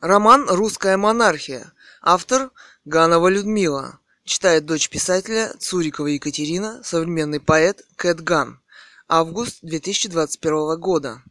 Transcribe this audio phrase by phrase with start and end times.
[0.00, 1.72] Роман «Русская монархия».
[2.02, 2.50] Автор
[2.84, 3.98] Ганова Людмила.
[4.24, 8.60] Читает дочь писателя Цурикова Екатерина, современный поэт Кэт Ган.
[9.08, 11.22] Август 2021 года.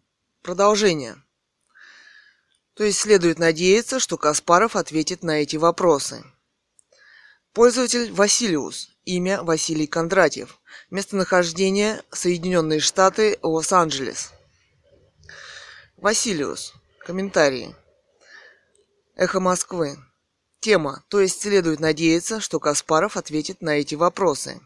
[0.41, 1.15] Продолжение.
[2.73, 6.23] То есть следует надеяться, что Каспаров ответит на эти вопросы.
[7.53, 8.89] Пользователь Василиус.
[9.05, 10.59] Имя Василий Кондратьев.
[10.89, 14.31] Местонахождение Соединенные Штаты, Лос-Анджелес.
[15.97, 16.73] Василиус.
[17.05, 17.75] Комментарии.
[19.17, 19.97] Эхо Москвы.
[20.59, 21.05] Тема.
[21.07, 24.59] То есть следует надеяться, что Каспаров ответит на эти вопросы.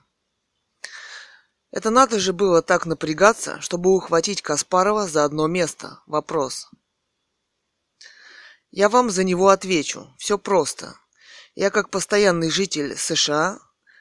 [1.70, 6.02] Это надо же было так напрягаться, чтобы ухватить Каспарова за одно место.
[6.08, 6.68] Вопрос.
[8.72, 10.12] Я вам за него отвечу.
[10.18, 10.96] Все просто.
[11.54, 13.60] Я как постоянный житель США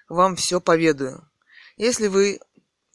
[0.08, 1.30] вам все поведаю.
[1.76, 2.40] Если вы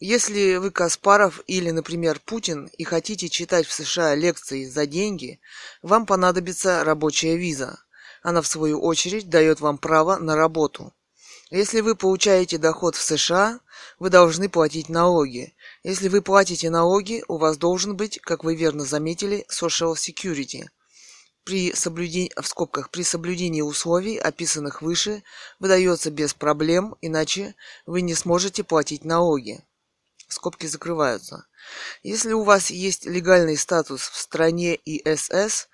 [0.05, 5.39] если вы Каспаров или, например, Путин и хотите читать в США лекции за деньги,
[5.81, 7.79] вам понадобится рабочая виза.
[8.21, 10.91] Она, в свою очередь, дает вам право на работу.
[11.51, 13.61] Если вы получаете доход в США,
[13.97, 15.55] вы должны платить налоги.
[15.83, 20.65] Если вы платите налоги, у вас должен быть, как вы верно заметили, social security.
[21.45, 25.23] При соблюдении, в скобках, при соблюдении условий, описанных выше,
[25.61, 29.63] выдается без проблем, иначе вы не сможете платить налоги
[30.33, 31.45] скобки закрываются.
[32.01, 35.69] Если у вас есть легальный статус в стране ИСС,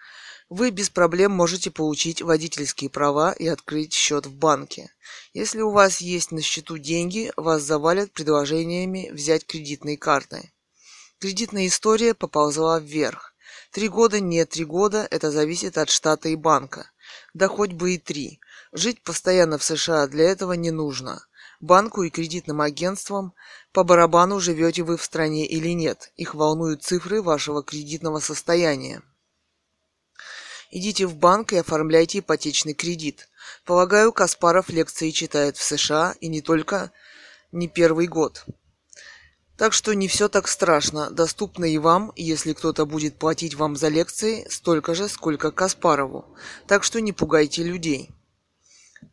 [0.49, 4.91] вы без проблем можете получить водительские права и открыть счет в банке.
[5.33, 10.51] Если у вас есть на счету деньги, вас завалят предложениями взять кредитные карты.
[11.19, 13.35] Кредитная история поползла вверх.
[13.71, 16.89] Три года, не три года, это зависит от штата и банка.
[17.35, 18.39] Да хоть бы и три.
[18.71, 21.21] Жить постоянно в США для этого не нужно.
[21.59, 23.33] Банку и кредитным агентствам
[23.73, 26.11] по барабану, живете вы в стране или нет.
[26.15, 29.01] Их волнуют цифры вашего кредитного состояния.
[30.71, 33.27] Идите в банк и оформляйте ипотечный кредит.
[33.65, 36.91] Полагаю, Каспаров лекции читает в США и не только
[37.51, 38.45] не первый год.
[39.57, 41.09] Так что не все так страшно.
[41.09, 46.25] Доступно и вам, если кто-то будет платить вам за лекции, столько же, сколько Каспарову.
[46.67, 48.09] Так что не пугайте людей.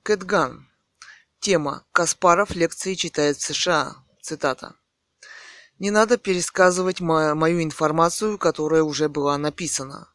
[0.04, 0.65] Кэтган.
[1.40, 1.84] Тема.
[1.92, 3.96] Каспаров лекции читает в США.
[4.20, 4.74] Цитата.
[5.78, 10.08] Не надо пересказывать мою информацию, которая уже была написана.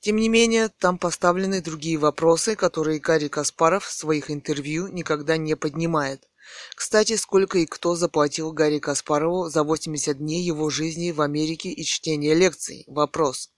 [0.00, 5.56] Тем не менее, там поставлены другие вопросы, которые Гарри Каспаров в своих интервью никогда не
[5.56, 6.28] поднимает.
[6.74, 11.84] Кстати, сколько и кто заплатил Гарри Каспарову за 80 дней его жизни в Америке и
[11.84, 12.84] чтения лекций?
[12.86, 13.50] Вопрос.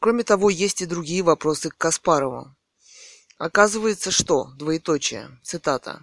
[0.00, 2.54] Кроме того, есть и другие вопросы к Каспарову.
[3.36, 6.00] Оказывается, что, двоеточие, цитата,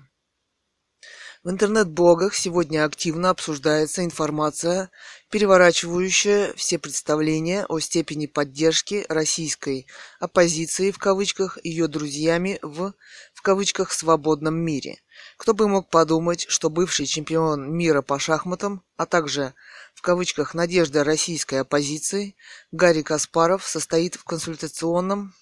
[1.45, 4.89] в интернет-блогах сегодня активно обсуждается информация,
[5.29, 9.85] переворачивающая все представления о степени поддержки российской
[10.19, 12.93] оппозиции в кавычках ее друзьями в
[13.35, 14.97] в кавычках свободном мире.
[15.37, 19.53] Кто бы мог подумать, что бывший чемпион мира по шахматам, а также
[19.93, 22.35] в кавычках надежда российской оппозиции
[22.71, 25.35] Гарри Каспаров состоит в консультационном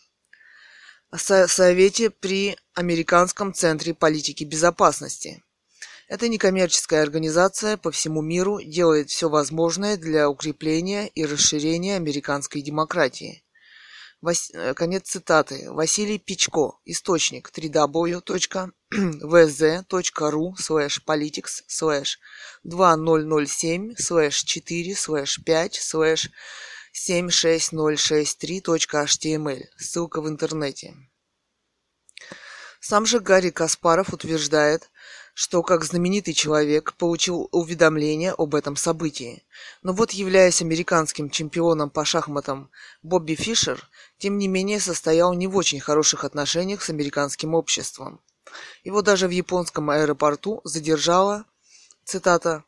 [1.15, 5.41] совете при Американском центре политики безопасности.
[6.13, 13.43] Эта некоммерческая организация по всему миру делает все возможное для укрепления и расширения американской демократии.
[14.21, 14.51] Вас...
[14.53, 15.71] Э, конец цитаты.
[15.71, 16.77] Василий Пичко.
[16.85, 18.73] Источник www.vz.ru
[20.55, 22.19] slash politics slash
[22.63, 26.29] 2007 slash 4 slash 5 slash
[26.93, 29.63] 76063.html.
[29.79, 30.93] Ссылка в интернете.
[32.79, 34.91] Сам же Гарри Каспаров утверждает,
[35.33, 39.43] что как знаменитый человек получил уведомление об этом событии.
[39.81, 42.69] Но вот являясь американским чемпионом по шахматам
[43.01, 48.19] Бобби Фишер, тем не менее состоял не в очень хороших отношениях с американским обществом.
[48.83, 51.45] Его даже в японском аэропорту задержала,
[52.05, 52.63] цитата,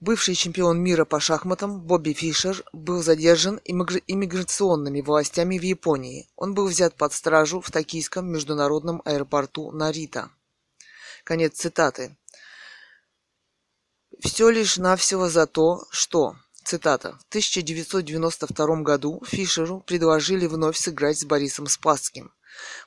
[0.00, 6.28] Бывший чемпион мира по шахматам Бобби Фишер был задержан иммиграционными властями в Японии.
[6.36, 10.30] Он был взят под стражу в токийском международном аэропорту Нарита.
[11.24, 12.18] Конец цитаты.
[14.20, 21.24] Все лишь навсего за то, что, цитата, в 1992 году Фишеру предложили вновь сыграть с
[21.24, 22.30] Борисом Спасским.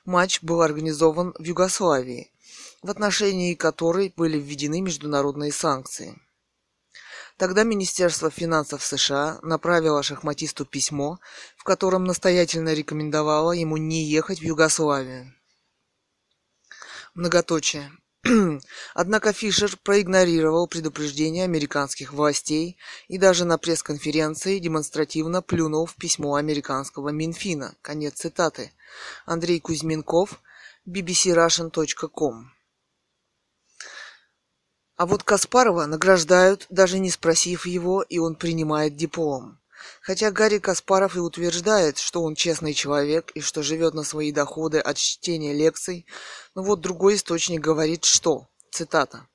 [0.04, 2.32] Матч был организован в Югославии,
[2.80, 6.20] в отношении которой были введены международные санкции.
[7.38, 11.18] Тогда Министерство финансов США направило шахматисту письмо,
[11.56, 15.34] в котором настоятельно рекомендовало ему не ехать в Югославию.
[17.14, 17.90] Многоточие.
[18.94, 22.76] Однако Фишер проигнорировал предупреждение американских властей
[23.06, 27.76] и даже на пресс-конференции демонстративно плюнул в письмо американского Минфина.
[27.82, 28.72] Конец цитаты.
[29.24, 30.40] Андрей Кузьминков,
[30.86, 32.50] bbcrussian.com
[34.96, 39.60] А вот Каспарова награждают, даже не спросив его, и он принимает диплом.
[40.00, 44.78] Хотя Гарри Каспаров и утверждает, что он честный человек и что живет на свои доходы
[44.78, 46.06] от чтения лекций,
[46.54, 49.26] но вот другой источник говорит, что, цитата,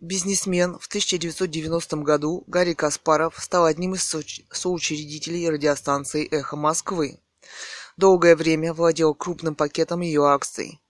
[0.00, 4.02] Бизнесмен в 1990 году Гарри Каспаров стал одним из
[4.50, 7.20] соучредителей радиостанции «Эхо Москвы».
[7.96, 10.80] Долгое время владел крупным пакетом ее акций,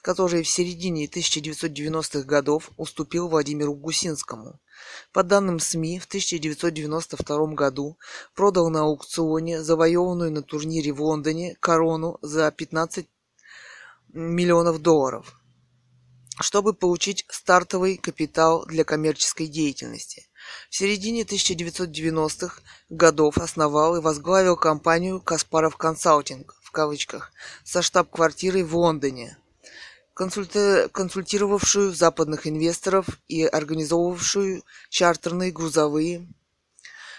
[0.00, 4.58] которые в середине 1990-х годов уступил Владимиру Гусинскому–
[5.12, 7.98] по данным СМИ, в 1992 году
[8.34, 13.06] продал на аукционе завоеванную на турнире в Лондоне корону за 15
[14.12, 15.38] миллионов долларов,
[16.40, 20.28] чтобы получить стартовый капитал для коммерческой деятельности.
[20.70, 27.32] В середине 1990-х годов основал и возглавил компанию «Каспаров Консалтинг» в кавычках
[27.64, 29.36] со штаб-квартирой в Лондоне–
[30.14, 30.88] консульта...
[30.92, 36.26] консультировавшую западных инвесторов и организовывавшую чартерные грузовые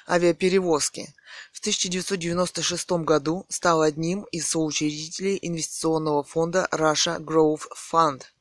[0.08, 1.14] авиаперевозки.
[1.52, 8.24] В 1996 году стал одним из соучредителей инвестиционного фонда Russia Growth Fund–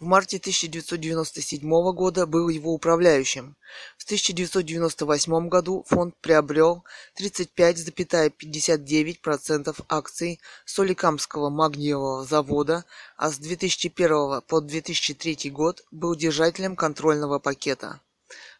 [0.00, 3.56] в марте 1997 года был его управляющим.
[3.96, 6.84] В 1998 году фонд приобрел
[7.18, 12.84] 35,59% акций Соликамского магниевого завода,
[13.16, 18.00] а с 2001 по 2003 год был держателем контрольного пакета.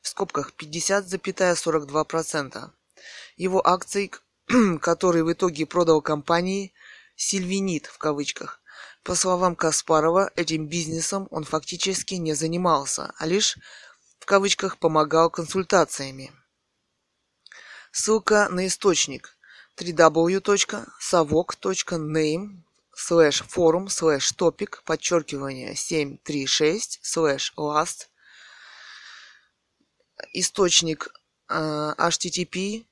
[0.03, 2.71] В скобках 50,42%.
[3.37, 4.11] Его акции,
[4.81, 6.73] которые в итоге продал компании
[7.15, 8.61] «Сильвинит» в кавычках–
[9.03, 13.57] по словам Каспарова, этим бизнесом он фактически не занимался, а лишь
[14.19, 16.33] в кавычках помогал консультациями.
[17.93, 19.39] Ссылка на источник
[19.79, 22.63] www.savok.name
[22.95, 28.11] slash forum slash topic подчеркивание 736 slash last
[30.33, 31.09] источник
[31.49, 32.87] uh, http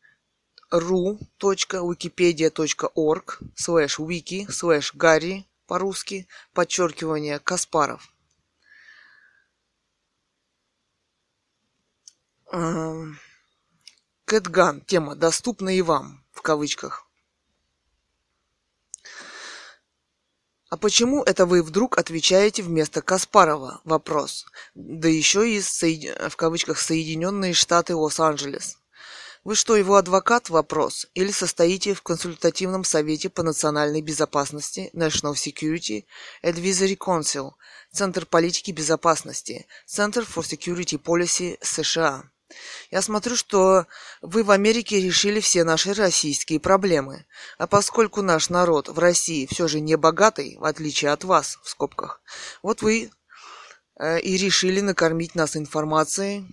[0.70, 8.12] ru.wikipedia.org slash wiki slash gary по-русски, подчеркивание, Каспаров.
[12.52, 13.18] Эм,
[14.24, 14.80] Кэтган.
[14.82, 17.06] Тема «Доступна и вам» в кавычках.
[20.68, 23.80] А почему это вы вдруг отвечаете вместо Каспарова?
[23.84, 24.46] Вопрос.
[24.74, 28.78] Да еще и в кавычках Соединенные Штаты Лос-Анджелес.
[29.46, 30.50] Вы что, его адвокат?
[30.50, 31.06] Вопрос.
[31.14, 36.04] Или состоите в консультативном совете по национальной безопасности National Security
[36.42, 37.52] Advisory Council,
[37.92, 42.24] Центр политики безопасности, Center for Security Policy США.
[42.90, 43.86] Я смотрю, что
[44.20, 47.24] вы в Америке решили все наши российские проблемы.
[47.56, 51.68] А поскольку наш народ в России все же не богатый, в отличие от вас, в
[51.68, 52.20] скобках,
[52.64, 53.12] вот вы
[54.00, 56.44] э, и решили накормить нас информацией,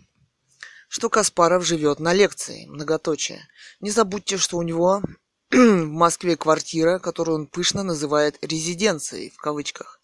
[0.94, 3.48] что Каспаров живет на лекции, многоточие.
[3.80, 5.02] Не забудьте, что у него
[5.52, 10.00] в Москве квартира, которую он пышно называет резиденцией, в кавычках.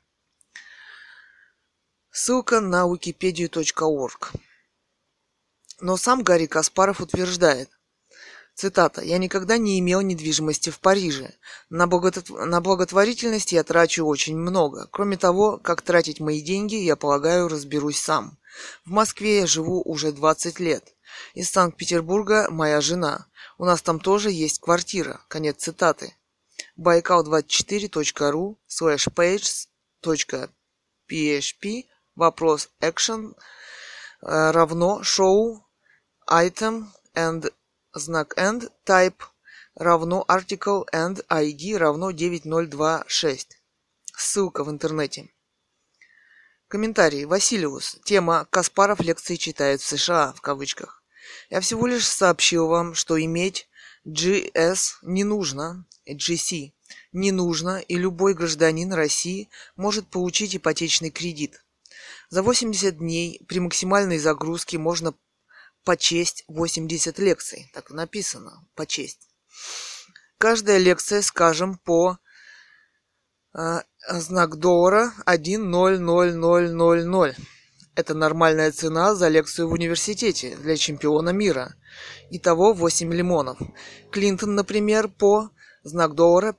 [2.12, 4.32] Ссылка на wikipedia.org.
[5.80, 7.70] Но сам Гарри Каспаров утверждает,
[8.58, 11.34] цитата, «Я никогда не имел недвижимости в Париже.
[11.70, 12.30] На, благот...
[12.30, 14.88] на благотворительность я трачу очень много.
[14.92, 18.40] Кроме того, как тратить мои деньги, я полагаю, разберусь сам.
[18.86, 20.96] В Москве я живу уже 20 лет.
[21.36, 23.28] Из Санкт-Петербурга моя жена.
[23.60, 25.22] У нас там тоже есть квартира».
[25.28, 26.16] Конец цитаты.
[26.80, 30.50] baikal24.ru slash pages.php
[32.16, 33.36] вопрос action
[34.22, 35.67] э, равно шоу
[36.28, 37.52] item and
[37.94, 39.24] знак and type
[39.76, 43.58] равно article and ID равно 9026.
[44.16, 45.30] Ссылка в интернете.
[46.68, 47.26] Комментарий.
[47.26, 47.98] Василиус.
[48.04, 51.02] Тема «Каспаров лекции читает в США» в кавычках.
[51.50, 53.70] Я всего лишь сообщил вам, что иметь
[54.06, 56.74] GS не нужно, GC
[57.14, 61.64] не нужно, и любой гражданин России может получить ипотечный кредит.
[62.30, 65.14] За 80 дней при максимальной загрузке можно
[65.88, 67.72] почесть 80 лекций.
[67.74, 69.30] Так написано, почесть.
[70.38, 72.18] Каждая лекция, скажем, по
[74.10, 77.36] знак доллара 1.00000.
[77.96, 81.74] Это нормальная цена за лекцию в университете для чемпиона мира.
[82.32, 83.58] Итого 8 лимонов.
[84.12, 85.52] Клинтон, например, по
[85.84, 86.54] знак доллара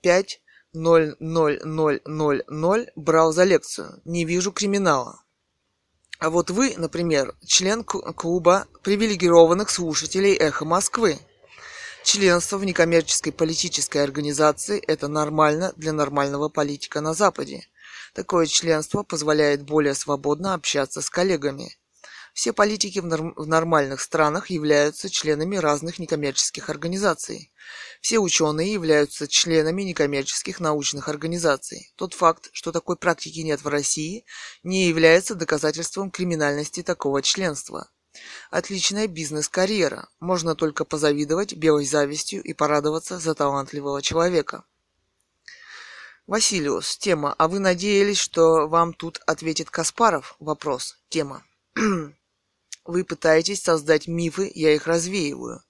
[0.74, 4.00] 5.00000 брал за лекцию.
[4.06, 5.22] Не вижу криминала.
[6.18, 11.18] А вот вы, например, член клуба привилегированных слушателей «Эхо Москвы».
[12.02, 17.68] Членство в некоммерческой политической организации– это нормально для нормального политика на Западе.
[18.14, 21.76] Такое членство позволяет более свободно общаться с коллегами.
[22.32, 27.52] Все политики в, норм- в нормальных странах являются членами разных некоммерческих организаций.
[28.00, 31.92] Все ученые являются членами некоммерческих научных организаций.
[31.96, 34.24] Тот факт, что такой практики нет в России,
[34.62, 37.90] не является доказательством криминальности такого членства.
[38.50, 40.08] Отличная бизнес-карьера.
[40.20, 44.64] Можно только позавидовать белой завистью и порадоваться за талантливого человека.
[46.26, 46.98] Василиус.
[46.98, 47.34] Тема.
[47.38, 50.36] А вы надеялись, что вам тут ответит Каспаров?
[50.38, 50.98] Вопрос.
[51.08, 51.44] Тема.
[52.88, 55.62] Вы пытаетесь создать мифы, я их развеиваю.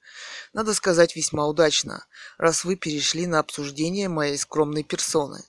[0.52, 2.06] Надо сказать, весьма удачно,
[2.38, 5.42] раз вы перешли на обсуждение моей скромной персоны.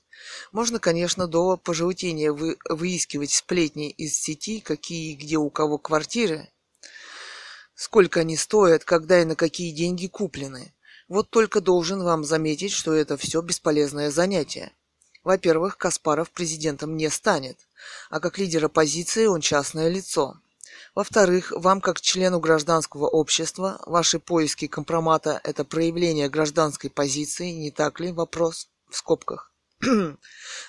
[0.52, 6.50] Можно, конечно, до пожелтения вы, выискивать сплетни из сети, какие где у кого квартиры,
[7.76, 10.74] сколько они стоят, когда и на какие деньги куплены.
[11.08, 14.72] Вот только должен вам заметить, что это все бесполезное занятие.
[15.24, 17.60] Во-первых, Каспаров президентом не станет,
[18.10, 20.42] а как лидер оппозиции он частное лицо.
[20.96, 28.00] Во-вторых, вам как члену гражданского общества ваши поиски компромата– это проявление гражданской позиции, не так
[28.00, 28.12] ли?
[28.12, 29.52] Вопрос в скобках.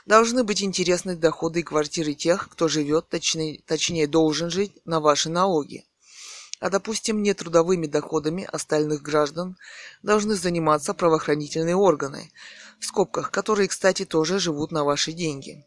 [0.07, 5.31] Должны быть интересны доходы и квартиры тех, кто живет, точнее, точнее должен жить на ваши
[5.31, 5.85] налоги
[6.61, 9.57] а, допустим, нетрудовыми доходами остальных граждан
[10.03, 12.31] должны заниматься правоохранительные органы,
[12.79, 15.65] в скобках, которые, кстати, тоже живут на ваши деньги.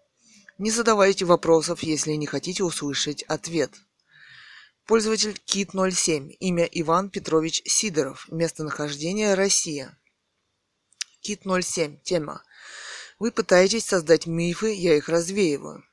[0.59, 3.71] Не задавайте вопросов, если не хотите услышать ответ.
[4.85, 6.31] Пользователь Кит07.
[6.41, 8.27] Имя Иван Петрович Сидоров.
[8.29, 9.97] Местонахождение Россия.
[11.25, 12.01] Кит07.
[12.03, 12.43] Тема.
[13.17, 15.85] Вы пытаетесь создать мифы, я их развеиваю.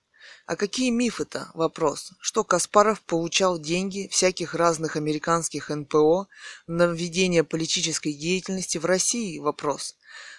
[0.46, 1.52] А какие мифы-то?
[1.54, 2.14] Вопрос.
[2.18, 6.26] Что Каспаров получал деньги всяких разных американских НПО
[6.66, 9.38] на введение политической деятельности в России?
[9.38, 9.94] Вопрос.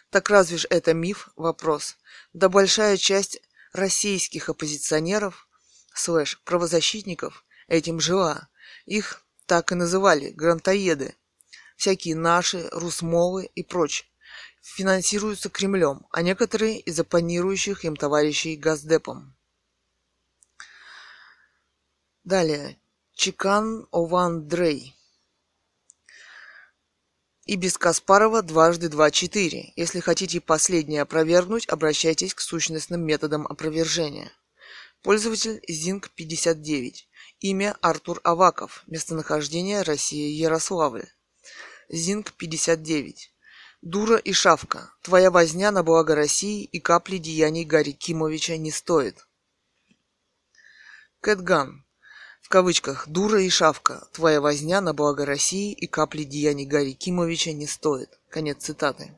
[0.10, 1.30] Так разве ж это миф?
[1.38, 1.96] Вопрос.
[2.34, 3.40] Да большая часть
[3.72, 5.48] российских оппозиционеров,
[5.94, 8.50] слэш, правозащитников этим жила.
[8.86, 11.16] Их так и называли, грантоеды.
[11.78, 14.08] Всякие наши, русмовы и прочь
[14.62, 19.36] финансируются Кремлем, а некоторые из оппонирующих им товарищей Газдепом.
[22.24, 22.78] Далее.
[23.14, 24.96] Чикан Ован Дрей.
[27.46, 29.74] И без Каспарова дважды два четыре.
[29.76, 34.32] Если хотите последнее опровергнуть, обращайтесь к сущностным методам опровержения.
[35.02, 37.10] Пользователь Зинг 59.
[37.42, 38.84] Имя Артур Аваков.
[38.88, 41.08] Местонахождение Россия Ярославль.
[41.90, 43.34] Зинг 59.
[43.82, 44.94] Дура и шавка.
[45.02, 49.28] Твоя возня на благо России и капли деяний Гарри Кимовича не стоит.
[51.20, 51.84] Кэтган
[52.52, 57.66] кавычках «дура и шавка, твоя возня на благо России и капли деяний Гарри Кимовича не
[57.66, 58.20] стоит».
[58.30, 59.18] Конец цитаты.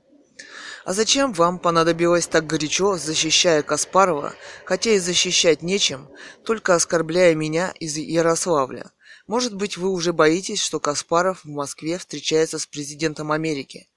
[0.85, 4.33] А зачем вам понадобилось так горячо, защищая Каспарова,
[4.65, 6.09] хотя и защищать нечем,
[6.45, 8.91] только оскорбляя меня из Ярославля?
[9.27, 13.87] Может быть, вы уже боитесь, что Каспаров в Москве встречается с президентом Америки,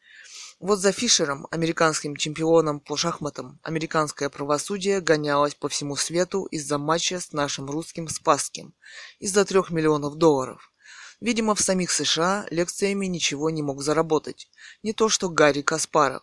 [0.58, 7.20] вот за Фишером, американским чемпионом по шахматам, американское правосудие гонялось по всему свету из-за матча
[7.20, 8.72] с нашим русским Спасским,
[9.18, 10.72] из-за трех миллионов долларов.
[11.20, 14.48] Видимо, в самих США лекциями ничего не мог заработать.
[14.82, 16.22] Не то что Гарри Каспаров.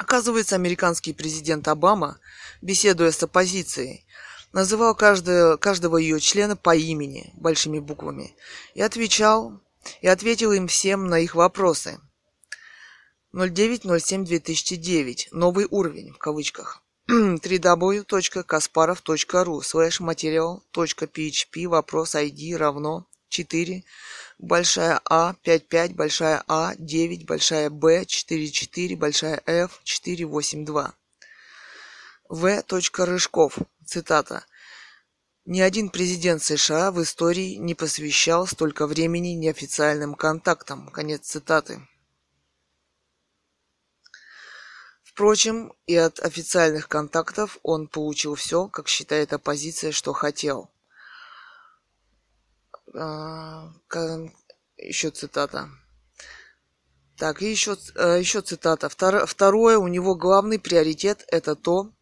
[0.00, 2.18] Оказывается, американский президент Обама,
[2.62, 4.06] беседуя с оппозицией,
[4.50, 8.34] называл каждого, каждого ее члена по имени, большими буквами,
[8.72, 9.60] и отвечал,
[10.00, 12.00] и ответил им всем на их вопросы–
[13.34, 15.26] 09.07.2009.
[15.32, 16.82] Новый уровень, в кавычках.
[17.08, 23.84] www.kasparov.ru slash material.php вопрос ID равно 4
[24.40, 30.94] большая А 55 большая А 9 большая Б 44 большая F 482
[32.28, 32.64] В.
[32.98, 33.58] Рыжков.
[33.84, 34.44] Цитата.
[35.44, 40.88] Ни один президент США в истории не посвящал столько времени неофициальным контактам.
[40.88, 41.86] Конец цитаты.
[45.02, 50.70] Впрочем, и от официальных контактов он получил все, как считает оппозиция, что хотел.
[52.94, 53.72] А,
[54.76, 55.68] еще цитата.
[57.16, 58.88] Так, и еще, еще цитата.
[58.88, 61.92] Второе, у него главный приоритет это то,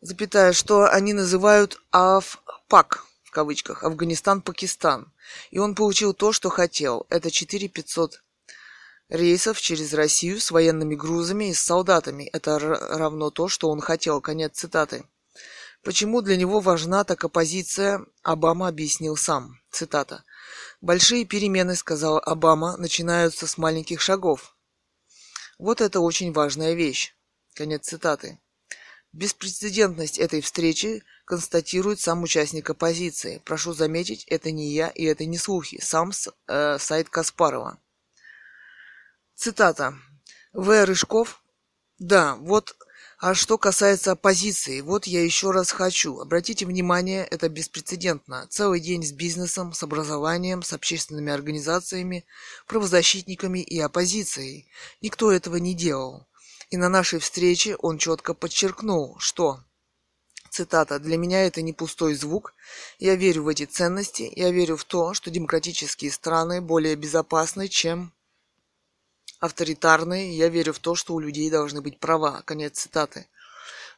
[0.00, 5.12] запятая, что они называют АФПАК, в кавычках, Афганистан-Пакистан.
[5.50, 7.06] И он получил то, что хотел.
[7.08, 8.22] Это 4500
[9.08, 12.24] рейсов через Россию с военными грузами и с солдатами.
[12.32, 14.20] Это равно то, что он хотел.
[14.20, 15.04] Конец цитаты.
[15.86, 19.60] Почему для него важна так оппозиция, Обама объяснил сам.
[19.70, 20.24] Цитата.
[20.80, 24.56] «Большие перемены,— сказал Обама,— начинаются с маленьких шагов.
[25.60, 27.14] Вот это очень важная вещь».
[27.54, 28.40] Конец цитаты.
[29.12, 33.40] Беспрецедентность этой встречи констатирует сам участник оппозиции.
[33.44, 35.80] Прошу заметить, это не я и это не слухи.
[35.80, 36.10] Сам
[36.48, 37.78] э, сайт Каспарова.
[39.36, 39.94] Цитата.
[40.52, 40.84] В.
[40.84, 41.44] Рыжков.
[42.00, 42.74] Да, вот
[43.18, 46.20] а что касается оппозиции, вот я еще раз хочу.
[46.20, 48.46] Обратите внимание, это беспрецедентно.
[48.50, 52.26] Целый день с бизнесом, с образованием, с общественными организациями,
[52.66, 54.68] правозащитниками и оппозицией.
[55.00, 56.26] Никто этого не делал.
[56.68, 59.60] И на нашей встрече он четко подчеркнул, что
[60.50, 60.98] Цитата.
[60.98, 62.54] «Для меня это не пустой звук.
[62.98, 64.32] Я верю в эти ценности.
[64.34, 68.12] Я верю в то, что демократические страны более безопасны, чем
[69.40, 70.36] авторитарные.
[70.36, 72.42] Я верю в то, что у людей должны быть права».
[72.44, 73.26] Конец цитаты.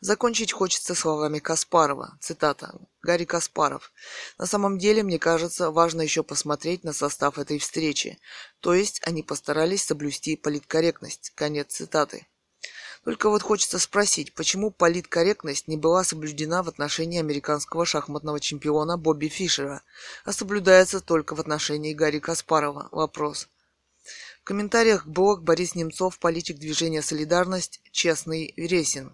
[0.00, 2.16] Закончить хочется словами Каспарова.
[2.20, 2.78] Цитата.
[3.02, 3.92] Гарри Каспаров.
[4.38, 8.18] На самом деле, мне кажется, важно еще посмотреть на состав этой встречи.
[8.60, 11.32] То есть они постарались соблюсти политкорректность.
[11.34, 12.28] Конец цитаты.
[13.04, 19.28] Только вот хочется спросить, почему политкорректность не была соблюдена в отношении американского шахматного чемпиона Бобби
[19.28, 19.82] Фишера,
[20.24, 22.88] а соблюдается только в отношении Гарри Каспарова?
[22.92, 23.48] Вопрос.
[24.48, 29.12] Комментариях блог Борис Немцов, политик движения «Солидарность», честный Ресин.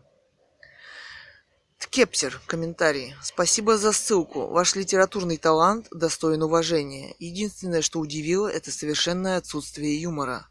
[1.77, 3.17] Ткепсер, комментарий.
[3.21, 4.47] Спасибо за ссылку.
[4.47, 7.17] Ваш литературный талант достоин уважения.
[7.19, 10.47] Единственное, что удивило, это совершенное отсутствие юмора.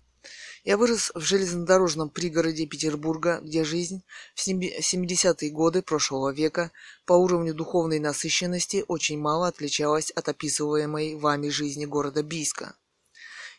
[0.66, 4.04] Я вырос в железнодорожном пригороде Петербурга, где жизнь
[4.36, 6.74] в 70-е годы прошлого века
[7.06, 12.75] по уровню духовной насыщенности очень мало отличалась от описываемой вами жизни города Бийска.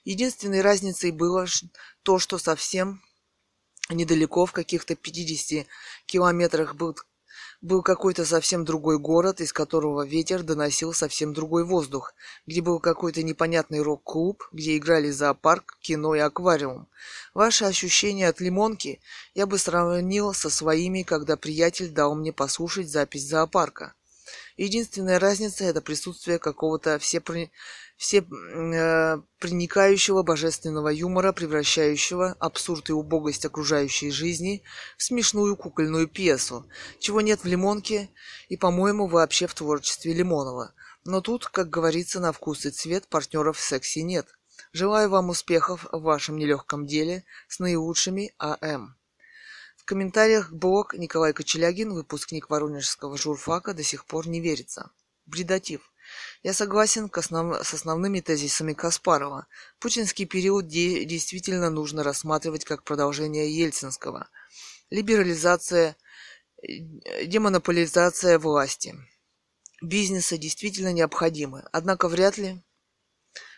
[0.04, 1.46] Единственной разницей было
[2.02, 3.02] то, что совсем
[3.88, 5.66] недалеко, в каких-то 50
[6.06, 6.96] километрах был
[7.64, 12.14] был какой-то совсем другой город, из которого ветер доносил совсем другой воздух,
[12.47, 16.88] где был какой-то непонятный рок-клуб, где играли зоопарк, кино и аквариум.
[17.32, 19.00] Ваши ощущения от лимонки
[19.34, 23.95] я бы сравнил со своими, когда приятель дал мне послушать запись зоопарка.
[24.56, 27.50] Единственная разница– это присутствие какого-то всепро
[27.97, 34.62] все э, проникающего божественного юмора, превращающего абсурд и убогость окружающей жизни
[34.97, 36.67] в смешную кукольную пьесу,
[36.99, 38.10] чего нет в «Лимонке»
[38.49, 40.73] и, по-моему, вообще в творчестве Лимонова.
[41.04, 44.26] Но тут, как говорится, на вкус и цвет партнеров в сексе нет.
[44.73, 48.97] Желаю вам успехов в вашем нелегком деле с наилучшими АМ.
[49.84, 54.90] В комментариях блог Николай Кочелягин, выпускник Воронежского журфака, до сих пор не верится.
[55.26, 55.92] Бредатив.
[56.42, 57.62] Я согласен основ...
[57.62, 59.47] с основными тезисами Каспарова.
[59.80, 61.04] Путинский период де...
[61.04, 64.30] действительно нужно рассматривать как продолжение Ельцинского.
[64.88, 65.99] Либерализация,
[66.62, 68.94] э, демонополизация власти.
[69.82, 72.62] Бизнеса действительно необходимы, однако вряд ли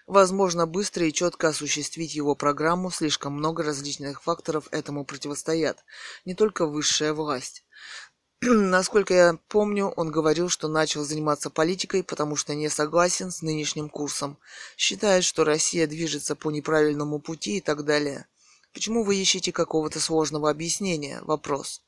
[0.06, 5.84] возможно быстро и четко осуществить его программу, слишком много различных факторов этому противостоят,
[6.24, 7.64] не только высшая власть.
[8.42, 13.88] Насколько я помню, он говорил, что начал заниматься политикой, потому что не согласен с нынешним
[13.88, 14.38] курсом,
[14.76, 18.26] считает, что Россия движется по неправильному пути и так далее.
[18.76, 21.22] Почему вы ищете какого-то сложного объяснения?
[21.22, 21.80] Вопрос.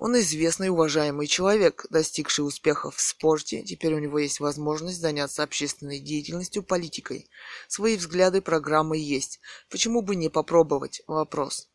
[0.00, 5.44] Он известный и уважаемый человек, достигший успехов в спорте, теперь у него есть возможность заняться
[5.44, 7.30] общественной деятельностью, политикой.
[7.68, 9.38] Свои взгляды, программы есть.
[9.70, 11.02] Почему бы не попробовать?
[11.06, 11.68] Вопрос.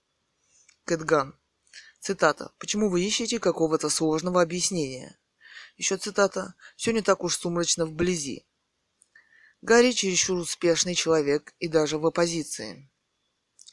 [0.83, 1.39] Кэтган.
[2.01, 2.51] Цитата.
[2.59, 5.17] «Почему вы ищете какого-то сложного объяснения?»
[5.77, 6.53] Еще цитата.
[6.75, 8.45] «Все не так уж сумрачно вблизи».
[9.61, 12.89] Гарри чересчур успешный человек и даже в оппозиции.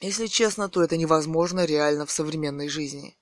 [0.01, 3.17] Если честно, то это невозможно реально в современной жизни.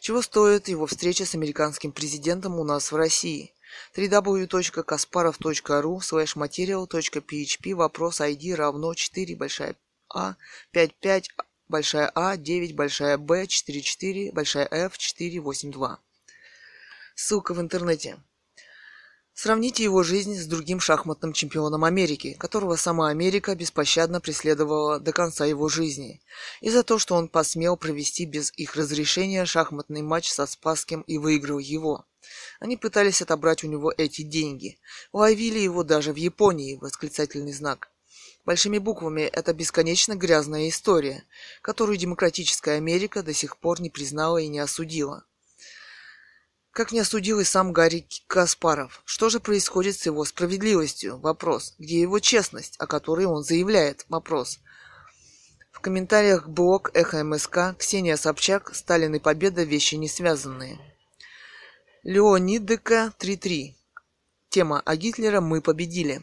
[0.00, 3.52] Чего стоит его встреча с американским президентом у нас в России?
[3.96, 9.76] www.kasparov.ru slash material.php вопрос ID равно 4 большая
[10.08, 10.34] А
[10.72, 11.28] 55
[11.68, 16.00] большая А, 9, большая Б, 4, 4, большая F, 4, 8, 2.
[17.14, 18.18] Ссылка в интернете.
[19.32, 25.46] Сравните его жизнь с другим шахматным чемпионом Америки, которого сама Америка беспощадно преследовала до конца
[25.46, 26.20] его жизни,
[26.60, 31.16] и за то, что он посмел провести без их разрешения шахматный матч со Спасским и
[31.16, 32.04] выиграл его.
[32.58, 34.78] Они пытались отобрать у него эти деньги.
[35.12, 37.90] Ловили его даже в Японии, восклицательный знак.
[38.44, 41.24] Большими буквами это бесконечно грязная история,
[41.62, 45.24] которую демократическая Америка до сих пор не признала и не осудила.
[46.72, 49.02] Как не осудил и сам Гарри Каспаров.
[49.04, 51.18] Что же происходит с его справедливостью?
[51.18, 51.74] Вопрос.
[51.78, 54.06] Где его честность, о которой он заявляет?
[54.08, 54.60] Вопрос.
[55.72, 59.64] В комментариях блог Эхо МСК Ксения Собчак «Сталин и Победа.
[59.64, 60.78] Вещи не связанные».
[62.04, 63.74] Леонидека 3.3.
[64.48, 66.22] Тема «А Гитлера мы победили».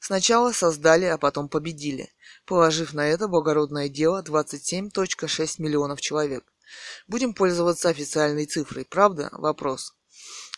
[0.00, 2.12] Сначала создали, а потом победили,
[2.44, 6.51] положив на это благородное дело 27.6 миллионов человек.
[7.06, 9.28] Будем пользоваться официальной цифрой, правда?
[9.32, 9.94] Вопрос.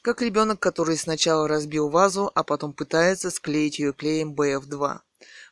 [0.03, 5.01] Как ребенок, который сначала разбил вазу, а потом пытается склеить ее клеем BF2.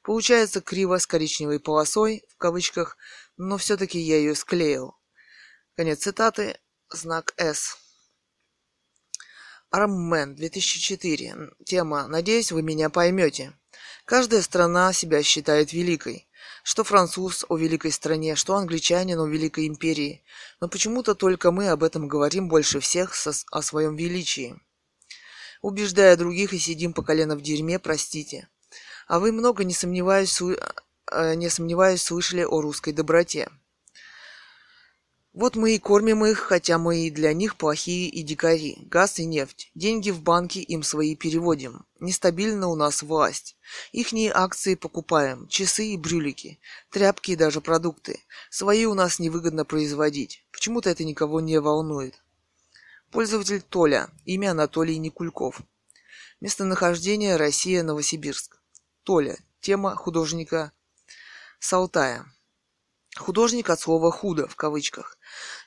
[0.03, 2.97] Получается криво с коричневой полосой, в кавычках,
[3.37, 4.97] но все-таки я ее склеил.
[5.77, 6.59] Конец цитаты.
[6.91, 7.79] Знак S.
[9.71, 11.53] Арммен 2004.
[11.65, 13.55] Тема «Надеюсь, вы меня поймете».
[14.05, 16.29] Каждая страна себя считает великой.
[16.63, 20.23] Что француз о великой стране, что англичанин о великой империи.
[20.61, 24.57] Но почему-то только мы об этом говорим больше всех со, о своем величии.
[25.61, 28.49] Убеждая других и сидим по колено в дерьме, простите.
[29.07, 33.49] А вы много, не сомневаюсь, э, не сомневаюсь, слышали о русской доброте.
[35.33, 38.77] Вот мы и кормим их, хотя мы и для них плохие и дикари.
[38.91, 39.71] Газ и нефть.
[39.75, 41.87] Деньги в банке им свои переводим.
[42.01, 43.57] Нестабильна у нас власть.
[43.93, 45.49] Ихние акции покупаем.
[45.49, 46.61] Часы и брюлики.
[46.91, 48.21] Тряпки и даже продукты.
[48.51, 50.45] Свои у нас невыгодно производить.
[50.53, 52.15] Почему-то это никого не волнует.
[53.11, 54.11] Пользователь Толя.
[54.27, 55.63] Имя Анатолий Никульков.
[56.43, 58.59] Местонахождение Россия, Новосибирск.
[59.03, 59.39] Толя.
[59.61, 60.73] Тема художника
[61.59, 62.27] Салтая.
[63.17, 65.19] Художник от слова «худо» в кавычках.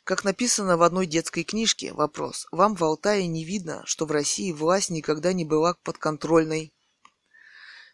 [0.04, 2.48] Как написано в одной детской книжке, вопрос.
[2.52, 6.74] Вам в Алтае не видно, что в России власть никогда не была подконтрольной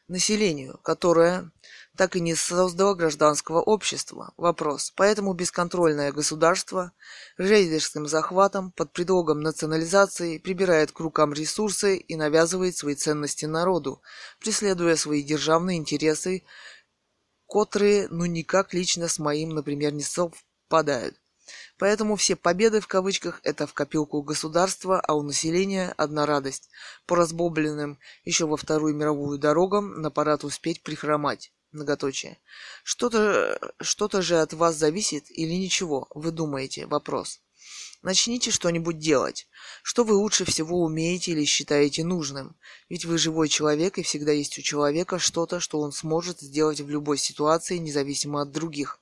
[0.07, 1.51] населению, которое
[1.97, 4.33] так и не создало гражданского общества.
[4.37, 4.93] Вопрос.
[4.95, 6.93] Поэтому бесконтрольное государство
[7.37, 14.01] рейдерским захватом под предлогом национализации прибирает к рукам ресурсы и навязывает свои ценности народу,
[14.39, 16.43] преследуя свои державные интересы
[17.51, 21.17] которые ну никак лично с моим, например, не совпадают.
[21.77, 26.69] Поэтому все победы в кавычках это в копилку государства, а у населения одна радость.
[27.05, 31.51] По разбобленным еще во Вторую мировую дорогам на парад успеть прихромать.
[31.73, 32.37] Многоточие.
[32.83, 36.85] Что-то что же от вас зависит или ничего, вы думаете?
[36.85, 37.41] Вопрос.
[38.01, 39.47] Начните что-нибудь делать.
[39.83, 42.55] Что вы лучше всего умеете или считаете нужным?
[42.89, 46.89] Ведь вы живой человек, и всегда есть у человека что-то, что он сможет сделать в
[46.89, 48.99] любой ситуации, независимо от других.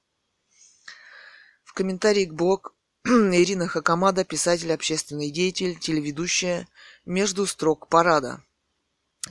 [1.64, 2.74] В комментарии к блог
[3.06, 6.68] Ирина Хакамада, писатель, общественный деятель, телеведущая
[7.06, 8.44] «Между строк парада».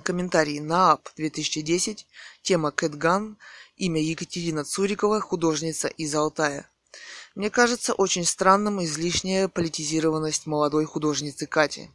[0.02, 2.06] Комментарий НААП 2010,
[2.42, 3.36] тема Кэтган,
[3.76, 6.70] имя Екатерина Цурикова, художница из Алтая.
[7.34, 11.90] Мне кажется очень странным излишняя политизированность молодой художницы Кати.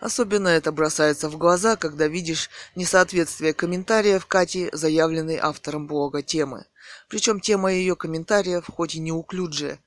[0.00, 6.66] Особенно это бросается в глаза, когда видишь несоответствие комментариев Кати, заявленной автором блога темы.
[7.08, 9.78] Причем тема ее комментариев, хоть и неуклюжая,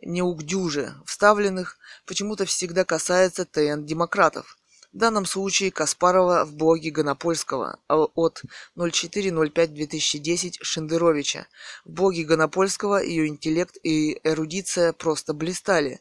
[0.00, 4.58] неугдюже вставленных, почему-то всегда касается ТН-демократов,
[4.92, 8.42] в данном случае Каспарова в блоге Гонопольского от
[8.76, 11.46] 04.05.2010 Шендеровича.
[11.84, 16.00] В блоге Гонопольского ее интеллект и эрудиция просто блистали,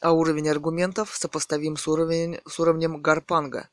[0.00, 3.68] а уровень аргументов сопоставим с, уровень, с уровнем Гарпанга.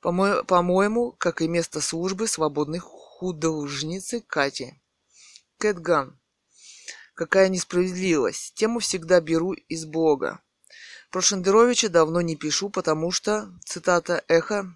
[0.00, 4.80] По-моему, по как и место службы свободной художницы Кати.
[5.58, 6.18] Кэтган.
[7.14, 8.54] Какая несправедливость.
[8.54, 10.40] Тему всегда беру из блога.
[11.12, 14.74] Про Шендеровича давно не пишу, потому что, цитата, «эхо»,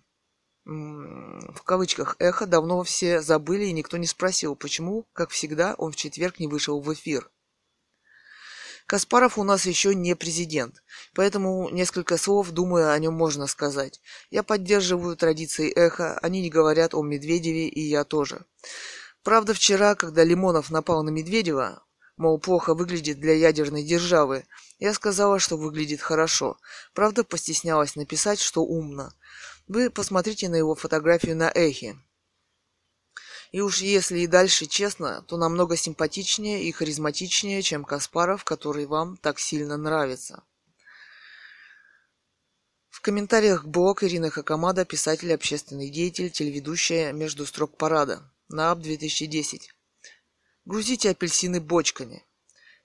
[0.66, 5.96] в кавычках, «эхо» давно все забыли, и никто не спросил, почему, как всегда, он в
[5.96, 7.31] четверг не вышел в эфир.
[8.85, 10.83] Каспаров у нас еще не президент,
[11.14, 14.03] поэтому несколько слов, думаю, о нем можно сказать.
[14.29, 18.44] Я поддерживаю традиции эхо, они не говорят о Медведеве, и я тоже.
[19.22, 21.86] Правда, вчера, когда Лимонов напал на Медведева,
[22.16, 24.44] мол, плохо выглядит для ядерной державы,
[24.79, 26.59] я сказала, что выглядит хорошо.
[26.94, 29.12] Правда, постеснялась написать, что умно.
[29.68, 31.96] Вы посмотрите на его фотографию на Эхе.
[33.52, 39.16] И уж если и дальше честно, то намного симпатичнее и харизматичнее, чем Каспаров, который вам
[39.16, 40.42] так сильно нравится.
[42.90, 49.75] В комментариях блог Ирина Хакамада, писатель, общественный деятель, телеведущая «Между строк парада» на АП 2010.
[50.66, 52.22] Грузите апельсины бочками.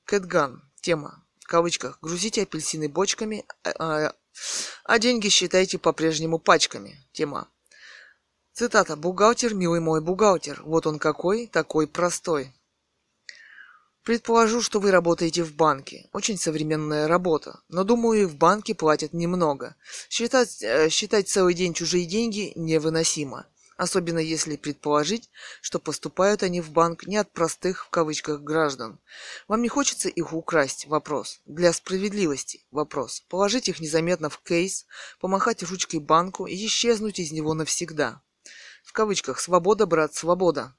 [0.05, 0.63] Кэтган.
[0.81, 4.13] Тема кавычках, грузите апельсины бочками, а,
[4.85, 6.95] а деньги считайте по-прежнему пачками.
[7.11, 7.49] Тема.
[8.53, 8.95] Цитата.
[8.95, 12.53] «Бухгалтер, милый мой бухгалтер, вот он какой, такой простой».
[14.03, 16.09] Предположу, что вы работаете в банке.
[16.13, 17.59] Очень современная работа.
[17.67, 19.75] Но думаю, в банке платят немного.
[20.09, 23.45] Считать, э, считать целый день чужие деньги невыносимо.
[23.81, 28.99] Особенно если предположить, что поступают они в банк не от простых в кавычках граждан.
[29.47, 30.85] Вам не хочется их украсть?
[30.85, 31.41] Вопрос.
[31.47, 32.63] Для справедливости?
[32.69, 33.23] Вопрос.
[33.27, 34.85] Положить их незаметно в кейс,
[35.19, 38.21] помахать ручкой банку и исчезнуть из него навсегда.
[38.83, 40.75] В кавычках «Свобода, брат, свобода».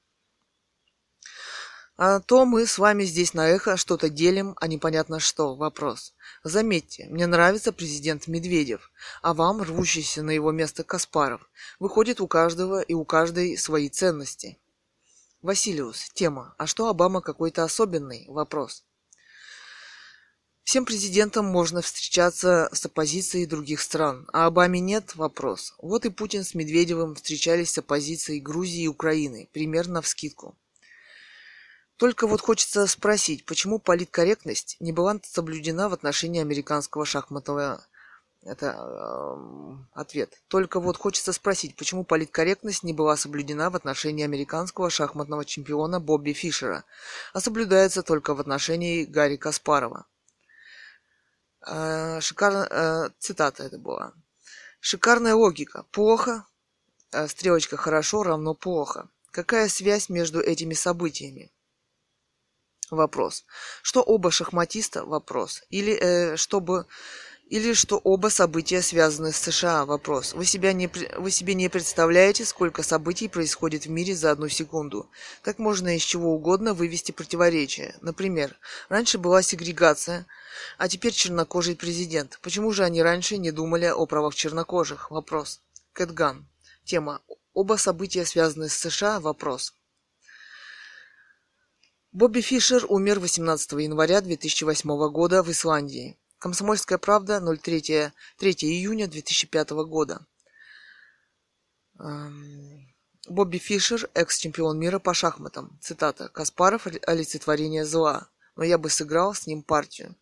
[1.95, 5.55] А то мы с вами здесь на эхо что-то делим, а непонятно что.
[5.55, 6.15] Вопрос.
[6.43, 11.47] Заметьте, мне нравится президент Медведев, а вам рвущийся на его место Каспаров.
[11.79, 14.57] Выходит у каждого и у каждой свои ценности.
[15.43, 16.09] Василиус.
[16.13, 16.55] Тема.
[16.57, 18.25] А что Обама какой-то особенный?
[18.27, 18.83] Вопрос.
[20.63, 25.15] Всем президентам можно встречаться с оппозицией других стран, а Обаме нет?
[25.15, 25.75] Вопрос.
[25.77, 30.57] Вот и Путин с Медведевым встречались с оппозицией Грузии и Украины, примерно в скидку.
[31.97, 37.85] Только вот хочется спросить, почему политкорректность не была соблюдена в отношении американского шахматного...
[38.45, 40.41] Это э, ответ.
[40.49, 46.33] Только вот хочется спросить, почему политкорректность не была соблюдена в отношении американского шахматного чемпиона Бобби
[46.33, 46.83] Фишера,
[47.31, 50.07] а соблюдается только в отношении Гарри Каспарова.
[51.65, 52.67] Э, шикарно...
[52.69, 54.13] Э, цитата это была.
[54.81, 55.85] Шикарная логика.
[55.91, 56.45] Плохо,
[57.13, 59.07] э, стрелочка хорошо равно плохо.
[59.31, 61.52] Какая связь между этими событиями?
[62.95, 63.45] Вопрос.
[63.81, 65.03] Что оба шахматиста?
[65.05, 65.63] Вопрос.
[65.69, 66.85] Или э, чтобы
[67.53, 69.85] или что оба события связаны с США?
[69.85, 70.33] Вопрос.
[70.33, 75.09] Вы, себя не, вы себе не представляете, сколько событий происходит в мире за одну секунду.
[75.43, 77.95] Как можно из чего угодно вывести противоречия?
[78.01, 78.57] Например,
[78.89, 80.25] раньше была сегрегация,
[80.77, 82.39] а теперь чернокожий президент.
[82.41, 85.11] Почему же они раньше не думали о правах чернокожих?
[85.11, 85.61] Вопрос.
[85.91, 86.47] Кэтган.
[86.85, 87.21] Тема.
[87.53, 89.19] Оба события связаны с США?
[89.19, 89.75] Вопрос.
[92.13, 96.15] Бобби Фишер умер 18 января 2008 года в Исландии.
[96.37, 100.23] Комсомольская правда, 03, 3 июня 2005 года.
[101.99, 102.93] Эм,
[103.27, 105.79] Бобби Фишер, экс-чемпион мира по шахматам.
[105.81, 106.29] Цитата.
[106.29, 110.15] «Каспаров– олицетворение зла, но я бы сыграл с ним партию».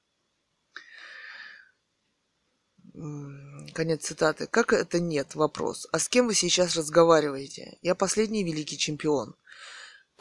[3.74, 4.48] Конец цитаты.
[4.48, 5.36] Как это нет?
[5.36, 5.88] Вопрос.
[5.92, 7.78] А с кем вы сейчас разговариваете?
[7.82, 9.36] Я последний великий чемпион.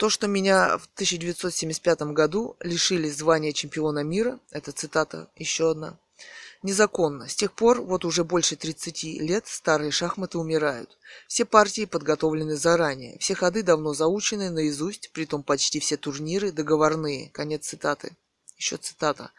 [0.01, 5.95] То, что меня в 1975 году лишили звания чемпиона мира, это цитата еще одна,
[6.63, 7.29] незаконно.
[7.29, 10.97] С тех пор, вот уже больше 30 лет, старые шахматы умирают.
[11.27, 17.29] Все партии подготовлены заранее, все ходы давно заучены наизусть, притом почти все турниры договорные.
[17.29, 18.15] Конец цитаты.
[18.57, 19.31] Еще цитата.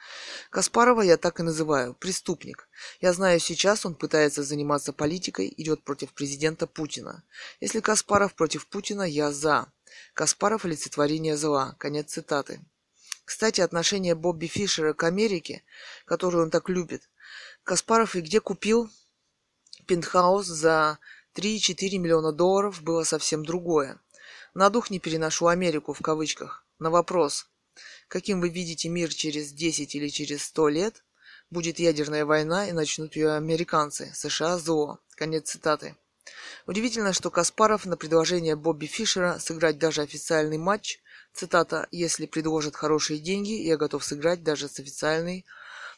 [0.50, 1.94] Каспарова я так и называю.
[1.94, 2.68] Преступник.
[3.00, 7.24] Я знаю, сейчас он пытается заниматься политикой, идет против президента Путина.
[7.60, 9.66] Если Каспаров против Путина, я за.
[10.14, 11.74] Каспаров– олицетворение зла.
[11.78, 12.60] Конец цитаты.
[13.24, 15.62] Кстати, отношение Бобби Фишера к Америке,
[16.04, 17.08] которую он так любит,
[17.64, 18.90] Каспаров и где купил
[19.86, 20.98] пентхаус за
[21.34, 24.00] 3-4 миллиона долларов было совсем другое.
[24.54, 26.66] На дух не переношу Америку в кавычках.
[26.78, 27.46] На вопрос,
[28.08, 31.04] каким вы видите мир через 10 или через 100 лет,
[31.50, 34.98] будет ядерная война и начнут ее американцы, США зло.
[35.14, 35.96] Конец цитаты.
[36.66, 41.00] Удивительно, что Каспаров на предложение Бобби Фишера сыграть даже официальный матч,
[41.32, 45.44] цитата, «Если предложат хорошие деньги, я готов сыграть даже с официальный,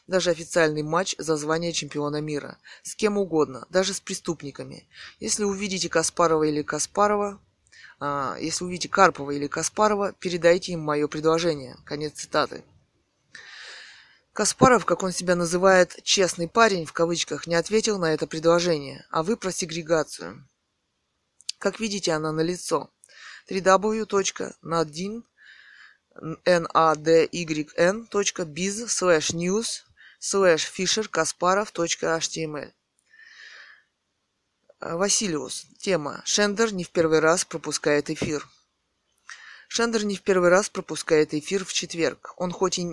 [0.07, 2.57] даже официальный матч за звание чемпиона мира.
[2.83, 4.87] С кем угодно, даже с преступниками.
[5.19, 7.39] Если увидите Каспарова или Каспарова,
[7.99, 11.77] а, если увидите Карпова или Каспарова, передайте им мое предложение».
[11.85, 12.63] Конец цитаты.
[14.35, 19.23] Каспаров, как он себя называет, честный парень, в кавычках, не ответил на это предложение, а
[19.23, 20.45] вы про сегрегацию.
[21.57, 22.91] Как видите, она налицо.
[23.49, 25.23] www.nadin
[26.45, 27.57] nadyn.biz
[28.89, 29.83] slash news
[30.19, 32.73] slash fisher kasparov.html
[34.81, 35.65] Василиус.
[35.79, 36.21] Тема.
[36.25, 38.45] Шендер не в первый раз пропускает эфир.
[39.69, 42.33] Шендер не в первый раз пропускает эфир в четверг.
[42.35, 42.85] Он хоть и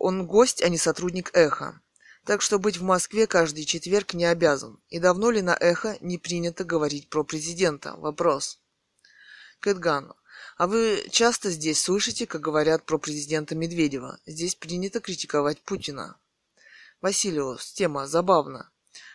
[0.00, 1.80] он гость, а не сотрудник Эхо.
[2.24, 4.80] Так что быть в Москве каждый четверг не обязан.
[4.88, 7.94] И давно ли на Эхо не принято говорить про президента?
[7.96, 8.58] Вопрос.
[9.60, 10.14] Кэтган.
[10.56, 14.18] А вы часто здесь слышите, как говорят про президента Медведева?
[14.24, 16.16] Здесь принято критиковать Путина.
[17.02, 17.72] Васильевс.
[17.72, 18.70] Тема забавна.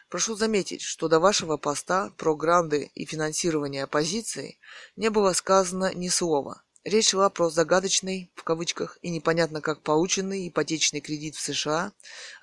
[0.09, 4.59] Прошу заметить, что до вашего поста про гранды и финансирование оппозиции
[4.95, 6.63] не было сказано ни слова.
[6.85, 11.93] Речь шла про загадочный, в кавычках, и непонятно как полученный ипотечный кредит в США,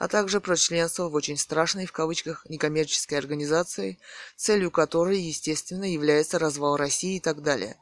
[0.00, 4.00] а также про членство в очень страшной, в кавычках, некоммерческой организации,
[4.35, 7.76] целью которой, естественно, является развал России и так далее.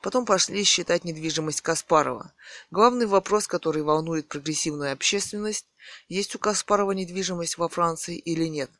[0.00, 2.32] Потом пошли считать недвижимость Каспарова.
[2.70, 5.66] Главный вопрос, который волнует прогрессивную общественность,
[6.06, 8.70] есть у Каспарова недвижимость во Франции или нет.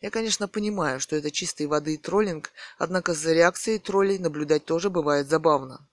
[0.00, 5.28] Я, конечно, понимаю, что это чистой воды троллинг, однако за реакцией троллей наблюдать тоже бывает
[5.28, 5.86] забавно.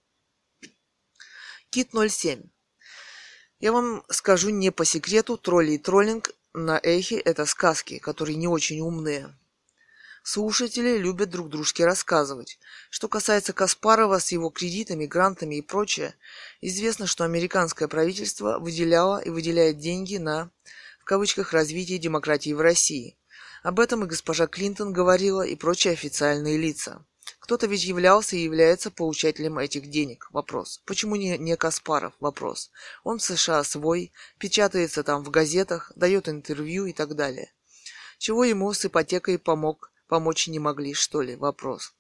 [1.70, 2.44] Кит 07.
[3.60, 8.48] Я вам скажу не по секрету, тролли и троллинг на эхе– это сказки, которые не
[8.48, 9.36] очень умные.
[10.24, 12.58] Слушатели любят друг дружке рассказывать.
[12.90, 16.16] Что касается Каспарова с его кредитами, грантами и прочее,
[16.62, 20.50] известно, что американское правительство выделяло и выделяет деньги на,
[21.00, 23.18] в кавычках, развитие демократии в России.
[23.62, 27.06] Об этом и госпожа Клинтон говорила, и прочие официальные лица.
[27.48, 30.28] Кто-то ведь являлся и является получателем этих денег.
[30.32, 30.82] Вопрос.
[30.86, 32.14] Почему не, не Каспаров?
[32.20, 32.72] Вопрос.
[33.06, 37.54] Он в США свой, печатается там в газетах, дает интервью и так далее.
[38.18, 41.38] Чего ему с ипотекой помог помочь не могли, что ли?
[41.38, 41.94] Вопрос.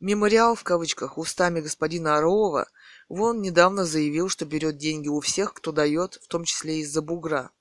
[0.00, 2.68] Мемориал, в кавычках, устами господина Орлова,
[3.08, 7.52] вон недавно заявил, что берет деньги у всех, кто дает, в том числе из-за бугра.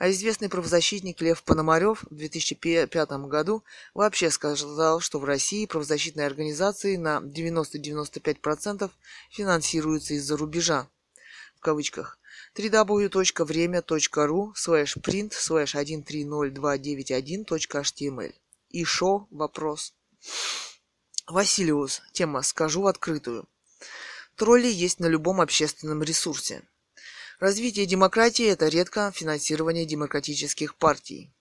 [0.00, 6.96] А известный правозащитник Лев Пономарев в 2005 году вообще сказал, что в России правозащитные организации
[6.96, 8.90] на 90-95%
[9.30, 10.88] финансируются из-за рубежа.
[11.54, 12.18] В кавычках
[12.56, 18.34] www.время.ru slash print slash 130291.html
[18.70, 19.92] и шо вопрос.
[21.26, 22.00] Василиус.
[22.12, 23.46] Тема «Скажу открытую».
[24.34, 26.62] Тролли есть на любом общественном ресурсе.
[27.40, 31.32] Развитие демократии– это редко финансирование демократических партий.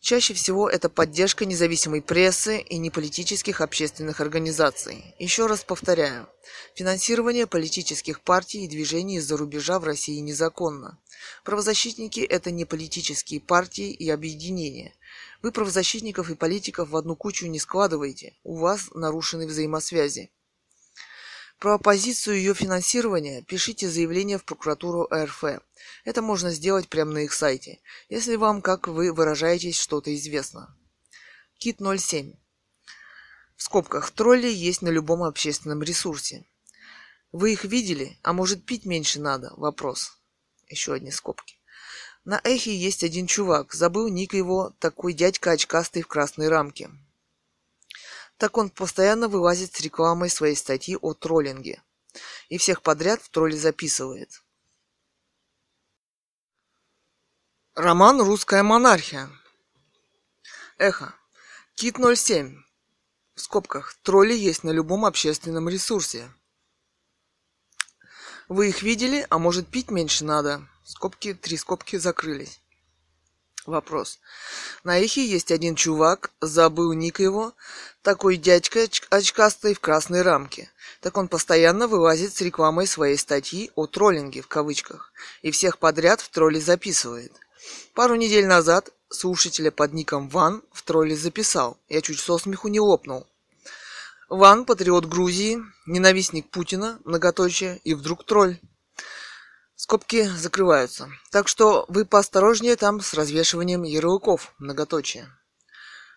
[0.00, 5.14] Чаще всего это поддержка независимой прессы и неполитических общественных организаций.
[5.18, 6.28] Еще раз повторяю,
[6.74, 11.00] финансирование политических партий и движений из-за рубежа в России незаконно.
[11.42, 14.92] Правозащитники– это не политические партии и объединения.
[15.40, 20.30] Вы правозащитников и политиков в одну кучу не складываете, у вас нарушены взаимосвязи.
[21.64, 25.44] Про оппозицию и ее финансирование пишите заявление в прокуратуру РФ.
[26.04, 30.76] Это можно сделать прямо на их сайте, если вам, как вы выражаетесь, что-то известно.
[31.56, 32.34] Кит 07.
[33.56, 36.44] В скобках тролли есть на любом общественном ресурсе.
[37.32, 38.18] Вы их видели?
[38.22, 39.54] А может пить меньше надо?
[39.56, 40.18] Вопрос.
[40.68, 41.56] Еще одни скобки.
[42.26, 46.90] На эхе есть один чувак, забыл ник его, такой дядька очкастый в красной рамке.
[48.36, 51.82] Так он постоянно вылазит с рекламой своей статьи о троллинге.
[52.48, 54.42] И всех подряд в тролле записывает.
[57.74, 59.30] Роман «Русская монархия».
[60.78, 61.14] Эхо.
[61.74, 62.62] Кит 07.
[63.34, 63.94] В скобках.
[64.02, 66.32] Тролли есть на любом общественном ресурсе.
[68.48, 70.68] Вы их видели, а может пить меньше надо?
[70.84, 72.60] Скобки, три скобки закрылись.
[73.66, 74.18] Вопрос.
[74.82, 77.54] На Ихе есть один чувак, забыл ник его,
[78.02, 80.70] такой дядька очкастый в красной рамке.
[81.00, 86.20] Так он постоянно вылазит с рекламой своей статьи о троллинге в кавычках и всех подряд
[86.20, 87.32] в тролле записывает.
[87.94, 91.78] Пару недель назад слушателя под ником Ван в тролле записал.
[91.88, 93.26] Я чуть со смеху не лопнул.
[94.28, 98.58] Ван, патриот Грузии, ненавистник Путина, многоточие, и вдруг тролль.
[99.84, 101.10] Скобки закрываются.
[101.30, 105.28] Так что вы поосторожнее там с развешиванием ярлыков, многоточие.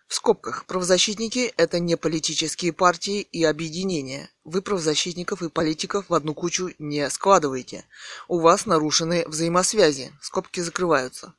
[0.06, 0.64] В скобках.
[0.64, 4.30] Правозащитники– это не политические партии и объединения.
[4.42, 7.84] Вы правозащитников и политиков в одну кучу не складываете.
[8.26, 10.14] У вас нарушены взаимосвязи.
[10.22, 11.34] Скобки закрываются.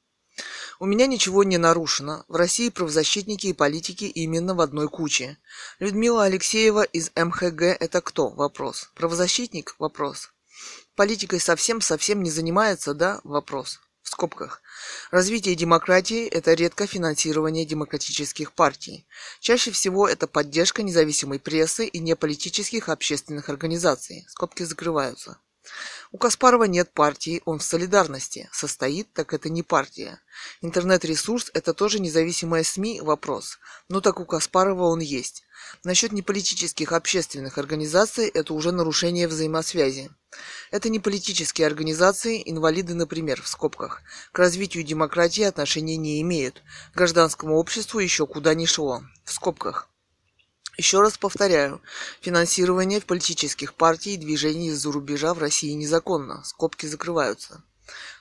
[0.79, 2.25] У меня ничего не нарушено.
[2.27, 5.39] В России правозащитники и политики именно в одной куче.
[5.79, 8.29] Людмила Алексеева из МХГ– это кто?
[8.29, 8.91] Вопрос.
[8.93, 9.73] Правозащитник?
[9.79, 10.29] Вопрос.
[10.99, 13.21] Политикой совсем-совсем не занимается, да?
[13.23, 13.79] Вопрос.
[14.01, 14.61] В скобках.
[15.11, 19.07] Развитие демократии– это редко финансирование демократических партий.
[19.39, 24.25] Чаще всего это поддержка независимой прессы и неполитических общественных организаций.
[24.27, 25.39] Скобки закрываются.
[26.11, 28.49] У Каспарова нет партии, он в солидарности.
[28.51, 30.19] Состоит, так это не партия.
[30.61, 33.59] Интернет-ресурс– это тоже независимая СМИ– вопрос.
[33.89, 35.43] Ну так у Каспарова он есть.
[35.83, 40.09] Насчет неполитических общественных организаций– это уже нарушение взаимосвязи.
[40.71, 44.01] Это не политические организации, инвалиды, например, в скобках.
[44.31, 46.63] К развитию демократии отношения не имеют.
[46.95, 49.03] Гражданскому обществу еще куда ни шло.
[49.25, 49.88] В скобках.
[50.79, 51.81] Еще раз повторяю,
[52.21, 56.41] финансирование политических партий и движений из-за рубежа в России незаконно.
[56.45, 57.61] Скобки закрываются.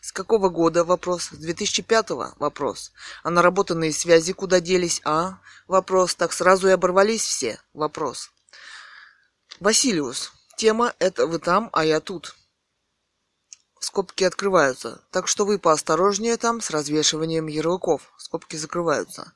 [0.01, 0.83] С какого года?
[0.83, 1.29] Вопрос.
[1.31, 2.35] С 2005-го?
[2.41, 2.91] Вопрос.
[3.23, 5.01] А наработанные связи куда делись?
[5.05, 5.39] А?
[5.69, 6.17] Вопрос.
[6.17, 7.61] Так сразу и оборвались все?
[7.75, 8.33] Вопрос.
[9.61, 10.33] Василиус.
[10.57, 12.35] Тема «Это вы там, а я тут».
[13.79, 15.01] Скобки открываются.
[15.13, 18.13] Так что вы поосторожнее там с развешиванием ярлыков.
[18.17, 19.33] Скобки закрываются.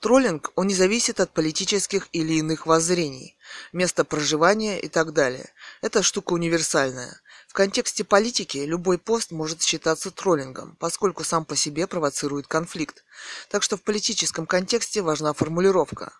[0.00, 3.38] Троллинг, он не зависит от политических или иных воззрений,
[3.72, 5.52] места проживания и так далее.
[5.80, 7.20] Это штука универсальная.
[7.48, 13.04] В контексте политики любой пост может считаться троллингом, поскольку сам по себе провоцирует конфликт.
[13.48, 16.12] Так что в политическом контексте важна формулировка.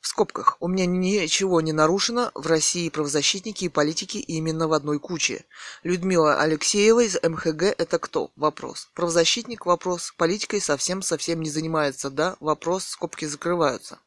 [0.00, 0.56] В скобках.
[0.60, 2.30] У меня ничего не нарушено.
[2.34, 5.44] В России правозащитники и политики именно в одной куче.
[5.82, 8.30] Людмила Алексеева из МХГ– это кто?
[8.36, 8.90] Вопрос.
[8.94, 10.14] Правозащитник– вопрос.
[10.16, 12.36] Политикой совсем-совсем не занимается, да?
[12.38, 12.84] Вопрос.
[12.84, 13.98] Скобки закрываются.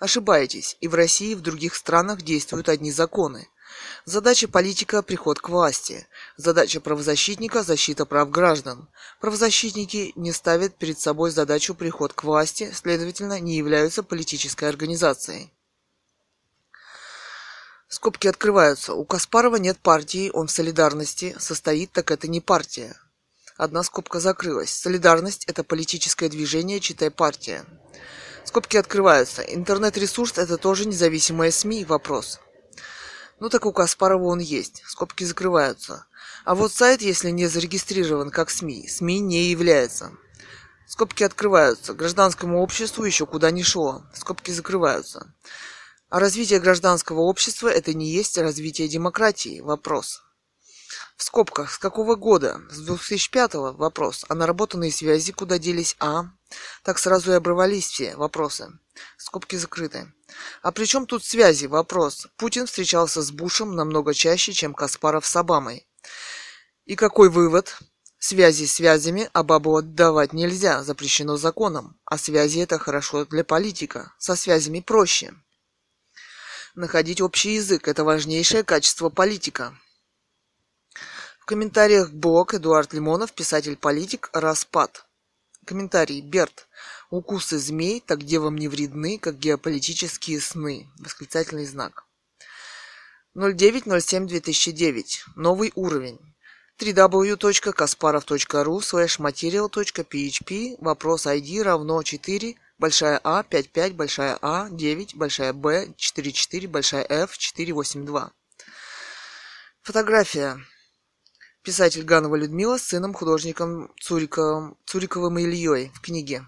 [0.00, 0.76] Ошибаетесь.
[0.80, 3.48] И в России, и в других странах действуют одни законы.
[4.04, 6.06] Задача политика– приход к власти.
[6.36, 8.88] Задача правозащитника– защита прав граждан.
[9.20, 15.50] Правозащитники не ставят перед собой задачу приход к власти, следовательно, не являются политической организацией.
[17.88, 18.94] Скобки открываются.
[18.94, 22.96] У Каспарова нет партии, он в солидарности состоит, так это не партия.
[23.56, 24.70] Одна скобка закрылась.
[24.70, 27.64] Солидарность– это политическое движение, читай партия.
[28.44, 29.42] Скобки открываются.
[29.42, 31.84] Интернет-ресурс– это тоже независимые СМИ?
[31.84, 32.40] Вопрос.
[33.40, 34.82] Ну так у Каспарова он есть.
[34.86, 36.06] Скобки закрываются.
[36.44, 40.12] А вот сайт, если не зарегистрирован как СМИ, СМИ не является.
[40.86, 41.94] Скобки открываются.
[41.94, 44.04] Гражданскому обществу еще куда не шло.
[44.14, 45.32] Скобки закрываются.
[46.10, 49.60] А развитие гражданского общества это не есть развитие демократии?
[49.60, 50.23] Вопрос.
[51.16, 52.60] В скобках, с какого года?
[52.70, 54.24] С 2005 го вопрос.
[54.28, 55.96] А наработанные связи куда делись?
[56.00, 56.24] А?
[56.82, 58.68] Так сразу и обрывались все вопросы.
[59.16, 60.12] Скобки закрыты.
[60.62, 61.66] А при чем тут связи?
[61.66, 62.26] Вопрос.
[62.36, 65.86] Путин встречался с Бушем намного чаще, чем Каспаров с Обамой.
[66.84, 67.78] И какой вывод?
[68.18, 72.00] Связи связями, а бабу отдавать нельзя, запрещено законом.
[72.06, 74.12] А связи это хорошо для политика.
[74.18, 75.34] Со связями проще.
[76.74, 79.78] Находить общий язык– это важнейшее качество политика.
[81.44, 85.04] В комментариях блог Эдуард Лимонов, писатель-политик, распад.
[85.66, 86.22] Комментарий.
[86.22, 86.66] Берт.
[87.10, 90.88] Укусы змей так девам не вредны, как геополитические сны.
[90.98, 92.06] Восклицательный знак.
[93.36, 95.04] 09.07.2009.
[95.36, 96.18] Новый уровень.
[96.78, 105.92] www.kasparov.ru slash material.php вопрос ID равно 4 большая А 55 большая А 9 большая Б
[105.98, 108.32] 44 большая F 482.
[109.82, 110.58] Фотография.
[111.64, 116.46] Писатель Ганова Людмила с сыном художником Цуриковым, Цуриковым Ильей в книге.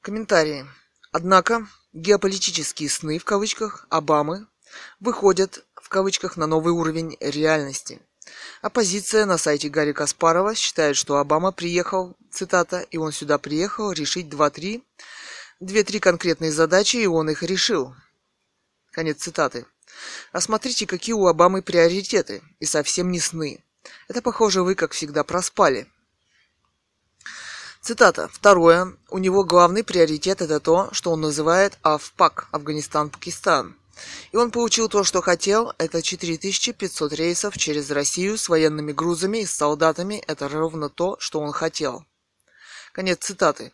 [0.00, 0.64] Комментарии.
[1.10, 4.46] Однако геополитические сны в кавычках Обамы
[5.00, 8.00] выходят в кавычках на новый уровень реальности.
[8.62, 14.28] Оппозиция на сайте Гарри Каспарова считает, что Обама приехал, цитата, и он сюда приехал решить
[14.28, 14.84] два-три,
[15.58, 17.92] две-три конкретные задачи, и он их решил.
[18.92, 19.66] Конец цитаты.
[20.32, 23.62] А смотрите, какие у Обамы приоритеты, и совсем не сны.
[24.08, 25.86] Это, похоже, вы, как всегда, проспали.
[27.80, 28.28] Цитата.
[28.32, 28.96] Второе.
[29.10, 33.76] У него главный приоритет это то, что он называет АФПАК– Афганистан-Пакистан.
[34.32, 35.72] И он получил то, что хотел.
[35.78, 40.22] Это 4500 рейсов через Россию с военными грузами и с солдатами.
[40.26, 42.04] Это ровно то, что он хотел.
[42.92, 43.72] Конец цитаты.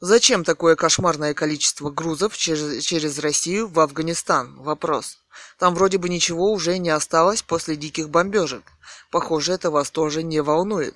[0.00, 4.54] Зачем такое кошмарное количество грузов через, через Россию в Афганистан?
[4.62, 5.18] Вопрос.
[5.58, 8.62] Там вроде бы ничего уже не осталось после диких бомбежек.
[9.10, 10.94] Похоже, это вас тоже не волнует.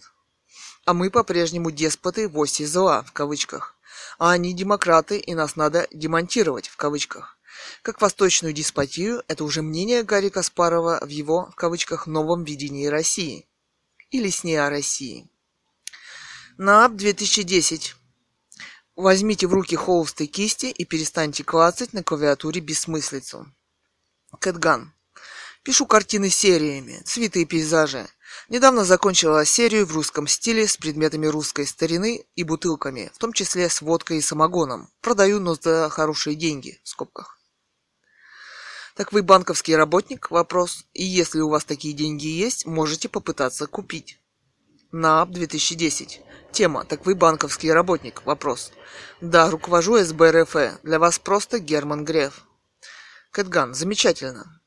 [0.84, 3.74] А мы по-прежнему деспоты в оси зла, в кавычках.
[4.18, 7.36] А они демократы, и нас надо демонтировать, в кавычках.
[7.82, 13.48] Как восточную деспотию, это уже мнение Гарри Каспарова в его, в кавычках, новом видении России.
[14.10, 15.28] Или сне о России.
[16.56, 17.96] НААП 2010.
[18.96, 23.46] Возьмите в руки холст и кисти и перестаньте клацать на клавиатуре бессмыслицу.
[24.38, 24.92] Кэтган.
[25.62, 28.06] Пишу картины сериями, цветы и пейзажи.
[28.48, 33.70] Недавно закончила серию в русском стиле с предметами русской старины и бутылками, в том числе
[33.70, 34.90] с водкой и самогоном.
[35.00, 37.38] Продаю, но за хорошие деньги, в скобках.
[38.94, 40.30] Так вы банковский работник?
[40.30, 40.84] Вопрос.
[40.92, 44.18] И если у вас такие деньги есть, можете попытаться купить.
[44.90, 46.20] НААП 2010.
[46.52, 46.84] Тема.
[46.84, 48.26] Так вы банковский работник?
[48.26, 48.72] Вопрос.
[49.22, 50.82] Да, руковожу СБ РФ.
[50.82, 52.44] Для вас просто Герман Греф.
[53.30, 53.74] Кэтган.
[53.74, 54.60] Замечательно.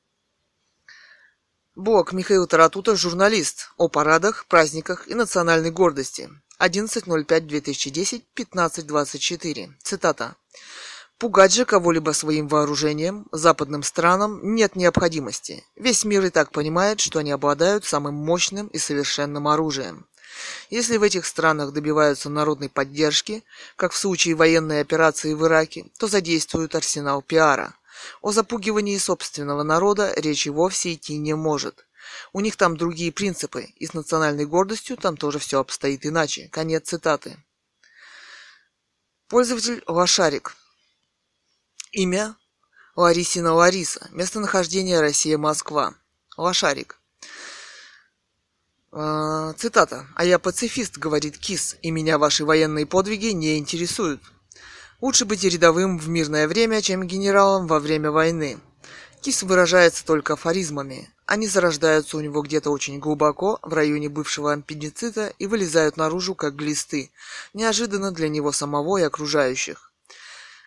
[1.75, 3.69] Блог Михаил Таратута, журналист.
[3.77, 6.29] О парадах, праздниках и национальной гордости.
[6.59, 9.73] 11.05.2010, 15.24.
[9.83, 10.35] Цитата.
[11.19, 15.63] Пугать же кого-либо своим вооружением западным странам нет необходимости.
[15.75, 20.07] Весь мир и так понимает, что они обладают самым мощным и совершенным оружием.
[20.69, 23.43] Если в этих странах добиваются народной поддержки,
[23.75, 27.75] как в случае военной операции в Ираке, то задействуют арсенал пиара.
[28.21, 31.85] О запугивании собственного народа речи вовсе идти не может.
[32.33, 36.49] У них там другие принципы, и с национальной гордостью там тоже все обстоит иначе.
[36.51, 37.37] Конец цитаты.
[39.27, 40.55] Пользователь Лошарик.
[41.91, 42.35] Имя
[42.95, 44.07] Ларисина Лариса.
[44.11, 45.95] Местонахождение Россия, Москва.
[46.37, 46.99] Лошарик.
[48.97, 50.07] А, цитата.
[50.15, 54.21] «А я пацифист»,— говорит Кис,— «и меня ваши военные подвиги не интересуют.
[55.01, 58.57] Лучше быть рядовым в мирное время, чем генералом во время войны».
[59.19, 61.09] Кис выражается только афоризмами.
[61.25, 66.55] Они зарождаются у него где-то очень глубоко, в районе бывшего аппендицита, и вылезают наружу, как
[66.55, 67.11] глисты,
[67.53, 69.91] неожиданно для него самого и окружающих.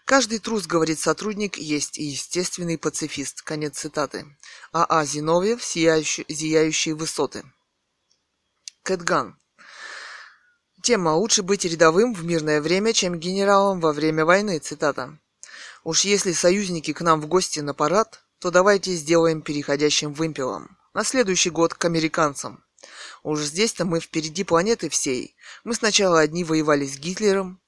[0.04, 3.40] Каждый трус, говорит сотрудник, есть и естественный пацифист.
[3.40, 4.26] Конец цитаты.
[4.70, 4.84] А.
[4.84, 5.06] А.
[5.06, 7.44] Зиновьев, сияющие, зияющие высоты.
[8.88, 9.36] Кэтган.
[10.82, 14.58] Тема «Лучше быть рядовым в мирное время, чем генералом во время войны».
[14.60, 15.18] Цитата.
[15.84, 20.78] «Уж если союзники к нам в гости на парад, то давайте сделаем переходящим вымпелом.
[20.94, 22.64] На следующий год к американцам.
[23.22, 25.36] Уж здесь-то мы впереди планеты всей.
[25.64, 27.60] Мы сначала одни воевали с Гитлером,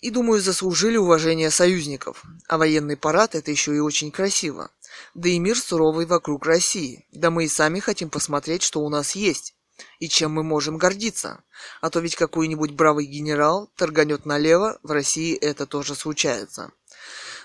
[0.00, 2.24] и, думаю, заслужили уважение союзников.
[2.48, 4.72] А военный парад– это еще и очень красиво.
[5.14, 7.06] Да и мир суровый вокруг России.
[7.12, 9.54] Да мы и сами хотим посмотреть, что у нас есть
[9.98, 11.42] и чем мы можем гордиться.
[11.80, 16.72] А то ведь какой-нибудь бравый генерал торганет налево, в России это тоже случается.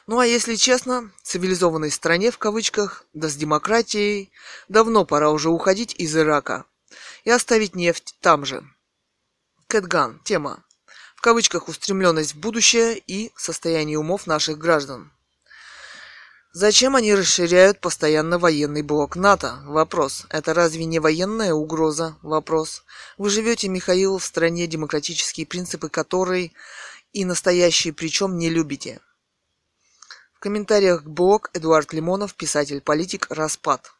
[0.05, 4.31] Ну а если честно, цивилизованной стране в кавычках, да с демократией,
[4.67, 6.65] давно пора уже уходить из Ирака
[7.23, 8.63] и оставить нефть там же.
[9.67, 10.21] Кэтган.
[10.23, 10.63] Тема.
[11.15, 15.11] В кавычках устремленность в будущее и состояние умов наших граждан.
[16.55, 19.63] Зачем они расширяют постоянно военный блок НАТО?
[19.65, 20.27] Вопрос.
[20.29, 22.15] Это разве не военная угроза?
[22.21, 22.83] Вопрос.
[23.17, 26.53] Вы живете, Михаил, в стране, демократические принципы которой
[27.11, 29.01] и настоящие причем не любите.
[30.35, 33.91] В комментариях к блог Эдуард Лимонов, писатель-политик, распад.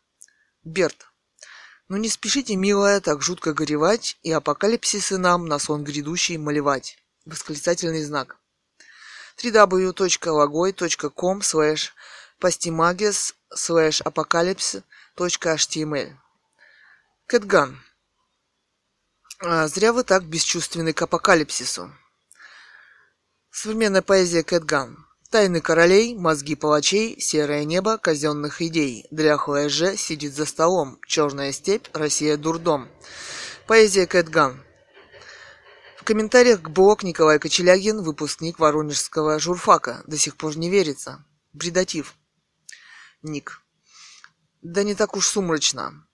[0.63, 1.07] Берт.
[1.89, 6.99] Ну не спешите, милая, так жутко горевать и апокалипсисы нам на сон грядущий малевать.
[7.25, 8.37] Восклицательный знак.
[9.43, 11.89] www.logoi.com slash
[12.43, 16.09] pastimages slash apocalypse.html
[17.25, 17.79] Кэтган.
[19.39, 21.89] А, зря вы так бесчувственны к апокалипсису.
[23.49, 25.05] Современная поэзия Кэтган.
[25.29, 29.07] Тайны королей, мозги палачей, серое небо казенных идей.
[29.09, 30.99] Дряхлая же сидит за столом.
[31.07, 32.89] Черная степь, Россия дурдом.
[33.67, 34.61] Поэзия Кэтган.
[35.97, 40.03] В комментариях к блог Николай Кочелягин, выпускник Воронежского журфака.
[40.07, 41.23] До сих пор не верится.
[41.53, 42.15] Бредатив.
[43.23, 43.61] Ник.
[44.61, 46.05] Да не так уж сумрачно.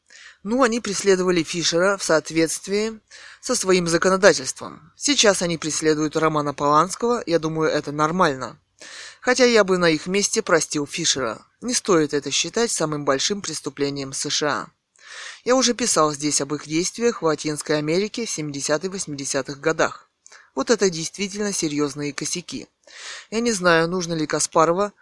[0.43, 2.99] Ну, они преследовали Фишера в соответствии
[3.41, 4.93] со своим законодательством.
[4.95, 8.57] Сейчас они преследуют Романа Поланского, я думаю, это нормально.
[9.19, 11.45] Хотя я бы на их месте простил Фишера.
[11.61, 14.69] Не стоит это считать самым большим преступлением США.
[15.43, 20.09] Я уже писал здесь об их действиях в Латинской Америке в 70-80-х годах.
[20.55, 22.67] Вот это действительно серьезные косяки.
[23.29, 24.93] Я не знаю, нужно ли Каспарова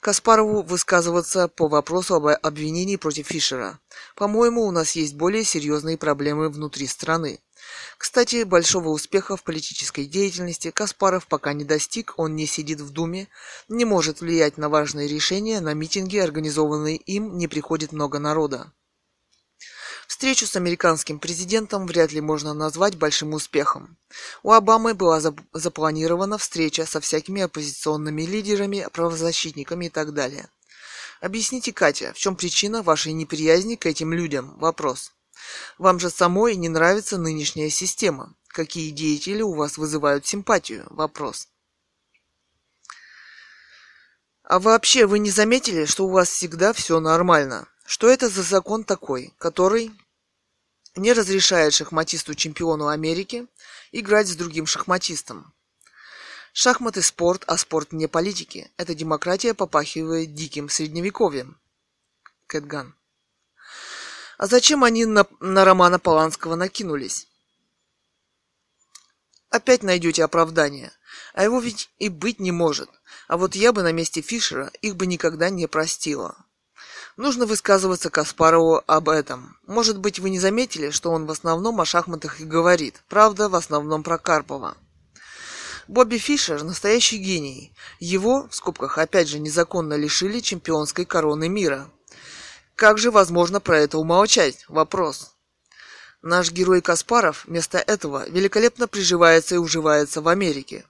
[0.00, 3.78] Каспарову высказываться по вопросу об обвинении против Фишера.
[4.16, 7.40] По-моему, у нас есть более серьезные проблемы внутри страны.
[7.98, 13.28] Кстати, большого успеха в политической деятельности Каспаров пока не достиг, он не сидит в Думе,
[13.68, 18.72] не может влиять на важные решения, на митинги, организованные им, не приходит много народа.
[20.10, 23.96] Встречу с американским президентом вряд ли можно назвать большим успехом.
[24.42, 25.20] У Обамы была
[25.52, 30.50] запланирована встреча со всякими оппозиционными лидерами, правозащитниками и так далее.
[31.20, 34.58] Объясните, Катя, в чем причина вашей неприязни к этим людям?
[34.58, 35.12] Вопрос.
[35.78, 38.34] Вам же самой не нравится нынешняя система.
[38.48, 40.88] Какие деятели у вас вызывают симпатию?
[40.90, 41.46] Вопрос.
[44.42, 47.68] А вообще вы не заметили, что у вас всегда все нормально?
[47.90, 49.90] Что это за закон такой, который
[50.94, 53.48] не разрешает шахматисту-чемпиону Америки
[53.90, 55.52] играть с другим шахматистом?
[56.52, 58.70] Шахматы– спорт, а спорт не политики.
[58.76, 61.58] Эта демократия попахивает диким средневековьем.
[62.46, 62.94] Кэтган.
[64.38, 67.26] А зачем они на, на Романа Поланского накинулись?
[69.48, 70.92] Опять найдете оправдание.
[71.34, 72.88] А его ведь и быть не может.
[73.26, 76.46] А вот я бы на месте Фишера их бы никогда не простила.
[77.16, 79.56] Нужно высказываться Каспарову об этом.
[79.66, 83.02] Может быть, вы не заметили, что он в основном о шахматах и говорит.
[83.08, 84.76] Правда, в основном про Карпова.
[85.88, 87.72] Бобби Фишер– настоящий гений.
[87.98, 91.90] Его, в скобках, опять же, незаконно лишили чемпионской короны мира.
[92.76, 94.64] Как же возможно про это умолчать?
[94.68, 95.34] Вопрос.
[96.22, 100.84] Наш герой Каспаров вместо этого великолепно приживается и уживается в Америке.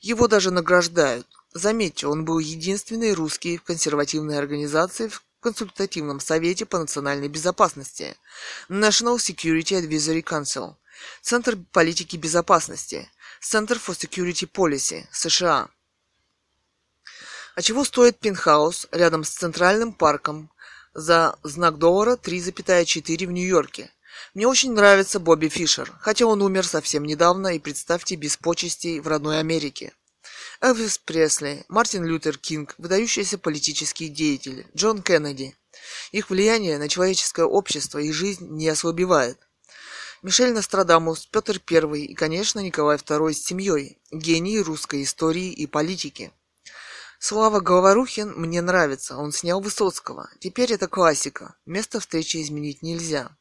[0.00, 1.26] Его даже награждают.
[1.52, 8.16] Заметьте, он был единственный русский в консервативной организации, в консультативном совете по национальной безопасности
[8.68, 10.76] National Security Advisory Council,
[11.22, 13.10] Центр политики безопасности,
[13.40, 15.68] Center for Security Policy, США.
[17.54, 20.50] А чего стоит пентхаус рядом с Центральным парком
[20.94, 23.90] за знак доллара 3,4 в Нью-Йорке?
[24.34, 29.08] Мне очень нравится Бобби Фишер, хотя он умер совсем недавно и, представьте, без почестей в
[29.08, 29.92] родной Америке.
[30.62, 35.56] Элвис Пресли, Мартин Лютер Кинг, выдающиеся политические деятели, Джон Кеннеди.
[36.12, 39.38] Их влияние на человеческое общество и жизнь не ослабевает.
[40.20, 46.30] Мишель Нострадамус, Петр I и, конечно, Николай II с семьей, гении русской истории и политики.
[47.18, 50.28] Слава Говорухин мне нравится, он снял Высоцкого.
[50.40, 53.34] Теперь это классика, место встречи изменить нельзя.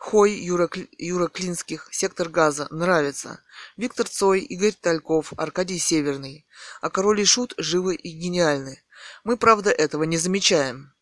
[0.00, 3.44] Хой Юра, Юра Клинских, Сектор газа, нравится.
[3.76, 6.46] Виктор Цой, Игорь Тальков, Аркадий Северный.
[6.80, 8.82] А Король и Шут живы и гениальны.
[9.24, 10.94] Мы, правда, этого не замечаем.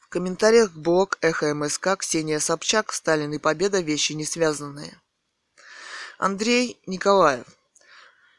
[0.00, 4.98] В комментариях блог Эхо МСК Ксения Собчак, Сталин и Победа– вещи не связанные.
[6.16, 7.46] Андрей Николаев.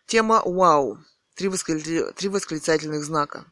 [0.07, 0.97] Тема «Вау».
[1.35, 3.45] Три восклицательных знака.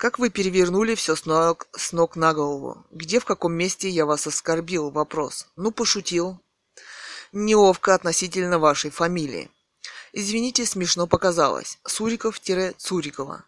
[0.00, 2.86] Как вы перевернули все с ног, с ног на голову?
[2.90, 4.90] Где в каком месте я вас оскорбил?
[4.90, 5.48] Вопрос.
[5.56, 6.40] Ну, пошутил.
[7.32, 9.50] Неловко относительно вашей фамилии.
[10.14, 11.78] Извините, смешно показалось.
[11.84, 13.44] Суриков-Цурикова.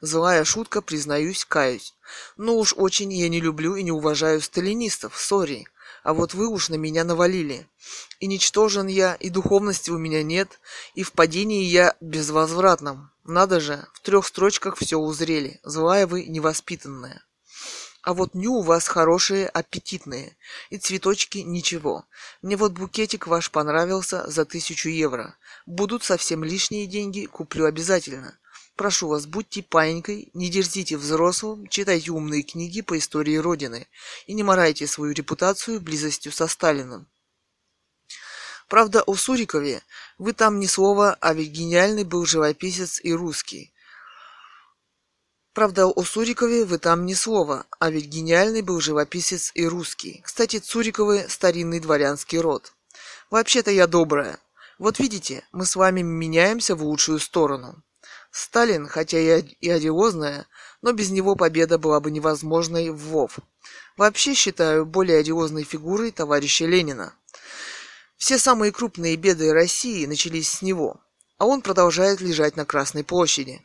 [0.00, 1.94] Злая шутка, признаюсь, каюсь.
[2.38, 5.68] Ну уж очень я не люблю и не уважаю сталинистов, сори.
[6.02, 7.68] А вот вы уж на меня навалили.
[8.20, 10.60] И ничтожен я, и духовности у меня нет,
[10.94, 13.10] и в падении я безвозвратном.
[13.30, 15.60] Надо же, в трех строчках все узрели.
[15.62, 17.24] Злая вы невоспитанная.
[18.02, 20.36] А вот ню у вас хорошие, аппетитные.
[20.70, 22.06] И цветочки ничего.
[22.42, 25.36] Мне вот букетик ваш понравился за тысячу евро.
[25.64, 28.36] Будут совсем лишние деньги, куплю обязательно.
[28.74, 33.86] Прошу вас, будьте паинькой, не дерзите взрослым, читайте умные книги по истории Родины
[34.26, 37.06] и не морайте свою репутацию близостью со Сталиным.
[38.70, 39.82] Правда, о Сурикове
[40.16, 43.74] вы там ни слова, а ведь гениальный был живописец и русский.
[45.52, 50.22] Правда, о Сурикове вы там ни слова, а ведь гениальный был живописец и русский.
[50.24, 52.72] Кстати, Цуриковы– старинный дворянский род.
[53.28, 54.38] Вообще-то я добрая.
[54.78, 57.82] Вот видите, мы с вами меняемся в лучшую сторону.
[58.30, 60.46] Сталин, хотя и одиозная,
[60.80, 63.40] но без него победа была бы невозможной в ВОВ.
[63.96, 67.14] Вообще считаю более одиозной фигурой товарища Ленина.
[68.20, 71.00] Все самые крупные беды России начались с него,
[71.38, 73.64] а он продолжает лежать на Красной площади.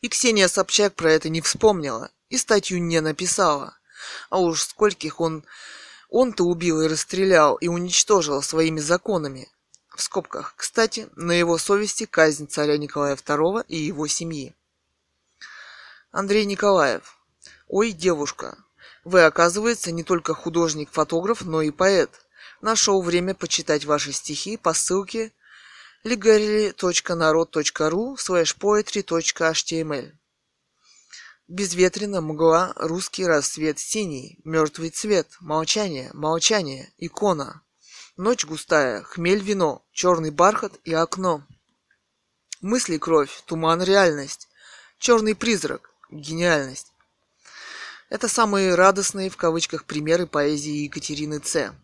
[0.00, 3.78] И Ксения Собчак про это не вспомнила и статью не написала.
[4.30, 5.44] А уж скольких он...
[6.08, 9.48] Он-то убил и расстрелял и уничтожил своими законами.
[9.94, 10.54] В скобках.
[10.56, 14.56] Кстати, на его совести казнь царя Николая II и его семьи.
[16.10, 17.16] Андрей Николаев.
[17.68, 18.58] Ой, девушка,
[19.04, 22.10] вы, оказывается, не только художник-фотограф, но и поэт
[22.60, 25.32] нашел время почитать ваши стихи по ссылке
[26.04, 30.12] legali.народ.ру slash poetry.html
[31.48, 37.62] Безветренно, мгла, русский рассвет синий, мертвый цвет, молчание, молчание, икона.
[38.16, 41.44] Ночь густая, хмель вино, черный бархат и окно.
[42.60, 44.48] Мысли кровь, туман реальность,
[44.98, 46.92] черный призрак, гениальность.
[48.10, 51.74] Это самые радостные в кавычках примеры поэзии Екатерины Ц.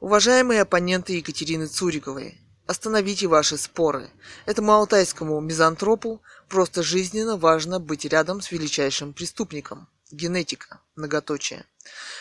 [0.00, 4.08] Уважаемые оппоненты Екатерины Цуриковой, остановите ваши споры.
[4.46, 9.88] Этому алтайскому мизантропу просто жизненно важно быть рядом с величайшим преступником.
[10.10, 10.80] Генетика.
[10.96, 11.66] Многоточие.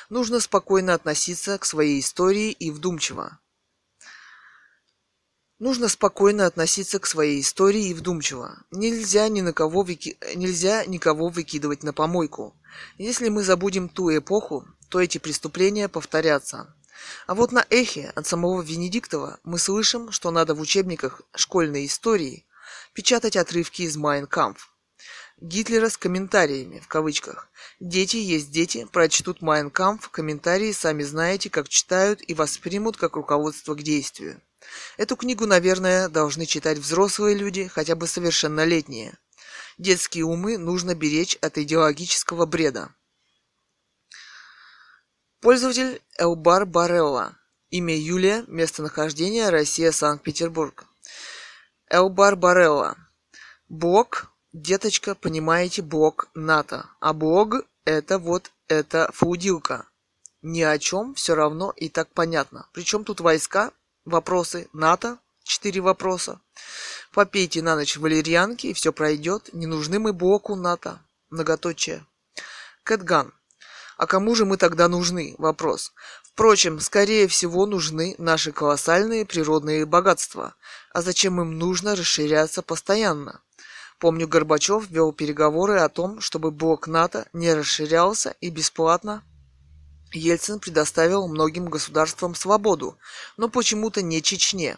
[0.10, 3.40] Нужно спокойно относиться к своей истории и вдумчиво.
[5.58, 8.62] Нужно спокойно относиться к своей истории и вдумчиво.
[8.72, 10.18] Нельзя, ни на кого выки...
[10.36, 12.58] Нельзя никого выкидывать на помойку.
[12.98, 16.76] Если мы забудем ту эпоху, то эти преступления повторятся.
[17.28, 22.46] А вот на эхе от самого Венедиктова мы слышим, что надо в учебниках школьной истории
[22.94, 24.74] печатать отрывки из Майн Кампф.
[25.42, 27.48] Гитлера с комментариями, в кавычках.
[27.80, 33.74] Дети есть дети, прочтут Майн Кампф, комментарии сами знаете, как читают и воспримут как руководство
[33.74, 34.42] к действию.
[34.98, 39.18] Эту книгу, наверное, должны читать взрослые люди, хотя бы совершеннолетние.
[39.78, 42.94] Детские умы нужно беречь от идеологического бреда.
[45.42, 47.38] Пользователь Элбар Барелла.
[47.70, 48.44] Имя Юлия.
[48.48, 50.84] Местонахождение Россия, Санкт-Петербург.
[51.90, 52.98] Элбар Барелла.
[53.70, 56.88] Блок, деточка, понимаете, блок НАТО.
[57.00, 59.86] А блог это вот эта фаудилка.
[60.42, 62.68] Ни о чем, все равно и так понятно.
[62.74, 63.72] Причем тут войска,
[64.04, 66.42] вопросы НАТО, четыре вопроса.
[67.14, 69.54] Попейте на ночь валерьянки, и все пройдет.
[69.54, 71.00] Не нужны мы блоку НАТО.
[71.30, 72.06] Многоточие.
[72.84, 73.32] Кэтган.
[74.00, 75.36] А кому же мы тогда нужны?
[75.38, 75.92] Вопрос.
[76.24, 80.56] Впрочем, скорее всего, нужны наши колоссальные природные богатства.
[80.94, 83.42] А зачем им нужно расширяться постоянно?
[84.00, 89.22] Помню, Горбачев вел переговоры о том, чтобы блок НАТО не расширялся и бесплатно
[90.14, 92.98] Ельцин предоставил многим государствам свободу,
[93.36, 94.78] но почему-то не Чечне.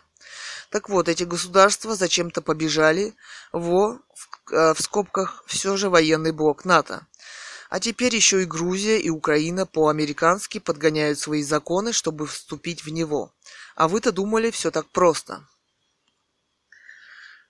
[0.71, 3.13] Так вот, эти государства зачем-то побежали
[3.51, 7.05] во, в, э, в скобках, все же военный блок НАТО.
[7.71, 13.33] А теперь еще и Грузия и Украина по-американски подгоняют свои законы, чтобы вступить в него.
[13.77, 15.47] А вы-то думали, все так просто.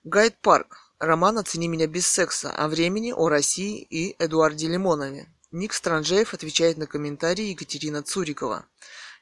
[0.03, 0.77] Гайд Парк.
[0.99, 5.27] Роман «Оцени меня без секса» о времени, о России и Эдуарде Лимонове.
[5.49, 8.67] Ник Странжеев отвечает на комментарии Екатерина Цурикова.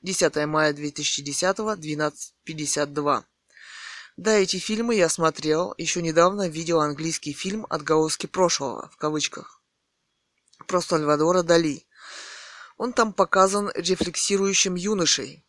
[0.01, 3.23] 10 мая 2010, 12.52.
[4.17, 5.73] Да, эти фильмы я смотрел.
[5.77, 9.58] Еще недавно видел английский фильм «Отголоски прошлого», в кавычках
[10.69, 11.87] про Сальвадора Дали.
[12.77, 15.43] Он там показан рефлексирующим юношей,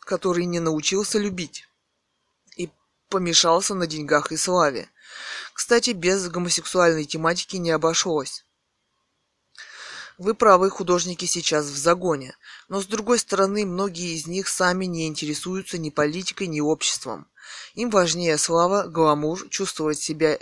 [0.00, 1.68] который не научился любить
[2.56, 2.70] и
[3.08, 4.90] помешался на деньгах и славе.
[5.54, 8.44] Кстати, без гомосексуальной тематики не обошлось.
[10.18, 12.36] Вы правы, художники сейчас в загоне,
[12.68, 17.28] но с другой стороны, многие из них сами не интересуются ни политикой, ни обществом.
[17.74, 20.36] Им важнее слава, гламур, чувствовать себя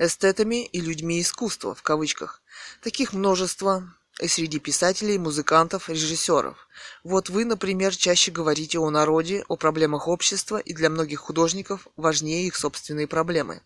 [0.00, 2.39] эстетами и людьми искусства, в кавычках.
[2.82, 6.68] Таких множество и среди писателей, музыкантов, режиссеров.
[7.04, 12.46] Вот вы, например, чаще говорите о народе, о проблемах общества, и для многих художников важнее
[12.46, 13.62] их собственные проблемы.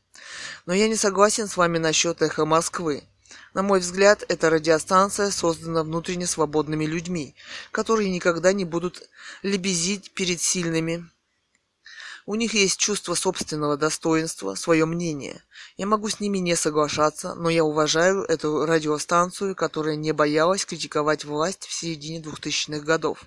[0.67, 3.05] Но я не согласен с вами насчет «Эхо Москвы».
[3.53, 7.35] На мой взгляд, эта радиостанция создана внутренне свободными людьми,
[7.71, 9.09] которые никогда не будут
[9.43, 11.09] лебезить перед сильными,
[12.27, 15.43] у них есть чувство собственного достоинства, свое мнение.
[15.77, 21.25] Я могу с ними не соглашаться, но я уважаю эту радиостанцию, которая не боялась критиковать
[21.25, 23.25] власть в середине 2000-х годов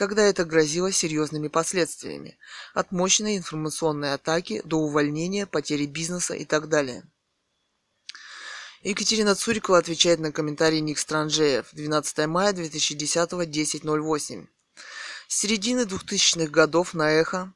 [0.00, 2.38] когда это грозило серьезными последствиями,
[2.72, 7.02] от мощной информационной атаки до увольнения, потери бизнеса и так далее.
[8.82, 14.46] Екатерина Цурикова отвечает на комментарий Ник Странжеев 12 мая 2010 10.08.
[15.28, 17.52] С середины 2000-х годов на эхо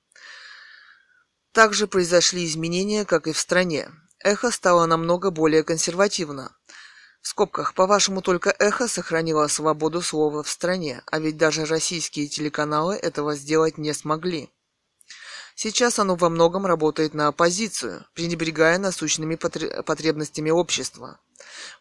[1.55, 3.89] также произошли изменения, как и в стране.
[4.19, 6.55] Эхо стало намного более консервативно.
[7.23, 12.97] В скобках, по-вашему, только эхо сохранило свободу слова в стране, а ведь даже российские телеканалы
[12.97, 14.51] этого сделать не смогли.
[15.55, 21.21] Сейчас оно во многом работает на оппозицию, пренебрегая насущными потребностями общества.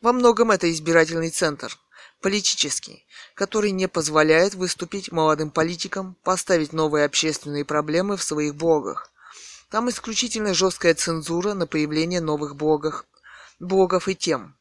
[0.01, 1.75] Во многом это избирательный центр,
[2.21, 9.12] политический, который не позволяет выступить молодым политикам, поставить новые общественные проблемы в своих блогах,
[9.73, 13.07] там исключительно жесткая цензура на появление новых блогов,
[13.59, 14.55] блогов и тем.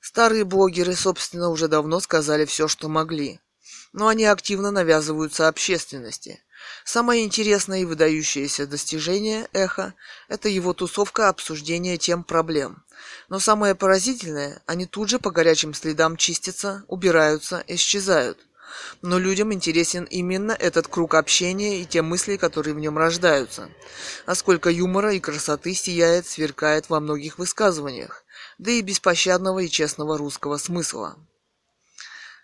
[0.00, 3.38] Старые блогеры, собственно, уже давно сказали все, что могли.
[3.92, 6.42] Но они активно навязываются общественности.
[6.86, 9.92] Самое интересное и выдающееся достижение Эхо–
[10.28, 12.84] это его тусовка обсуждения тем проблем.
[13.28, 18.38] Но самое поразительное– они тут же по горячим следам чистятся, убираются, исчезают
[19.02, 23.70] но людям интересен именно этот круг общения и те мысли, которые в нем рождаются.
[24.26, 28.24] А сколько юмора и красоты сияет, сверкает во многих высказываниях,
[28.58, 31.16] да и беспощадного и честного русского смысла.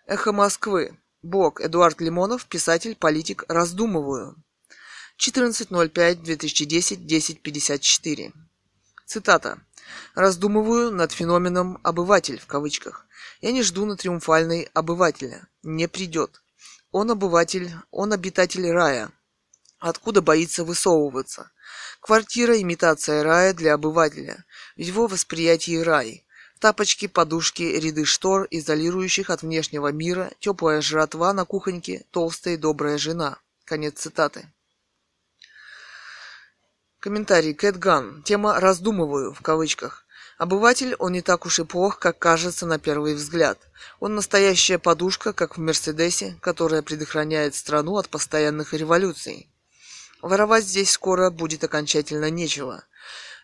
[0.07, 0.99] Эхо Москвы.
[1.22, 1.61] Бог.
[1.61, 3.45] Эдуард Лимонов, писатель, политик.
[3.49, 4.37] Раздумываю.
[5.18, 8.33] 14.05.2010, 10.54.
[9.07, 9.59] Цитата.
[10.14, 13.05] «Раздумываю над феноменом «обыватель» в кавычках.
[13.41, 15.49] Я не жду на триумфальный обывателя.
[15.62, 16.43] Не придет.
[16.91, 19.11] Он обыватель, он обитатель рая.
[19.78, 21.51] Откуда боится высовываться?
[22.01, 24.45] Квартира– имитация рая для обывателя.
[24.76, 26.24] В его восприятии рай.
[26.59, 32.97] Тапочки, подушки, ряды штор, изолирующих от внешнего мира, теплая жратва на кухоньке, толстая и добрая
[32.97, 33.39] жена.
[33.66, 34.51] Конец цитаты.
[36.99, 38.22] Комментарий Кэт Ган.
[38.22, 40.05] Тема «раздумываю» в кавычках.
[40.39, 43.59] Обыватель, он не так уж и плох, как кажется на первый взгляд.
[44.01, 49.49] Он настоящая подушка, как в Мерседесе, которая предохраняет страну от постоянных революций.
[50.20, 52.84] Воровать здесь скоро будет окончательно нечего.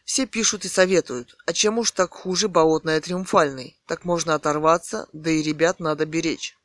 [0.05, 3.80] Все пишут и советуют, а чем уж так хуже болотная триумфальный?
[3.86, 6.59] Так можно оторваться, да и ребят надо беречь.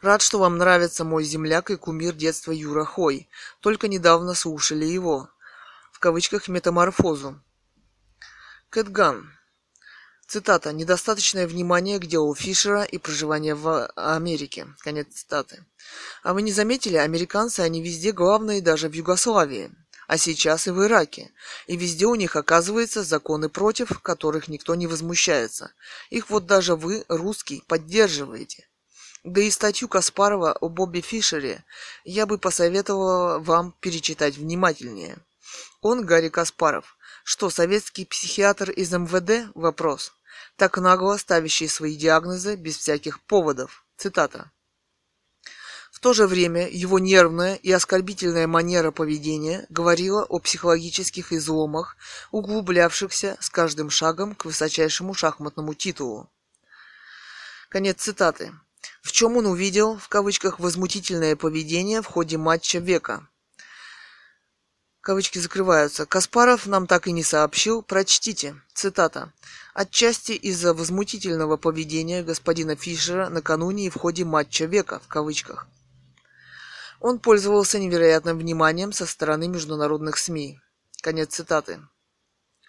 [0.00, 3.28] Рад, что вам нравится мой земляк и кумир детства Юра Хой.
[3.60, 5.28] Только недавно слушали его.
[5.90, 7.42] В кавычках метаморфозу.
[8.70, 9.28] Кэтган.
[10.26, 10.72] Цитата.
[10.72, 14.66] «Недостаточное внимание к делу Фишера и проживание в Америке».
[14.80, 15.64] Конец цитаты.
[16.22, 19.70] А вы не заметили, американцы, они везде главные, даже в Югославии.
[20.06, 21.30] А сейчас и в Ираке.
[21.66, 25.72] И везде у них, оказывается, законы против, которых никто не возмущается.
[26.10, 28.68] Их вот даже вы, русский, поддерживаете.
[29.24, 31.64] Да и статью Каспарова о Бобби Фишере
[32.04, 35.16] я бы посоветовала вам перечитать внимательнее.
[35.80, 39.50] Он, Гарри Каспаров, что, советский психиатр из МВД?
[39.54, 40.12] Вопрос.
[40.56, 43.84] Так нагло ставящий свои диагнозы без всяких поводов.
[43.96, 44.52] Цитата.
[45.90, 51.96] В то же время его нервная и оскорбительная манера поведения говорила о психологических изломах,
[52.30, 56.30] углублявшихся с каждым шагом к высочайшему шахматному титулу.
[57.70, 58.52] Конец цитаты
[59.02, 63.28] в чем он увидел, в кавычках, возмутительное поведение в ходе матча века.
[65.04, 66.06] Кавычки закрываются.
[66.06, 67.82] Каспаров нам так и не сообщил.
[67.82, 68.56] Прочтите.
[68.72, 69.30] Цитата.
[69.74, 75.66] Отчасти из-за возмутительного поведения господина Фишера накануне и в ходе матча века, в кавычках.
[77.00, 80.58] Он пользовался невероятным вниманием со стороны международных СМИ.
[81.02, 81.82] Конец цитаты.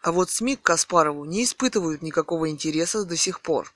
[0.01, 3.71] А вот СМИ к Каспарову не испытывают никакого интереса до сих пор.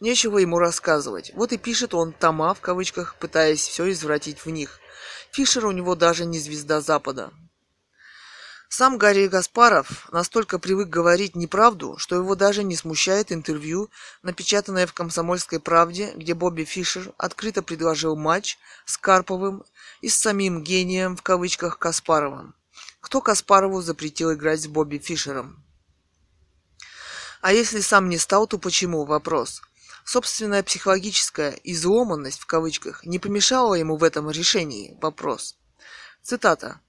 [0.00, 1.30] Нечего ему рассказывать.
[1.36, 4.80] Вот и пишет он «тома», в кавычках, пытаясь все извратить в них.
[5.30, 7.30] Фишер у него даже не звезда Запада.
[8.72, 13.90] Сам Гарри Гаспаров настолько привык говорить неправду, что его даже не смущает интервью,
[14.22, 19.64] напечатанное в «Комсомольской правде», где Бобби Фишер открыто предложил матч с Карповым
[20.02, 22.54] и с самим гением, в кавычках, Каспаровым.
[23.00, 25.64] Кто Каспарову запретил играть с Бобби Фишером?
[27.40, 29.04] А если сам не стал, то почему?
[29.04, 29.62] Вопрос.
[30.04, 34.96] Собственная психологическая «изломанность» в кавычках не помешала ему в этом решении?
[35.02, 35.56] Вопрос.
[36.22, 36.80] Цитата.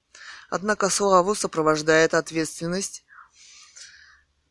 [0.51, 3.05] Однако славу сопровождает ответственность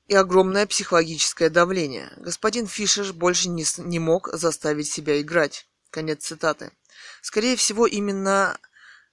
[0.09, 2.11] и огромное психологическое давление.
[2.17, 5.69] Господин Фишер больше не, не мог заставить себя играть.
[5.91, 6.73] Конец цитаты.
[7.21, 8.59] Скорее всего, именно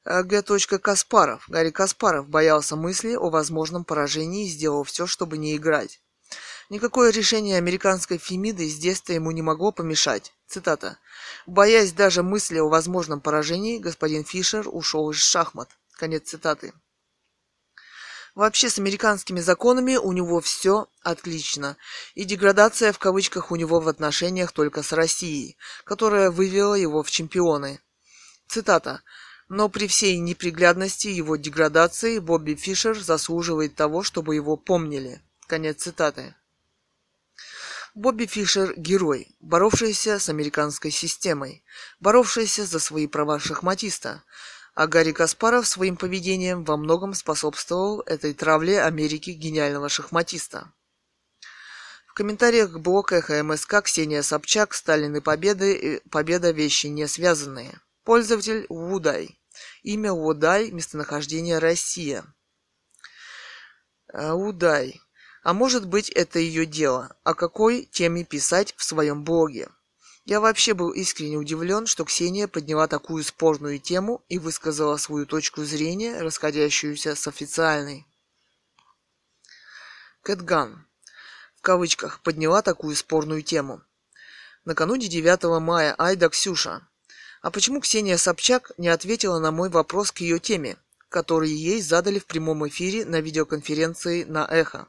[0.06, 0.42] э, Г.
[0.80, 6.00] Каспаров, Гарри Каспаров, боялся мысли о возможном поражении и сделал все, чтобы не играть.
[6.70, 10.34] Никакое решение американской Фемиды с детства ему не могло помешать.
[10.48, 11.00] Цитата.
[11.46, 15.76] «Боясь даже мысли о возможном поражении, господин Фишер ушел из шахмат».
[15.98, 16.74] Конец цитаты.
[18.36, 21.76] Вообще с американскими законами у него все отлично.
[22.14, 27.10] И деградация в кавычках у него в отношениях только с Россией, которая вывела его в
[27.10, 27.82] чемпионы.
[28.48, 29.02] Цитата.
[29.50, 35.24] Но при всей неприглядности его деградации Бобби Фишер заслуживает того, чтобы его помнили.
[35.48, 36.36] Конец цитаты.
[37.95, 41.64] Бобби Фишер– герой, боровшийся с американской системой,
[42.00, 44.24] боровшийся за свои права шахматиста,
[44.78, 50.71] а Гарри Каспаров своим поведением во многом способствовал этой травле Америки гениального шахматиста.
[52.05, 57.82] В комментариях к блоку Эхо МСК Ксения Собчак «Сталин и Победы, Победа– вещи не связанные».
[58.03, 59.39] Пользователь Вудай.
[59.82, 62.23] Имя Удай, местонахождение Россия.
[64.13, 65.01] Удай.
[65.41, 69.69] А может быть, это ее дело, о какой теме писать в своем блоге.
[70.28, 75.63] Я вообще был искренне удивлен, что Ксения подняла такую спорную тему и высказала свою точку
[75.63, 78.05] зрения, расходящуюся с официальной.
[80.23, 80.86] Кэтган,
[81.55, 83.82] в кавычках, подняла такую спорную тему.
[84.65, 86.86] Накануне 9 мая Айда Ксюша.
[87.41, 90.75] А почему Ксения Собчак не ответила на мой вопрос к ее теме?
[91.10, 94.88] Которые ей задали в прямом эфире на видеоконференции на «Эхо»,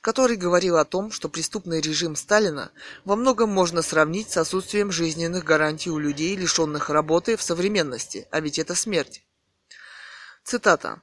[0.00, 2.70] который говорил о том, что преступный режим Сталина
[3.04, 8.40] во многом можно сравнить с отсутствием жизненных гарантий у людей, лишенных работы в современности, а
[8.40, 9.22] ведь это смерть.
[10.44, 11.02] Цитата.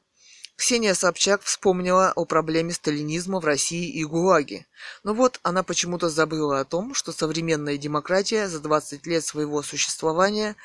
[0.55, 4.65] Ксения Собчак вспомнила о проблеме сталинизма в России и ГУЛАГе.
[5.03, 10.55] Но вот она почему-то забыла о том, что современная демократия за 20 лет своего существования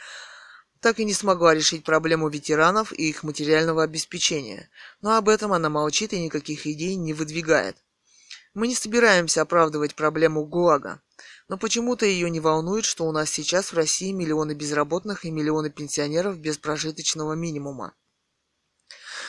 [0.80, 4.70] так и не смогла решить проблему ветеранов и их материального обеспечения,
[5.02, 7.76] но об этом она молчит и никаких идей не выдвигает.
[8.54, 11.00] Мы не собираемся оправдывать проблему ГУЛАГа,
[11.48, 15.70] но почему-то ее не волнует, что у нас сейчас в России миллионы безработных и миллионы
[15.70, 17.94] пенсионеров без прожиточного минимума.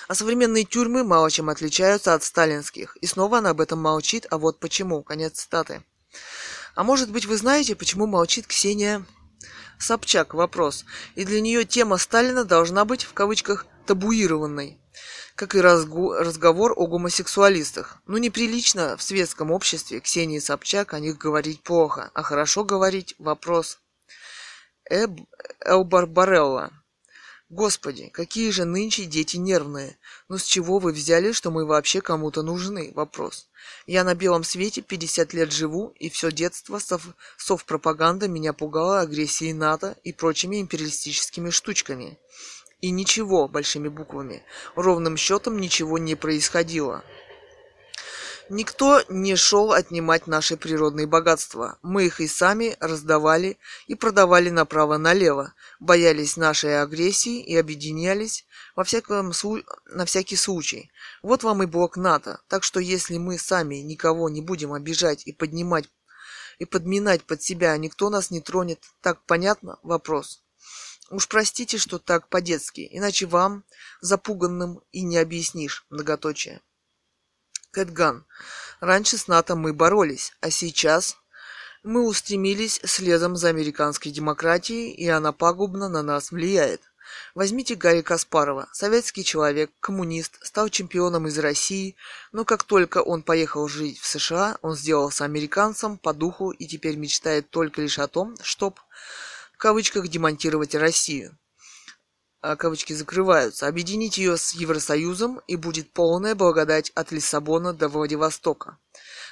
[0.07, 2.97] А современные тюрьмы мало чем отличаются от сталинских.
[2.97, 5.03] И снова она об этом молчит, а вот почему.
[5.03, 5.83] Конец цитаты.
[6.75, 9.05] А может быть вы знаете, почему молчит Ксения
[9.81, 10.85] Собчак вопрос.
[11.15, 14.77] И для нее тема Сталина должна быть, в кавычках, табуированной.
[15.35, 17.97] Как и разговор о гомосексуалистах.
[18.05, 23.79] Ну, неприлично в светском обществе Ксении Собчак о них говорить плохо, а хорошо говорить– вопрос.
[24.89, 25.11] Эб...
[25.65, 26.71] Элбар Барелла.
[27.51, 29.97] Господи, какие же нынче дети нервные.
[30.29, 32.93] Ну с чего вы взяли, что мы вообще кому-то нужны?
[32.95, 33.49] Вопрос.
[33.85, 39.51] Я на белом свете 50 лет живу, и все детство сов, совпропаганда меня пугала агрессией
[39.51, 42.17] НАТО и прочими империалистическими штучками.
[42.79, 44.45] И ничего, большими буквами,
[44.75, 47.03] ровным счетом ничего не происходило.
[48.53, 51.79] Никто не шел отнимать наши природные богатства.
[51.81, 58.45] Мы их и сами раздавали и продавали направо-налево, боялись нашей агрессии и объединялись
[58.75, 59.59] во всяком слу...
[59.85, 60.91] на всякий случай.
[61.23, 62.41] Вот вам и блок НАТО.
[62.49, 65.85] Так что если мы сами никого не будем обижать и поднимать
[66.59, 68.83] и подминать под себя, никто нас не тронет.
[68.99, 69.79] Так понятно?
[69.81, 70.43] Вопрос.
[71.09, 73.63] Уж простите, что так по-детски, иначе вам,
[74.01, 76.59] запуганным, и не объяснишь, многоточие.
[77.71, 78.25] Кэтган.
[78.79, 81.17] Раньше с НАТО мы боролись, а сейчас
[81.83, 86.81] мы устремились следом за американской демократией, и она пагубно на нас влияет.
[87.33, 88.69] Возьмите Гарри Каспарова.
[88.71, 91.95] Советский человек, коммунист, стал чемпионом из России,
[92.31, 96.95] но как только он поехал жить в США, он сделался американцем по духу и теперь
[96.95, 98.79] мечтает только лишь о том, чтоб
[99.53, 101.37] в кавычках демонтировать Россию.
[102.43, 108.79] А, кавычки закрываются, объединить ее с Евросоюзом, и будет полная благодать от Лиссабона до Владивостока.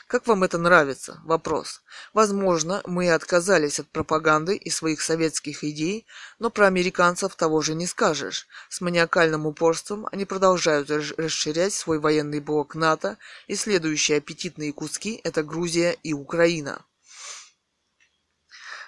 [0.06, 1.20] Как вам это нравится?
[1.24, 1.82] Вопрос.
[2.14, 6.06] Возможно, мы отказались от пропаганды и своих советских идей,
[6.38, 8.48] но про американцев того же не скажешь.
[8.70, 15.42] С маниакальным упорством они продолжают расширять свой военный блок НАТО, и следующие аппетитные куски– это
[15.42, 16.84] Грузия и Украина.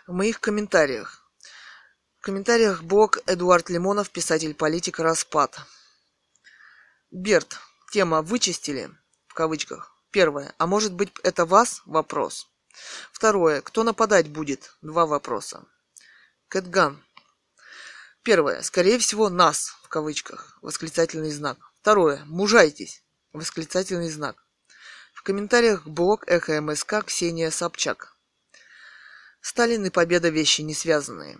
[0.06, 1.21] В моих комментариях.
[2.22, 5.60] В комментариях блог Эдуард Лимонов, писатель-политик, распад.
[7.10, 7.58] Берт.
[7.92, 8.92] Тема «Вычистили»
[9.26, 9.92] в кавычках.
[10.12, 10.54] Первое.
[10.60, 11.82] А может быть это вас?
[11.86, 12.48] Вопрос.
[13.12, 13.62] Второе.
[13.62, 14.76] Кто нападать будет?
[14.84, 15.66] Два вопроса.
[16.48, 17.04] Кэтган.
[18.22, 18.62] Первое.
[18.62, 20.60] Скорее всего, нас, в кавычках.
[20.62, 21.58] Восклицательный знак.
[21.82, 22.24] Второе.
[22.26, 23.04] Мужайтесь.
[23.34, 24.46] Восклицательный знак.
[25.16, 28.16] В комментариях блог Эхо МСК Ксения Собчак.
[29.42, 31.40] Сталин и победа вещи не связанные.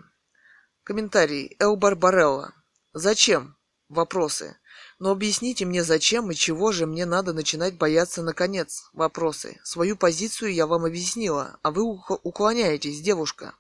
[0.84, 1.56] Комментарий.
[1.60, 2.56] Эл Барбарелла.
[2.94, 3.56] Зачем?
[3.88, 4.58] Вопросы.
[4.98, 8.90] Но объясните мне, зачем и чего же мне надо начинать бояться наконец?
[8.94, 9.60] Вопросы.
[9.64, 13.54] Свою позицию я вам объяснила, а вы уклоняетесь, девушка.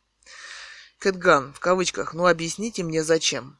[0.98, 3.60] Кэтган, в кавычках, ну объясните мне зачем.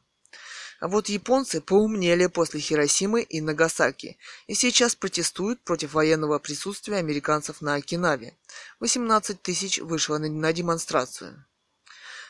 [0.80, 7.60] А вот японцы поумнели после Хиросимы и Нагасаки и сейчас протестуют против военного присутствия американцев
[7.60, 8.36] на Окинаве.
[8.80, 11.46] 18 тысяч вышло на демонстрацию.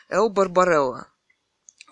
[0.09, 1.07] Эл Барбарелла.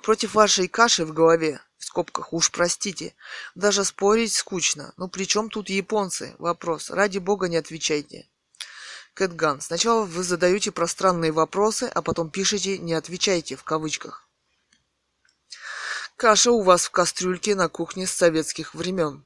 [0.01, 3.13] Против вашей каши в голове, в скобках, уж простите,
[3.53, 4.93] даже спорить скучно.
[4.97, 6.35] Ну при чем тут японцы?
[6.39, 6.89] Вопрос.
[6.89, 8.27] Ради бога не отвечайте.
[9.13, 9.61] Кэтган.
[9.61, 14.27] Сначала вы задаете пространные вопросы, а потом пишете «не отвечайте» в кавычках.
[16.15, 19.25] Каша у вас в кастрюльке на кухне с советских времен.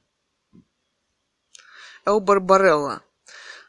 [2.04, 3.02] Эл Барбарелла.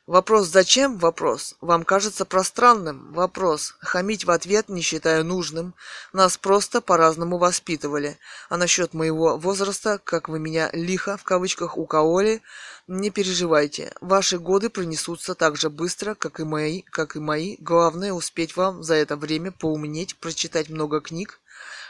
[0.08, 1.56] Вопрос «зачем?» вопрос.
[1.60, 3.12] Вам кажется пространным?
[3.12, 3.76] Вопрос.
[3.80, 5.74] Хамить в ответ не считаю нужным.
[6.14, 8.18] Нас просто по-разному воспитывали.
[8.48, 12.42] А насчет моего возраста, как вы меня лихо в кавычках укололи,
[12.88, 13.94] не переживайте.
[14.00, 17.58] Ваши годы пронесутся так же быстро, как и мои, как и мои.
[17.60, 21.42] Главное успеть вам за это время поумнеть, прочитать много книг.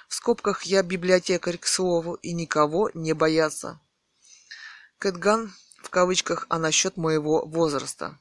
[0.07, 3.79] В скобках я библиотекарь, к слову, и никого не бояться.
[4.97, 5.53] Кэтган
[5.87, 8.19] в кавычках, а насчет моего возраста.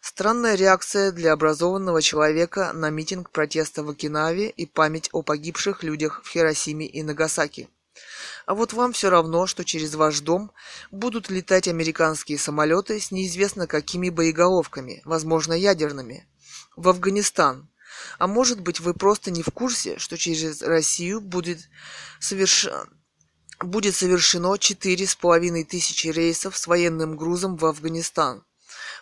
[0.00, 6.22] Странная реакция для образованного человека на митинг протеста в Окинаве и память о погибших людях
[6.24, 7.68] в Хиросиме и Нагасаки.
[8.46, 10.52] А вот вам все равно, что через ваш дом
[10.90, 16.26] будут летать американские самолеты с неизвестно какими боеголовками, возможно, ядерными,
[16.76, 17.68] в Афганистан.
[18.18, 21.68] А может быть, вы просто не в курсе, что через Россию будет,
[22.20, 22.68] соверш...
[23.60, 28.44] будет совершено четыре с половиной тысячи рейсов с военным грузом в Афганистан.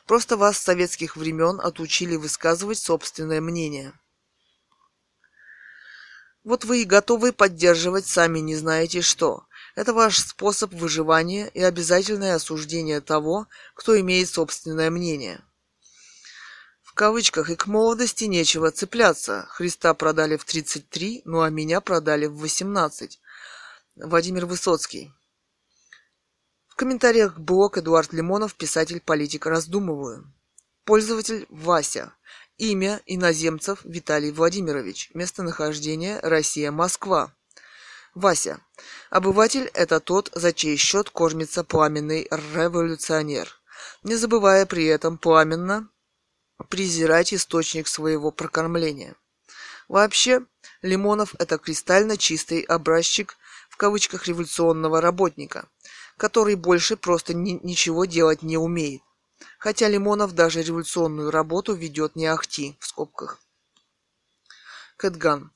[0.06, 3.92] Просто вас с советских времен отучили высказывать собственное мнение.
[6.44, 9.46] Вот вы и готовы поддерживать сами не знаете что.
[9.76, 15.40] Это ваш способ выживания и обязательное осуждение того, кто имеет собственное мнение.
[16.82, 19.46] В кавычках и к молодости нечего цепляться.
[19.48, 23.20] Христа продали в 33, ну а меня продали в 18.
[23.96, 25.12] Владимир Высоцкий.
[26.66, 30.32] В комментариях блог Эдуард Лимонов, писатель-политик, раздумываю.
[30.84, 32.12] Пользователь Вася.
[32.58, 35.12] Имя иноземцев Виталий Владимирович.
[35.14, 37.32] Местонахождение Россия-Москва.
[38.16, 38.58] Вася.
[39.10, 43.48] Обыватель– это тот, за чей счет кормится пламенный революционер,
[44.02, 45.88] не забывая при этом пламенно
[46.68, 49.14] презирать источник своего прокормления.
[49.86, 50.44] Вообще,
[50.82, 53.36] Лимонов– это кристально чистый образчик
[53.74, 55.68] в кавычках революционного работника,
[56.16, 59.02] который больше просто ни- ничего делать не умеет.
[59.58, 63.40] Хотя Лимонов даже революционную работу ведет не ахти, в скобках.
[64.96, 65.50] Кэтган.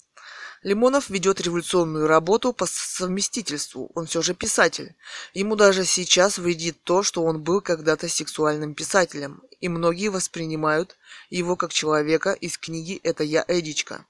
[0.64, 4.96] Лимонов ведет революционную работу по совместительству, он все же писатель.
[5.32, 10.96] Ему даже сейчас вредит то, что он был когда-то сексуальным писателем, и многие воспринимают
[11.30, 14.06] его как человека из книги «Это я, Эдичка».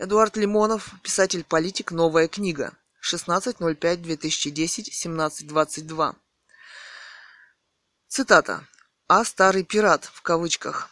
[0.00, 2.72] Эдуард Лимонов, писатель-политик, новая книга.
[3.02, 6.14] 16.05.2010, 17.22.
[8.06, 8.64] Цитата.
[9.08, 10.88] «А старый пират» в кавычках.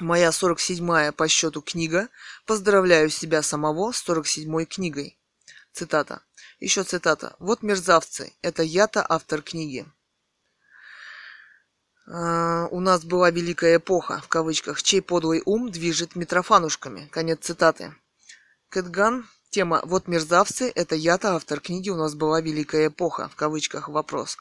[0.00, 2.08] Моя 47-я по счету книга.
[2.44, 5.16] Поздравляю себя самого с 47-й книгой.
[5.72, 6.20] Цитата.
[6.58, 7.36] Еще цитата.
[7.38, 8.32] Вот мерзавцы.
[8.42, 9.86] Это я-то автор книги.
[12.08, 17.06] Uh, у нас была великая эпоха, в кавычках, чей подлый ум движет митрофанушками.
[17.12, 17.94] Конец цитаты.
[18.70, 19.26] Кэтган.
[19.50, 24.36] Тема «Вот мерзавцы»— это я-то автор книги «У нас была великая эпоха», в кавычках, вопрос.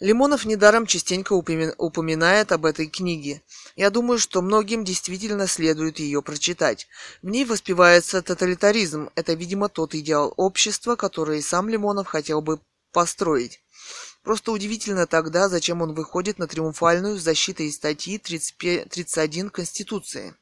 [0.00, 3.42] Лимонов недаром частенько упоминает об этой книге.
[3.74, 6.88] Я думаю, что многим действительно следует ее прочитать.
[7.22, 9.08] В ней воспевается тоталитаризм.
[9.14, 12.60] Это, видимо, тот идеал общества, который сам Лимонов хотел бы
[12.92, 13.62] построить.
[14.22, 20.34] Просто удивительно тогда, зачем он выходит на триумфальную защиту из статьи 31 Конституции.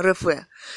[0.00, 0.22] РФ.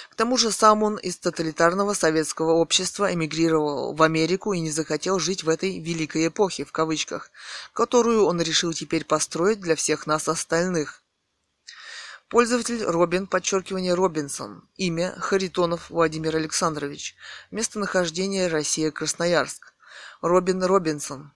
[0.09, 5.19] К тому же сам он из тоталитарного советского общества эмигрировал в Америку и не захотел
[5.19, 7.31] жить в этой «великой эпохе», в кавычках,
[7.73, 11.03] которую он решил теперь построить для всех нас остальных.
[12.29, 14.69] Пользователь Робин, подчеркивание Робинсон.
[14.77, 17.15] Имя Харитонов Владимир Александрович.
[17.49, 19.73] Местонахождение Россия Красноярск.
[20.21, 21.33] Робин Робинсон.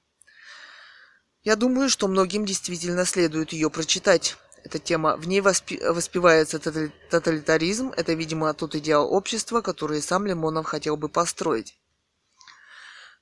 [1.42, 5.18] Я думаю, что многим действительно следует ее прочитать эта тема.
[5.18, 7.92] В ней воспи- воспевается тоталитаризм.
[7.96, 11.78] Это, видимо, тот идеал общества, который сам Лимонов хотел бы построить.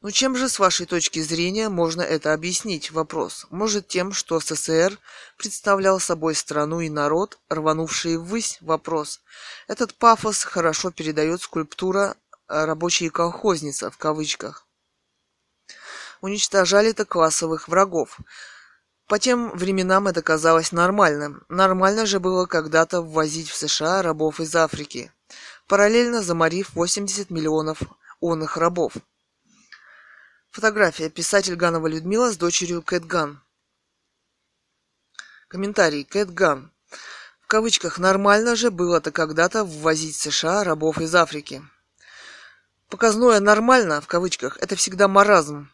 [0.02, 2.90] Но ну, чем же, с вашей точки зрения, можно это объяснить?
[2.90, 3.46] Вопрос.
[3.52, 4.98] Может, тем, что СССР
[5.38, 8.58] представлял собой страну и народ, рванувшие ввысь?
[8.62, 9.22] Вопрос.
[9.68, 12.18] Этот пафос хорошо передает скульптура
[12.48, 14.66] «рабочие колхозница» в кавычках.
[16.22, 18.18] Уничтожали-то классовых врагов.
[19.12, 21.44] По тем временам это казалось нормальным.
[21.50, 25.12] Нормально же было когда-то ввозить в США рабов из Африки,
[25.68, 27.82] параллельно заморив 80 миллионов
[28.22, 28.94] онных рабов.
[30.52, 31.10] Фотография.
[31.10, 33.44] Писатель Ганова Людмила с дочерью Кэт Ган.
[35.50, 36.06] Комментарий.
[36.06, 36.72] Кэт Ган.
[37.42, 41.62] В кавычках «нормально же было-то когда-то ввозить в США рабов из Африки».
[42.88, 45.70] Показное «нормально» в кавычках– это всегда маразм.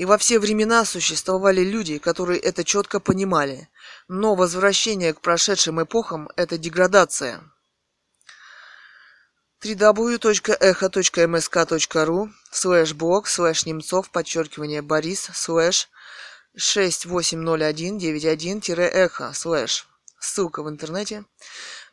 [0.00, 3.68] И во все времена существовали люди, которые это четко понимали.
[4.08, 7.42] Но возвращение к прошедшим эпохам– это деградация.
[9.62, 15.90] www.echo.msk.ru слэш блог слэш немцов подчеркивание борис слэш
[16.56, 19.86] 680191-эхо слэш
[20.18, 21.26] ссылка в интернете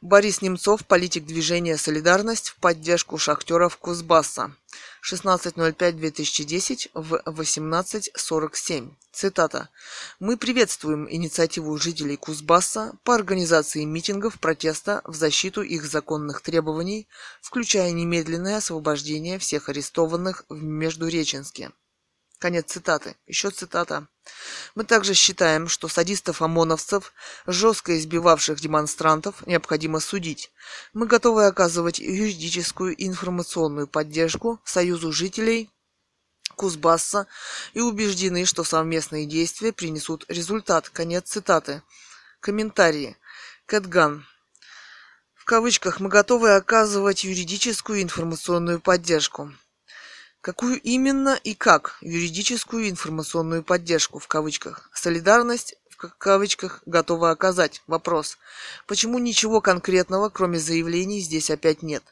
[0.02, 4.56] Борис Немцов, политик движения «Солидарность» в поддержку шахтеров Кузбасса.
[5.03, 8.91] 16.05.2010 в 18.47.
[9.11, 9.69] Цитата.
[10.19, 17.07] «Мы приветствуем инициативу жителей Кузбасса по организации митингов протеста в защиту их законных требований,
[17.41, 21.72] включая немедленное освобождение всех арестованных в Междуреченске».
[22.39, 23.15] Конец цитаты.
[23.26, 24.07] Еще цитата.
[24.76, 27.11] Мы также считаем, что садистов-ОМОНовцев,
[27.47, 30.51] жестко избивавших демонстрантов, необходимо судить.
[30.93, 35.72] Мы готовы оказывать юридическую и информационную поддержку Союзу жителей
[36.55, 37.27] Кузбасса
[37.73, 40.89] и убеждены, что совместные действия принесут результат.
[40.89, 41.81] Конец цитаты.
[42.39, 43.18] Комментарии.
[43.65, 44.27] Кэтган.
[45.34, 49.53] В кавычках мы готовы оказывать юридическую и информационную поддержку.
[50.41, 54.89] Какую именно и как юридическую информационную поддержку в кавычках?
[54.93, 57.81] Солидарность в кавычках готова оказать.
[57.88, 58.38] Вопрос.
[58.85, 62.03] Почему ничего конкретного, кроме заявлений, здесь опять нет?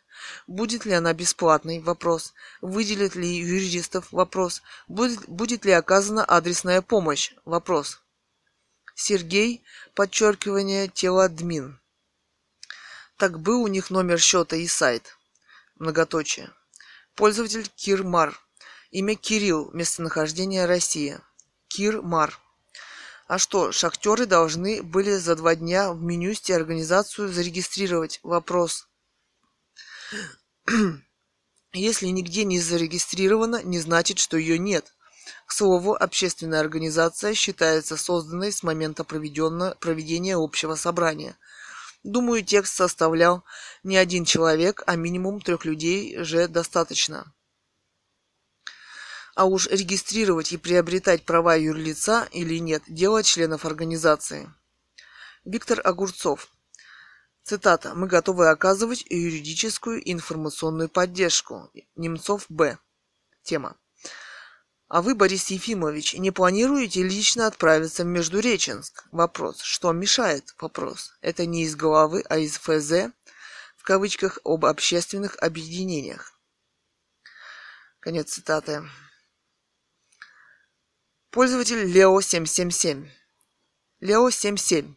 [0.47, 1.79] Будет ли она бесплатной?
[1.79, 2.33] Вопрос.
[2.61, 4.11] Выделят ли юристов?
[4.11, 4.63] Вопрос.
[4.87, 7.33] Будет, будет ли оказана адресная помощь?
[7.45, 8.01] Вопрос.
[8.95, 11.79] Сергей, подчеркивание, телоадмин.
[13.17, 15.15] Так был у них номер счета и сайт.
[15.75, 16.49] Многоточие.
[17.15, 18.37] Пользователь Кирмар.
[18.91, 19.71] Имя Кирилл.
[19.71, 21.21] Местонахождение Россия.
[21.69, 22.37] Кирмар.
[23.27, 28.19] А что, шахтеры должны были за два дня в менюсте организацию зарегистрировать?
[28.21, 28.89] Вопрос.
[31.73, 34.93] Если нигде не зарегистрировано, не значит, что ее нет.
[35.45, 41.37] К слову, общественная организация считается созданной с момента проведения общего собрания–
[42.05, 43.43] Думаю, текст составлял
[43.81, 47.33] не один человек, а минимум трех людей же достаточно.
[49.33, 54.53] А уж регистрировать и приобретать права юрлица или нет– дело членов организации.
[55.45, 56.49] Виктор Огурцов.
[57.41, 57.95] Цитата.
[57.95, 61.71] «Мы готовы оказывать юридическую и информационную поддержку».
[61.95, 62.77] Немцов Б.
[63.41, 63.77] Тема.
[64.95, 69.03] А вы, Борис Ефимович, не планируете лично отправиться в Междуреченск?
[69.11, 69.59] Вопрос.
[69.59, 70.55] Что мешает?
[70.57, 71.11] Вопрос.
[71.19, 73.11] Это не из головы, а из ФЗ,
[73.75, 76.39] в кавычках, об общественных объединениях.
[77.99, 78.89] Конец цитаты.
[81.29, 83.09] Пользователь Лео777.
[84.01, 84.95] Лео77.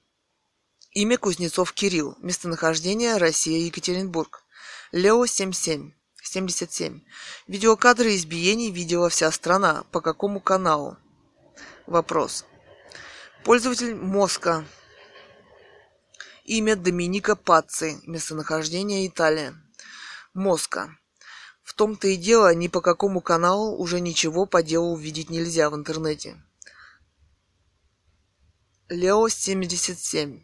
[0.93, 2.15] Имя Кузнецов Кирилл.
[2.21, 4.45] Местонахождение Россия, Екатеринбург.
[4.93, 5.91] Лео77.
[6.29, 7.01] 77.
[7.47, 9.85] Видеокадры избиений видела вся страна.
[9.91, 10.97] По какому каналу?
[11.87, 12.45] Вопрос.
[13.45, 14.65] Пользователь Моска.
[16.45, 18.01] Имя Доминика Пацци.
[18.05, 19.55] Местонахождение Италия.
[20.35, 20.97] Моска.
[21.63, 25.75] В том-то и дело, ни по какому каналу уже ничего по делу увидеть нельзя в
[25.75, 26.43] интернете.
[28.89, 30.43] Лео 77.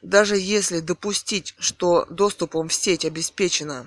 [0.00, 3.86] Даже если допустить, что доступом в сеть обеспечено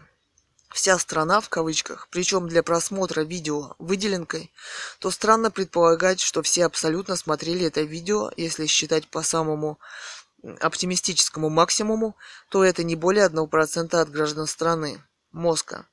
[0.76, 4.52] вся страна в кавычках, причем для просмотра видео выделенкой,
[5.00, 9.80] то странно предполагать, что все абсолютно смотрели это видео, если считать по самому
[10.60, 12.18] оптимистическому максимуму,
[12.50, 15.02] то это не более 1% от граждан страны.
[15.32, 15.86] Мозга.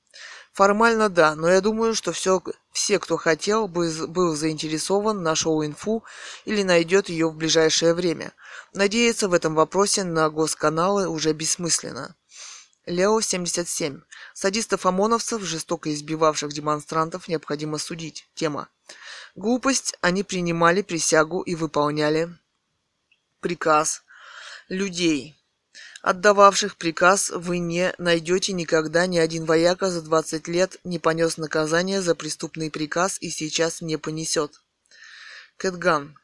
[0.52, 2.42] Формально да, но я думаю, что все,
[2.72, 6.02] все, кто хотел, бы, был заинтересован, нашел инфу
[6.44, 8.32] или найдет ее в ближайшее время.
[8.74, 12.16] Надеяться в этом вопросе на госканалы уже бессмысленно.
[12.84, 14.00] Лео 77.
[14.34, 18.28] Садистов-ОМОНовцев, жестоко избивавших демонстрантов, необходимо судить.
[18.34, 18.68] Тема.
[19.34, 19.96] Глупость.
[20.00, 22.28] Они принимали присягу и выполняли
[23.40, 24.02] приказ
[24.68, 25.36] людей.
[26.02, 32.02] Отдававших приказ вы не найдете никогда ни один вояка за 20 лет не понес наказание
[32.02, 34.60] за преступный приказ и сейчас не понесет.
[35.56, 36.18] Кэтган.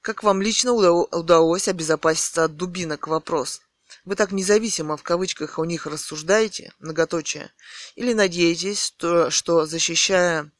[0.00, 3.06] Как вам лично удалось обезопаситься от дубинок?
[3.06, 3.62] Вопрос.
[4.04, 7.52] Вы так независимо в кавычках у них рассуждаете, многоточие,
[7.94, 10.50] или надеетесь, что, что защищая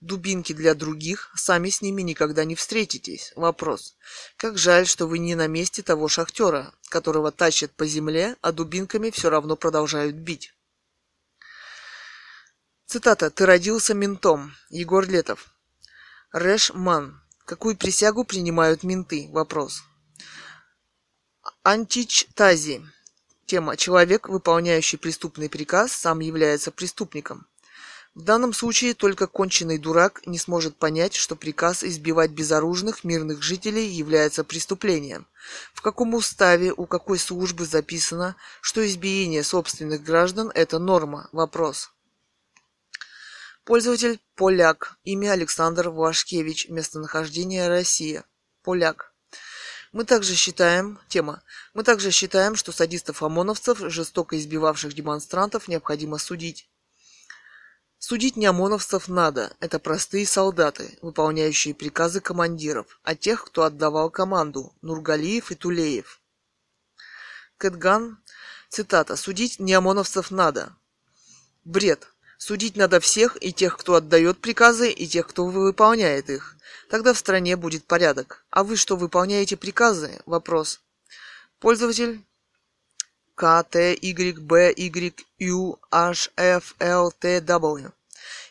[0.00, 3.32] дубинки для других, сами с ними никогда не встретитесь.
[3.34, 3.96] Вопрос.
[4.36, 9.10] Как жаль, что вы не на месте того шахтера, которого тащат по земле, а дубинками
[9.10, 10.52] все равно продолжают бить.
[12.86, 13.30] Цитата.
[13.30, 14.54] «Ты родился ментом».
[14.68, 15.54] Егор Летов.
[16.30, 17.22] Рэш Ман.
[17.46, 19.28] Какую присягу принимают менты?
[19.30, 19.82] Вопрос.
[21.64, 22.82] Антич Тази.
[23.46, 27.46] Тема «Человек, выполняющий преступный приказ, сам является преступником».
[28.14, 33.86] В данном случае только конченый дурак не сможет понять, что приказ избивать безоружных мирных жителей
[33.86, 35.26] является преступлением.
[35.72, 41.28] В каком уставе, у какой службы записано, что избиение собственных граждан– это норма?
[41.32, 41.90] Вопрос.
[43.64, 44.96] Пользователь– поляк.
[45.04, 46.68] Имя Александр Вашкевич.
[46.68, 48.24] Местонахождение– Россия.
[48.62, 49.11] Поляк.
[49.92, 51.42] Мы также считаем, тема,
[51.74, 56.66] мы также считаем, что садистов-ОМОНовцев, жестоко избивавших демонстрантов, необходимо судить.
[57.98, 64.74] Судить не ОМОНовцев надо, это простые солдаты, выполняющие приказы командиров, а тех, кто отдавал команду,
[64.80, 66.20] Нургалиев и Тулеев.
[67.58, 68.18] Кэтган,
[68.70, 70.74] цитата, «Судить не ОМОНовцев надо».
[71.64, 72.11] Бред.
[72.44, 76.56] Судить надо всех, и тех, кто отдает приказы, и тех, кто выполняет их.
[76.90, 78.44] Тогда в стране будет порядок.
[78.50, 80.20] А вы что, выполняете приказы?
[80.26, 80.80] Вопрос.
[81.60, 82.20] Пользователь
[83.36, 83.64] К.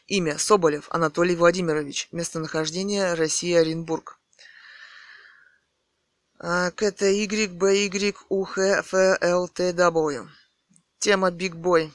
[0.08, 2.08] Имя Соболев Анатолий Владимирович.
[2.14, 4.20] Местонахождение Россия, Оренбург.
[9.50, 10.30] Т, W.
[11.00, 11.92] Тема Big Boy.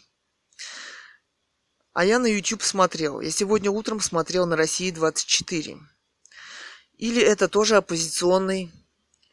[1.96, 3.22] А я на YouTube смотрел.
[3.22, 5.78] Я сегодня утром смотрел на России 24.
[6.98, 8.70] Или это тоже оппозиционный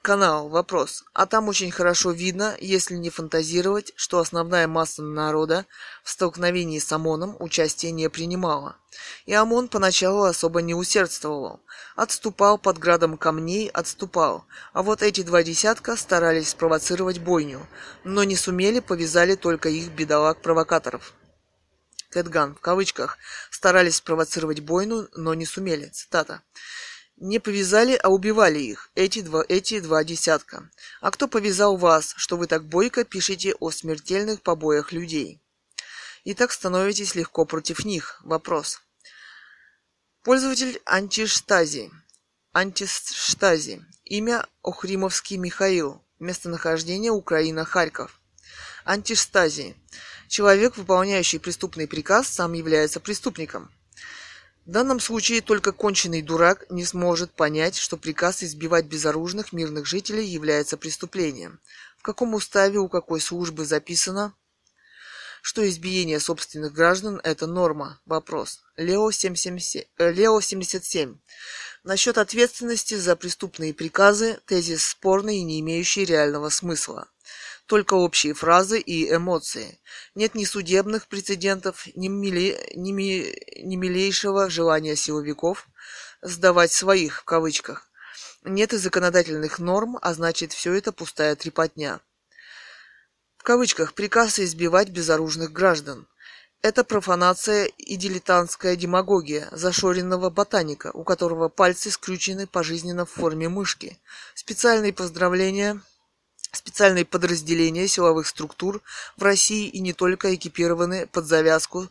[0.01, 0.47] канал?
[0.47, 1.03] Вопрос.
[1.11, 5.65] А там очень хорошо видно, если не фантазировать, что основная масса народа
[6.05, 8.77] в столкновении с ОМОНом участия не принимала.
[9.25, 11.59] И ОМОН поначалу особо не усердствовал.
[11.97, 14.45] Отступал под градом камней, отступал.
[14.71, 17.67] А вот эти два десятка старались спровоцировать бойню,
[18.05, 21.13] но не сумели, повязали только их бедолаг-провокаторов.
[22.13, 23.17] Кэтган, в кавычках,
[23.49, 25.87] старались спровоцировать бойну, но не сумели.
[25.87, 26.43] Цитата.
[27.17, 30.69] Не повязали, а убивали их, эти два, эти два десятка.
[31.01, 35.41] А кто повязал вас, что вы так бойко пишете о смертельных побоях людей?
[36.23, 38.21] И так становитесь легко против них.
[38.23, 38.81] Вопрос.
[40.21, 41.91] Пользователь антиштази.
[42.51, 43.83] Антиштази.
[44.05, 46.03] Имя Охримовский Михаил.
[46.19, 47.65] Местонахождение Украина,
[48.85, 49.75] Антиштази.
[50.27, 53.71] Человек, выполняющий преступный приказ, сам является преступником.
[54.65, 60.25] В данном случае только конченый дурак не сможет понять, что приказ избивать безоружных мирных жителей
[60.25, 61.59] является преступлением.
[61.97, 64.33] В каком уставе у какой службы записано,
[65.41, 67.99] что избиение собственных граждан– это норма?
[68.05, 68.61] Вопрос.
[68.77, 71.17] Лео, 777, э, Лео 77.
[71.83, 77.09] Насчет ответственности за преступные приказы– тезис спорный и не имеющий реального смысла
[77.65, 79.79] только общие фразы и эмоции.
[80.15, 85.67] Нет ни судебных прецедентов, ни, миле, ни, ми, ни милейшего желания силовиков
[86.21, 87.89] сдавать своих, в кавычках.
[88.43, 92.01] Нет и законодательных норм, а значит все это пустая трепотня.
[93.37, 96.07] В кавычках приказ избивать безоружных граждан.
[96.61, 103.99] Это профанация и дилетантская демагогия зашоренного ботаника, у которого пальцы скрючены пожизненно в форме мышки.
[104.33, 105.81] Специальные поздравления–
[106.53, 108.81] Специальные подразделения силовых структур
[109.17, 111.89] в России и не только экипированы под завязку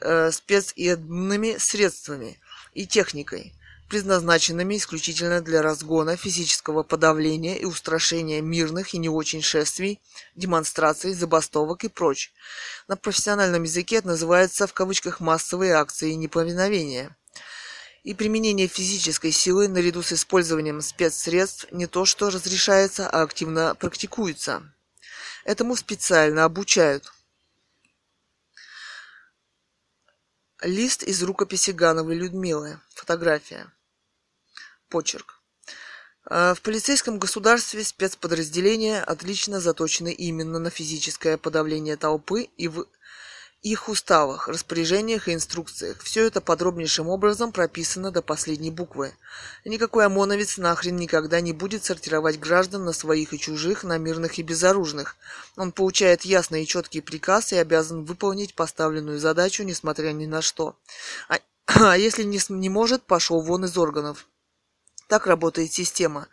[0.00, 2.40] э, спецъедными средствами
[2.72, 3.52] и техникой,
[3.90, 10.00] предназначенными исключительно для разгона физического подавления и устрашения мирных и не очень шествий,
[10.36, 12.32] демонстраций, забастовок и прочь.
[12.88, 17.14] На профессиональном языке это называется в кавычках массовые акции неповиновения
[18.02, 24.62] и применение физической силы наряду с использованием спецсредств не то что разрешается, а активно практикуется.
[25.44, 27.12] Этому специально обучают.
[30.62, 32.80] Лист из рукописи Гановой Людмилы.
[32.94, 33.72] Фотография.
[34.88, 35.40] Почерк.
[36.26, 42.86] А, в полицейском государстве спецподразделения отлично заточены именно на физическое подавление толпы и в
[43.62, 46.00] их уставах, распоряжениях и инструкциях.
[46.02, 49.12] Все это подробнейшим образом прописано до последней буквы.
[49.66, 54.42] никакой ОМОНовец нахрен никогда не будет сортировать граждан на своих и чужих, на мирных и
[54.42, 55.16] безоружных.
[55.56, 60.76] Он получает ясный и четкий приказ и обязан выполнить поставленную задачу, несмотря ни на что.
[61.28, 64.26] А, а если не, не может, пошел вон из органов.
[65.10, 66.28] Так работает система.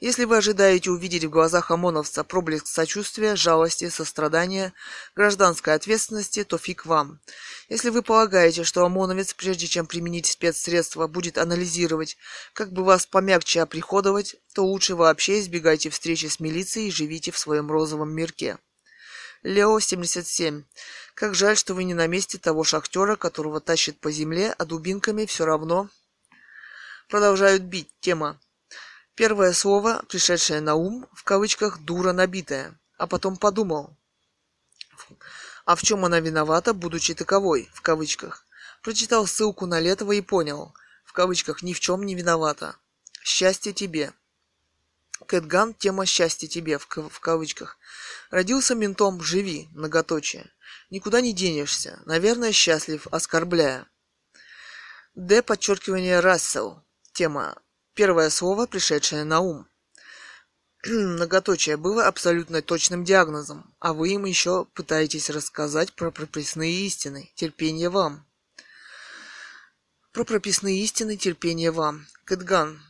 [0.00, 4.72] Если вы ожидаете увидеть в глазах ОМОНовца проблеск сочувствия, жалости, сострадания,
[5.14, 7.20] гражданской ответственности, то фиг вам.
[7.68, 12.16] Если вы полагаете, что ОМОНовец, прежде чем применить спецсредства, будет анализировать,
[12.54, 17.38] как бы вас помягче оприходовать, то лучше вообще избегайте встречи с милицией и живите в
[17.38, 18.56] своем розовом мирке.
[19.42, 20.64] Лео 77.
[21.12, 25.26] Как жаль, что вы не на месте того шахтера, которого тащит по земле, а дубинками
[25.26, 25.90] все равно
[27.12, 27.90] продолжают бить.
[28.00, 28.40] Тема.
[29.14, 33.94] Первое слово, пришедшее на ум, в кавычках «дура набитая», а потом подумал.
[35.66, 38.46] А в чем она виновата, будучи таковой, в кавычках.
[38.82, 40.74] Прочитал ссылку на Летова и понял,
[41.04, 42.76] в кавычках, ни в чем не виновата.
[43.22, 44.14] Счастье тебе.
[45.26, 47.76] Кэтган, тема «Счастье тебе» в, в кавычках.
[48.30, 50.50] Родился ментом, живи, многоточие.
[50.88, 52.00] Никуда не денешься.
[52.06, 53.86] Наверное, счастлив, оскорбляя.
[55.14, 55.42] Д.
[55.42, 56.81] Подчеркивание Рассел.
[57.12, 57.54] Тема.
[57.94, 59.68] Первое слово, пришедшее на ум.
[60.86, 67.30] Многоточие было абсолютно точным диагнозом, а вы им еще пытаетесь рассказать про прописные истины.
[67.34, 68.26] Терпение вам.
[70.12, 72.06] Про прописные истины терпение вам.
[72.24, 72.80] Кэтган.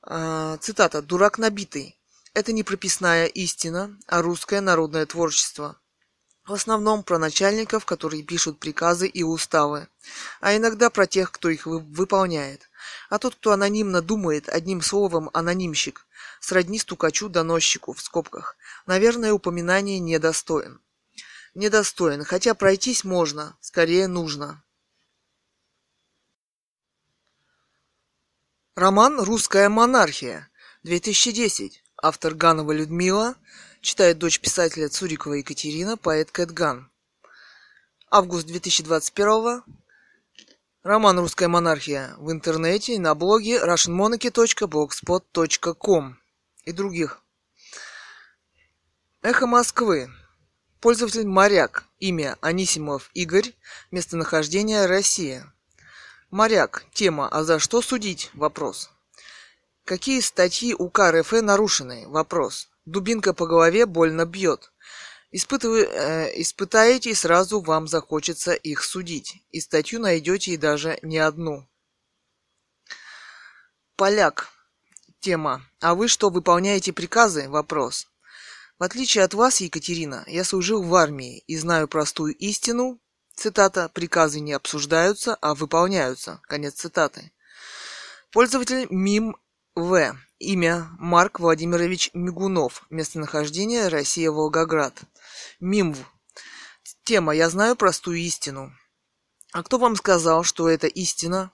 [0.00, 1.02] А, цитата.
[1.02, 2.00] «Дурак набитый.
[2.32, 5.78] Это не прописная истина, а русское народное творчество.
[6.46, 9.88] В основном про начальников, которые пишут приказы и уставы,
[10.40, 12.68] а иногда про тех, кто их выполняет.
[13.10, 16.06] А тот, кто анонимно думает, одним словом анонимщик,
[16.40, 18.56] сродни стукачу-доносчику в скобках,
[18.86, 20.80] наверное, упоминание недостоин.
[21.54, 24.62] Недостоин, хотя пройтись можно, скорее нужно.
[28.74, 30.48] Роман «Русская монархия»,
[30.82, 31.84] 2010.
[31.96, 33.36] Автор Ганова Людмила,
[33.80, 36.90] читает дочь писателя Цурикова Екатерина, поэт Кэт Ган.
[38.10, 39.62] Август 2021.
[40.82, 46.18] Роман «Русская монархия» в интернете и на блоге russianmonarchy.blogspot.com
[46.64, 47.20] и других.
[49.22, 50.10] Эхо Москвы.
[50.80, 51.84] Пользователь Моряк.
[52.00, 53.54] Имя Анисимов Игорь.
[53.92, 55.46] Местонахождение Россия.
[56.32, 56.84] Моряк.
[56.92, 58.90] Тема «А за что судить?» Вопрос.
[59.84, 62.08] Какие статьи УК РФ нарушены?
[62.08, 62.68] Вопрос.
[62.86, 64.71] Дубинка по голове больно бьет.
[65.32, 69.42] Испытывай, э, испытаете и сразу вам захочется их судить.
[69.50, 71.68] И статью найдете и даже не одну.
[73.96, 74.50] Поляк.
[75.20, 75.64] Тема.
[75.80, 77.48] А вы что, выполняете приказы?
[77.48, 78.08] Вопрос.
[78.78, 83.00] В отличие от вас, Екатерина, я служил в армии и знаю простую истину,
[83.34, 86.40] Цитата «Приказы не обсуждаются, а выполняются».
[86.42, 87.32] Конец цитаты.
[88.30, 89.36] Пользователь МИМ
[89.74, 90.16] В.
[90.38, 92.84] Имя Марк Владимирович Мигунов.
[92.90, 94.94] Местонахождение Россия Волгоград.
[95.60, 95.98] МИМВ.
[97.04, 98.72] Тема «Я знаю простую истину».
[99.52, 101.52] А кто вам сказал, что это истина?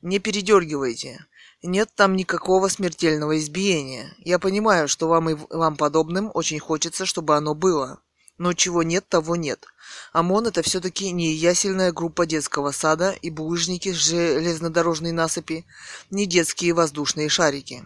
[0.00, 1.26] Не передергивайте.
[1.62, 4.14] Нет там никакого смертельного избиения.
[4.16, 8.00] Я понимаю, что вам и вам подобным очень хочется, чтобы оно было.
[8.38, 9.66] Но чего нет, того нет.
[10.14, 15.66] ОМОН это все-таки не ясельная группа детского сада и булыжники с железнодорожной насыпи,
[16.08, 17.84] не детские воздушные шарики.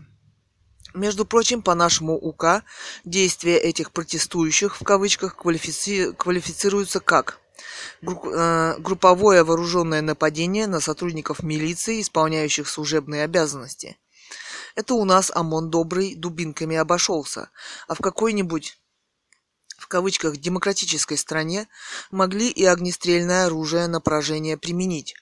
[0.94, 2.62] Между прочим, по нашему УК,
[3.04, 6.12] действия этих протестующих в кавычках квалифици...
[6.12, 7.40] квалифицируются как
[8.02, 13.98] групповое вооруженное нападение на сотрудников милиции, исполняющих служебные обязанности.
[14.74, 17.50] Это у нас ОМОН добрый дубинками обошелся,
[17.88, 18.78] а в какой-нибудь
[19.78, 21.68] в кавычках демократической стране
[22.10, 25.14] могли и огнестрельное оружие на поражение применить.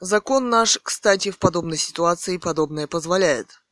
[0.00, 3.62] Закон наш, кстати, в подобной ситуации подобное позволяет.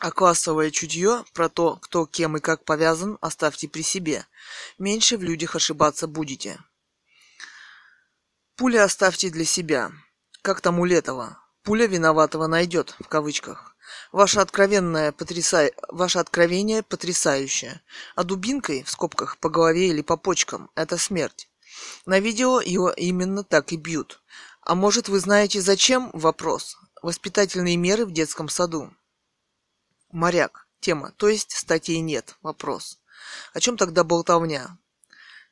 [0.00, 4.26] А классовое чутье про то, кто кем и как повязан, оставьте при себе.
[4.78, 6.58] Меньше в людях ошибаться будете.
[8.56, 9.92] Пули оставьте для себя.
[10.42, 11.38] Как там у Летова.
[11.62, 13.74] Пуля виноватого найдет, в кавычках.
[14.12, 15.70] Ваше, откровенное потряса...
[15.88, 17.80] Ваше откровение потрясающее.
[18.14, 21.48] А дубинкой, в скобках, по голове или по почкам, это смерть.
[22.04, 24.20] На видео его именно так и бьют.
[24.60, 26.10] А может, вы знаете зачем?
[26.12, 26.76] Вопрос.
[27.02, 28.92] Воспитательные меры в детском саду.
[30.10, 30.66] Моряк.
[30.80, 31.12] Тема.
[31.16, 32.36] То есть статей нет.
[32.42, 32.98] Вопрос.
[33.54, 34.76] О чем тогда болтовня?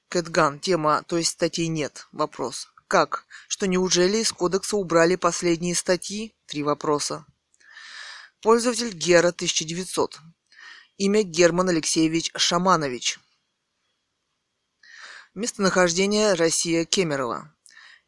[0.09, 0.61] Кэтган.
[0.61, 1.03] Тема.
[1.05, 2.09] То есть статей нет.
[2.13, 2.69] Вопрос.
[2.91, 3.25] Как?
[3.47, 6.35] Что неужели из кодекса убрали последние статьи?
[6.47, 7.25] Три вопроса.
[8.43, 10.19] Пользователь Гера 1900.
[10.97, 13.21] Имя Герман Алексеевич Шаманович.
[15.35, 17.55] Местонахождение Россия Кемерово.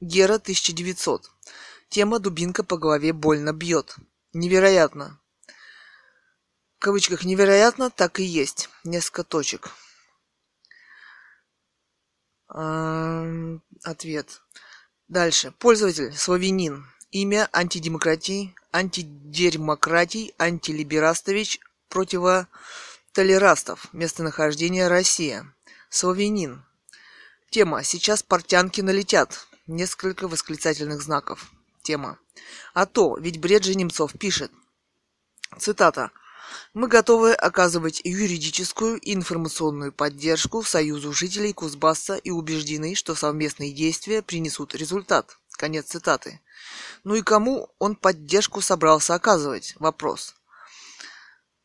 [0.01, 1.31] Гера 1900.
[1.89, 3.95] Тема «Дубинка по голове больно бьет».
[4.33, 5.21] Невероятно.
[6.79, 8.69] В кавычках «невероятно» так и есть.
[8.83, 9.71] Несколько точек.
[13.85, 14.43] Ответ.
[15.13, 15.53] Дальше.
[15.59, 16.87] Пользователь славянин.
[17.11, 21.61] Имя антидемократий, антидермократий, антилиберастович,
[21.91, 23.93] противотолерастов.
[23.93, 25.55] Местонахождение Россия.
[25.91, 26.65] Славянин.
[27.51, 27.83] Тема.
[27.83, 29.47] Сейчас портянки налетят.
[29.67, 31.53] Несколько восклицательных знаков.
[31.83, 32.19] Тема.
[32.73, 34.51] А то, ведь бред же Немцов пишет.
[35.59, 36.11] Цитата.
[36.75, 44.23] Мы готовы оказывать юридическую и информационную поддержку Союзу жителей Кузбасса и убеждены, что совместные действия
[44.23, 45.39] принесут результат.
[45.53, 46.41] Конец цитаты.
[47.05, 49.75] Ну и кому он поддержку собрался оказывать?
[49.79, 50.35] Вопрос.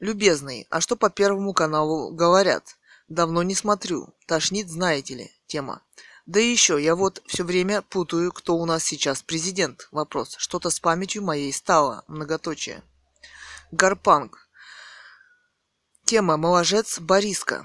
[0.01, 2.77] Любезный, а что по Первому каналу говорят?
[3.09, 4.15] Давно не смотрю.
[4.27, 5.33] Тошнит, знаете ли.
[5.47, 5.81] Тема.
[6.27, 9.89] Да и еще, я вот все время путаю, кто у нас сейчас президент.
[9.93, 10.37] Вопрос.
[10.37, 12.05] Что-то с памятью моей стало.
[12.07, 12.83] Многоточие.
[13.73, 14.47] Гарпанг.
[16.05, 17.65] Тема «Моложец Бориска».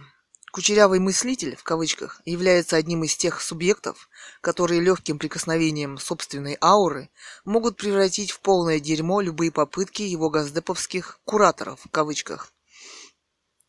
[0.54, 4.08] Кучерявый мыслитель, в кавычках, является одним из тех субъектов,
[4.40, 7.10] которые легким прикосновением собственной ауры
[7.44, 12.54] могут превратить в полное дерьмо любые попытки его газдеповских «кураторов», в кавычках,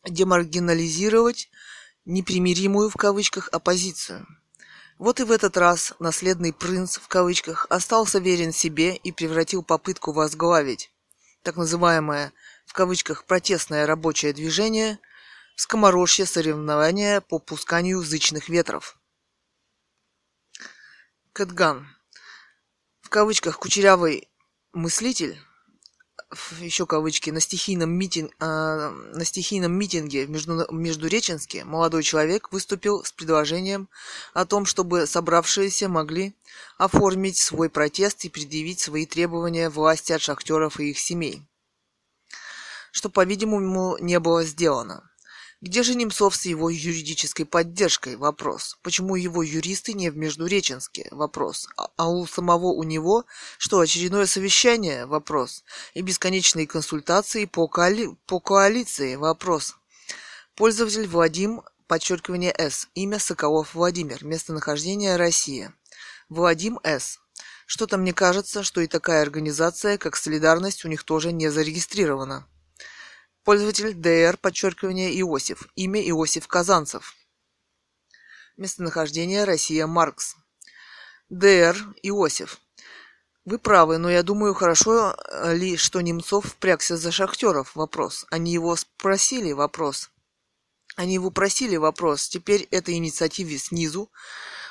[0.07, 1.49] демаргинализировать
[2.05, 4.27] непримиримую, в кавычках, оппозицию.
[4.99, 10.11] Вот и в этот раз наследный принц, в кавычках, остался верен себе и превратил попытку
[10.11, 10.91] возглавить
[11.41, 12.31] так называемое,
[12.67, 14.99] в кавычках, протестное рабочее движение–
[15.55, 18.97] в скоморожье соревнования по пусканию язычных ветров.
[21.33, 21.87] Кэтган.
[23.01, 24.29] В кавычках кучерявый
[24.73, 25.39] мыслитель,
[26.59, 33.03] еще кавычки, на стихийном, митинг, э, на стихийном митинге в между, Междуреченске молодой человек выступил
[33.03, 33.89] с предложением
[34.33, 36.35] о том, чтобы собравшиеся могли
[36.77, 41.47] оформить свой протест и предъявить свои требования власти от шахтеров и их семей,
[42.91, 45.09] что, по-видимому, не было сделано.
[45.65, 48.17] Где же Немцов с его юридической поддержкой?
[48.17, 48.77] Вопрос.
[48.83, 51.07] Почему его юристы не в Междуреченске?
[51.09, 51.67] Вопрос.
[51.75, 53.25] А, а у самого у него
[53.57, 55.07] что, очередное совещание?
[55.07, 55.63] Вопрос.
[55.95, 58.15] И бесконечные консультации по, коали...
[58.27, 59.15] по коалиции?
[59.15, 59.75] Вопрос.
[60.53, 62.87] Пользователь Владим, подчеркивание С.
[62.93, 64.23] Имя Соколов Владимир.
[64.23, 65.73] Местонахождение Россия.
[66.29, 67.17] Владим С.
[67.65, 72.45] Что-то мне кажется, что и такая организация, как Солидарность, у них тоже не зарегистрирована.
[73.45, 75.67] Пользователь dr, подчеркивание Иосиф.
[75.75, 77.13] Имя Иосиф Казанцев.
[78.57, 80.35] Местонахождение Россия Маркс.
[81.31, 82.59] dr Иосиф.
[83.45, 87.75] Вы правы, но я думаю, хорошо э, ли, что Немцов впрягся за шахтеров?
[87.75, 88.25] Вопрос.
[88.31, 89.51] Они его спросили?
[89.51, 90.09] Вопрос.
[90.95, 91.75] Они его просили?
[91.75, 92.27] Вопрос.
[92.27, 94.09] Теперь это инициативе снизу.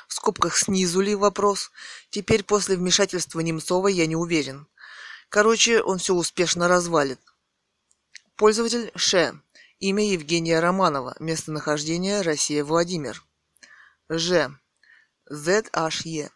[0.09, 1.71] В скобках снизу ли вопрос?
[2.09, 4.67] Теперь после вмешательства Немцова я не уверен.
[5.29, 7.21] Короче, он все успешно развалит.
[8.37, 9.33] Пользователь Ш.
[9.79, 11.15] Имя Евгения Романова.
[11.19, 13.23] Местонахождение Россия Владимир.
[14.09, 14.51] Ж.
[15.31, 16.29] ZHE.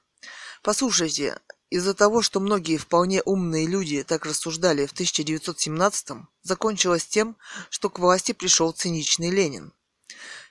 [0.64, 7.36] Послушайте, из-за того, что многие вполне умные люди так рассуждали в 1917-м, закончилось тем,
[7.70, 9.74] что к власти пришел циничный Ленин.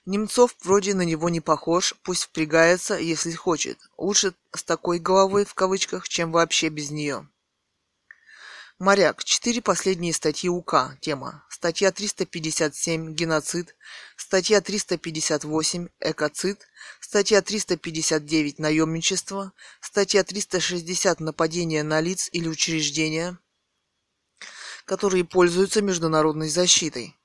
[0.05, 3.79] Немцов вроде на него не похож, пусть впрягается, если хочет.
[3.97, 7.27] Лучше с такой головой, в кавычках, чем вообще без нее.
[8.79, 9.25] Моряк.
[9.25, 10.97] Четыре последние статьи УК.
[11.01, 11.45] Тема.
[11.51, 13.75] Статья 357 «Геноцид»,
[14.17, 16.61] статья 358 «Экоцид»,
[17.01, 23.37] статья 359 «Наемничество», статья 360 «Нападение на лиц или учреждения»,
[24.85, 27.17] которые пользуются международной защитой.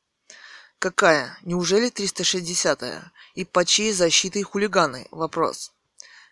[0.80, 1.38] Какая?
[1.44, 3.12] Неужели 360-я?
[3.36, 5.08] И под чьей защитой хулиганы?
[5.12, 5.72] Вопрос.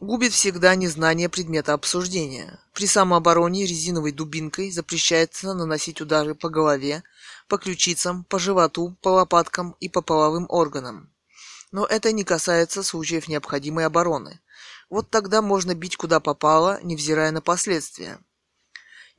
[0.00, 2.58] губит всегда незнание предмета обсуждения.
[2.72, 7.02] При самообороне резиновой дубинкой запрещается наносить удары по голове,
[7.48, 11.12] по ключицам, по животу, по лопаткам и по половым органам.
[11.72, 14.40] Но это не касается случаев необходимой обороны.
[14.88, 18.20] Вот тогда можно бить куда попало, невзирая на последствия.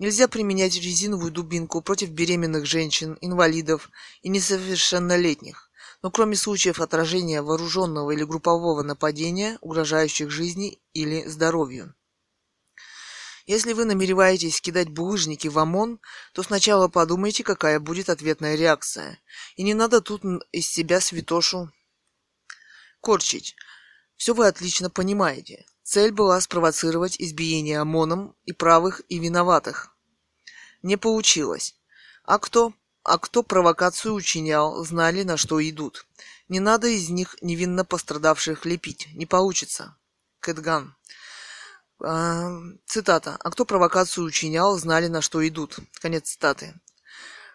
[0.02, 3.92] Нельзя применять резиновую дубинку против беременных женщин, инвалидов
[4.24, 5.70] и несовершеннолетних.
[6.02, 11.94] Но кроме случаев отражения вооруженного или группового нападения, угрожающих жизни или здоровью.
[13.46, 16.00] Если вы намереваетесь кидать булыжники в ОМОН,
[16.34, 19.20] то сначала подумайте, какая будет ответная реакция.
[19.56, 21.70] И не надо тут из себя святошу
[23.02, 23.56] корчить.
[24.18, 25.64] Все вы отлично понимаете.
[25.84, 29.91] Цель была спровоцировать избиение ОМОНом и правых, и виноватых.
[30.82, 31.76] Не получилось.
[32.24, 36.06] А кто, а кто провокацию учинял, знали, на что идут.
[36.50, 39.08] Не надо из них невинно пострадавших лепить.
[39.14, 39.96] Не получится.
[40.40, 40.96] Кэтган.
[42.04, 42.52] А,
[42.86, 43.38] цитата.
[43.40, 45.80] А кто провокацию учинял, знали, на что идут.
[46.02, 46.74] Конец цитаты.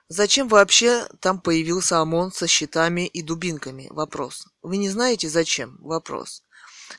[0.08, 3.88] Зачем вообще там появился ОМОН со щитами и дубинками?
[3.90, 4.46] Вопрос.
[4.62, 5.78] Вы не знаете зачем?
[5.80, 6.44] Вопрос.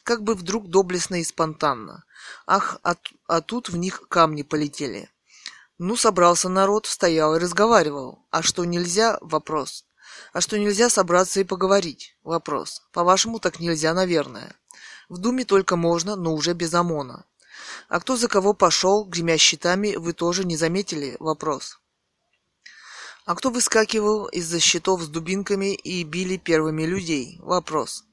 [0.03, 2.03] Как бы вдруг доблестно и спонтанно.
[2.45, 2.95] Ах, а,
[3.27, 5.09] а тут в них камни полетели.
[5.79, 8.25] Ну, собрался народ, стоял и разговаривал.
[8.31, 9.19] А что нельзя?
[9.21, 9.85] Вопрос.
[10.33, 12.17] А что нельзя собраться и поговорить?
[12.23, 12.81] Вопрос.
[12.91, 14.55] По-вашему, так нельзя, наверное.
[15.07, 17.25] В Думе только можно, но уже без ОМОНа.
[17.89, 21.15] А кто за кого пошел, гремя щитами, вы тоже не заметили?
[21.19, 21.79] Вопрос.
[23.25, 27.37] А кто выскакивал из-за щитов с дубинками и били первыми людей?
[27.41, 28.03] Вопрос.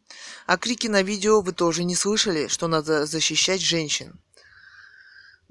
[0.46, 4.20] А крики на видео вы тоже не слышали, что надо защищать женщин?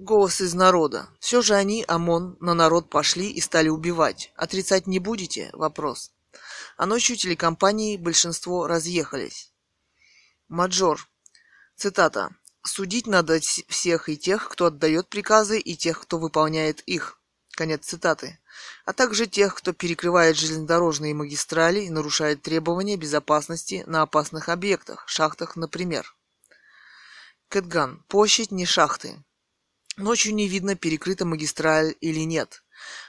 [0.04, 1.08] Голос из народа.
[1.22, 4.34] Все же они, ОМОН, на народ пошли и стали убивать.
[4.36, 5.50] Отрицать не будете?
[5.54, 6.12] Вопрос.
[6.76, 9.54] А ночью телекомпании большинство разъехались.
[10.50, 11.08] Маджор.
[11.78, 12.36] Цитата.
[12.66, 13.40] Судить надо
[13.70, 17.18] всех и тех, кто отдает приказы, и тех, кто выполняет их.
[17.52, 18.40] Конец цитаты.
[18.84, 25.56] А также тех, кто перекрывает железнодорожные магистрали и нарушает требования безопасности на опасных объектах, шахтах,
[25.56, 26.14] например.
[27.48, 28.04] Кэтган.
[28.10, 29.24] Площадь не шахты.
[29.98, 32.64] Ночью не видно, перекрыта магистраль или нет.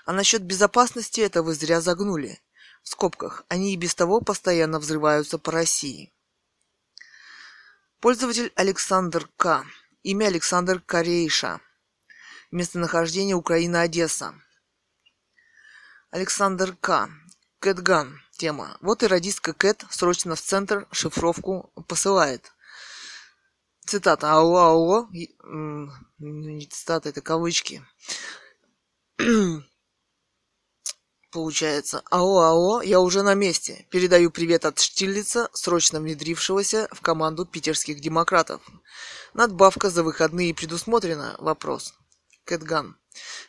[0.05, 2.40] А насчет безопасности это вы зря загнули.
[2.82, 6.12] В скобках, они и без того постоянно взрываются по России.
[8.01, 9.65] Пользователь Александр К.
[10.02, 11.61] Имя Александр Корейша.
[12.51, 14.35] Местонахождение Украина-Одесса.
[16.11, 17.09] Александр К.
[17.61, 18.20] Кэтган.
[18.36, 18.77] Тема.
[18.81, 22.52] Вот и радистка Кэт срочно в центр шифровку посылает.
[23.86, 24.32] Цитата.
[24.32, 25.09] Алло, алло.
[26.19, 27.82] Не цитата, это кавычки.
[31.31, 32.02] Получается.
[32.11, 33.86] Алло, алло, я уже на месте.
[33.90, 38.62] Передаю привет от Штирлица, срочно внедрившегося в команду питерских демократов.
[39.35, 41.36] Надбавка за выходные предусмотрена?
[41.39, 41.94] Вопрос.
[42.44, 42.97] Кэтган.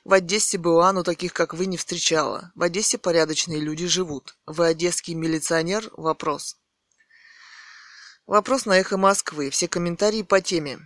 [0.03, 2.52] В Одессе была, но таких, как вы, не встречала.
[2.56, 4.36] В Одессе порядочные люди живут.
[4.45, 5.90] Вы одесский милиционер?
[5.95, 6.57] Вопрос.
[8.28, 9.52] Вопрос на эхо Москвы.
[9.52, 10.80] Все комментарии по теме.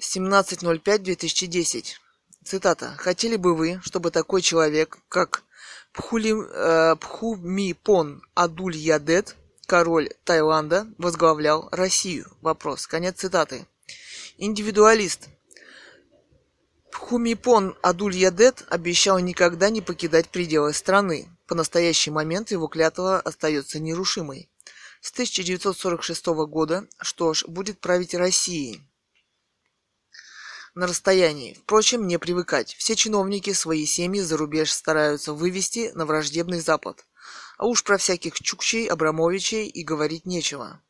[0.00, 1.96] 17.05.2010.
[2.42, 2.94] Цитата.
[2.96, 5.44] Хотели бы вы, чтобы такой человек, как
[5.92, 9.36] Пхули, э, Пхумипон Адуль Ядет,
[9.66, 12.34] король Таиланда, возглавлял Россию?
[12.40, 12.86] Вопрос.
[12.86, 13.66] Конец цитаты.
[14.38, 15.28] Индивидуалист.
[16.90, 21.28] Пхумипон Адуль Ядет обещал никогда не покидать пределы страны.
[21.46, 24.48] По настоящий момент его клятва остается нерушимой
[25.02, 28.80] с 1946 года, что ж, будет править Россией.
[30.74, 31.54] На расстоянии.
[31.54, 32.74] Впрочем, не привыкать.
[32.76, 37.04] Все чиновники свои семьи за рубеж стараются вывести на враждебный Запад.
[37.58, 40.80] А уж про всяких Чукчей, Абрамовичей и говорить нечего.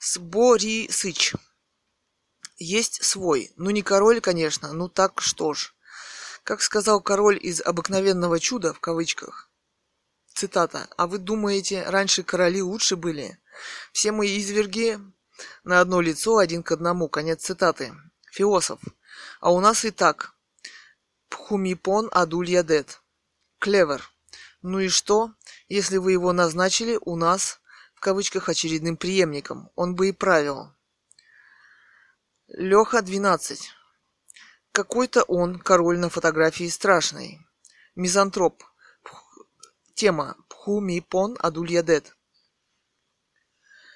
[0.00, 1.34] Сборисыч.
[2.56, 3.52] Есть свой.
[3.56, 5.74] Ну, не король, конечно, ну так что ж.
[6.42, 9.47] Как сказал король из «обыкновенного чуда», в кавычках,
[10.38, 13.38] цитата, «А вы думаете, раньше короли лучше были?
[13.92, 14.98] Все мои изверги
[15.64, 17.08] на одно лицо, один к одному».
[17.08, 17.92] Конец цитаты.
[18.30, 18.80] Философ.
[19.40, 20.34] А у нас и так.
[21.28, 23.00] Пхумипон адуль ядет.
[23.58, 24.08] Клевер.
[24.62, 25.32] Ну и что,
[25.68, 27.60] если вы его назначили у нас,
[27.94, 29.70] в кавычках, очередным преемником?
[29.74, 30.72] Он бы и правил.
[32.46, 33.70] Леха 12.
[34.72, 37.44] Какой-то он, король на фотографии страшный.
[37.96, 38.62] Мизантроп.
[39.98, 40.36] Тема.
[40.48, 42.14] Пхумипон Адульядет.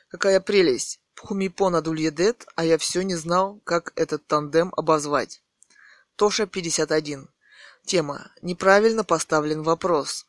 [0.09, 1.01] Какая прелесть.
[1.15, 5.45] Пхумипон Адульядет, а я все не знал, как этот тандем обозвать.
[6.17, 7.29] Тоша 51.
[7.87, 8.33] Тема.
[8.43, 10.27] Неправильно поставлен вопрос.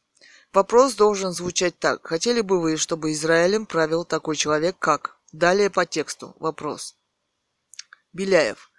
[0.53, 2.05] Вопрос должен звучать так.
[2.05, 5.17] Хотели бы вы, чтобы Израилем правил такой человек, как?
[5.31, 6.35] Далее по тексту.
[6.37, 6.95] Вопрос.
[8.11, 8.69] Беляев.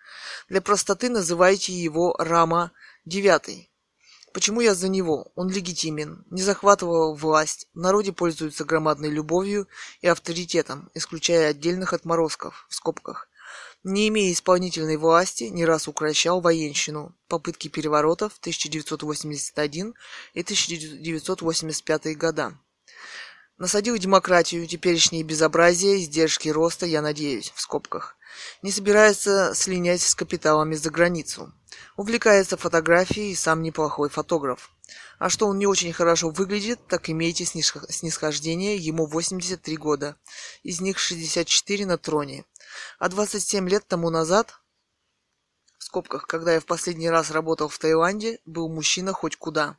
[0.49, 2.71] Для простоты называйте его Рама
[3.05, 3.74] девятый.
[4.35, 5.31] Почему я за него?
[5.37, 9.69] Он легитимен, не захватывал власть, в народе пользуется громадной любовью
[10.01, 13.29] и авторитетом, исключая отдельных отморозков, в скобках.
[13.85, 19.95] Не имея исполнительной власти, не раз укращал военщину, попытки переворотов 1981
[20.35, 22.59] и 1985 года.
[23.57, 28.17] Насадил демократию, теперешние безобразия, издержки роста, я надеюсь, в скобках.
[28.63, 31.53] Не собирается слинять с капиталами за границу.
[31.97, 34.73] Увлекается фотографией и сам неплохой фотограф.
[35.21, 40.17] А что он не очень хорошо выглядит, так имейте снисхождение, ему 83 года.
[40.65, 42.45] Из них 64 на троне.
[42.99, 44.53] А 27 лет тому назад,
[45.79, 49.79] в скобках, когда я в последний раз работал в Таиланде, был мужчина хоть куда.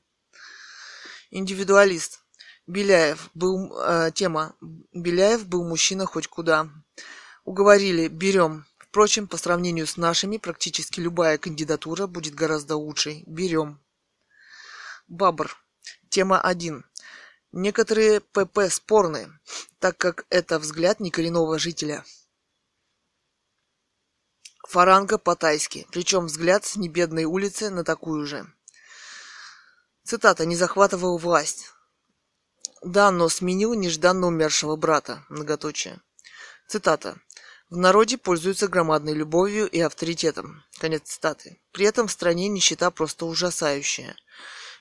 [1.30, 2.25] Индивидуалист.
[2.68, 4.56] Беляев был э, тема.
[4.92, 6.70] Беляев был мужчина хоть куда.
[7.44, 8.66] Уговорили, берем.
[8.78, 13.24] Впрочем, по сравнению с нашими, практически любая кандидатура будет гораздо лучшей.
[13.28, 13.80] Берем.
[15.08, 15.56] Бабр.
[16.10, 16.84] Тема 1.
[17.52, 19.30] Некоторые ПП спорны,
[19.80, 22.04] так как это взгляд некоренного жителя.
[24.68, 28.52] Фаранга по-тайски, причем взгляд с небедной улицы на такую же.
[30.04, 31.75] Цитата «Не захватывал власть».
[32.84, 35.24] Да, но сменил нежданно умершего брата.
[35.30, 36.02] Многоточие.
[36.68, 37.18] Цитата.
[37.70, 40.64] В народе пользуются громадной любовью и авторитетом.
[40.78, 41.60] Конец цитаты.
[41.72, 44.16] При этом в стране нищета просто ужасающая.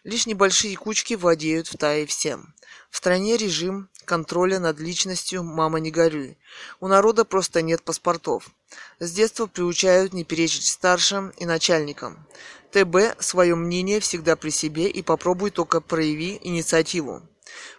[0.05, 2.55] Лишь небольшие кучки владеют в Тае всем.
[2.91, 6.37] В стране режим контроля над личностью «мама не горюй».
[6.79, 8.51] У народа просто нет паспортов.
[8.99, 12.29] С детства приучают не перечить старшим и начальникам.
[12.71, 17.23] ТБ свое мнение всегда при себе и попробуй только прояви инициативу.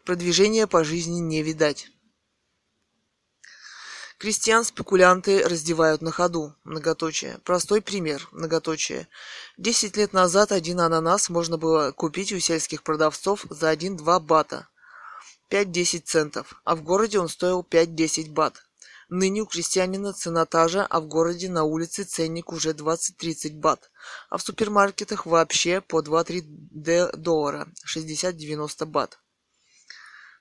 [0.03, 1.89] Продвижения по жизни не видать.
[4.17, 6.55] Крестьян спекулянты раздевают на ходу.
[6.63, 7.39] Многоточие.
[7.43, 8.27] Простой пример.
[8.31, 9.09] Многоточие.
[9.57, 14.69] Десять лет назад один ананас можно было купить у сельских продавцов за 1-2 бата.
[15.51, 16.61] 5-10 центов.
[16.63, 18.63] А в городе он стоил 5-10 бат.
[19.09, 23.91] Ныне у крестьянина цена та же, а в городе на улице ценник уже 20-30 бат.
[24.29, 27.67] А в супермаркетах вообще по 2-3 доллара.
[27.85, 29.19] 60-90 бат.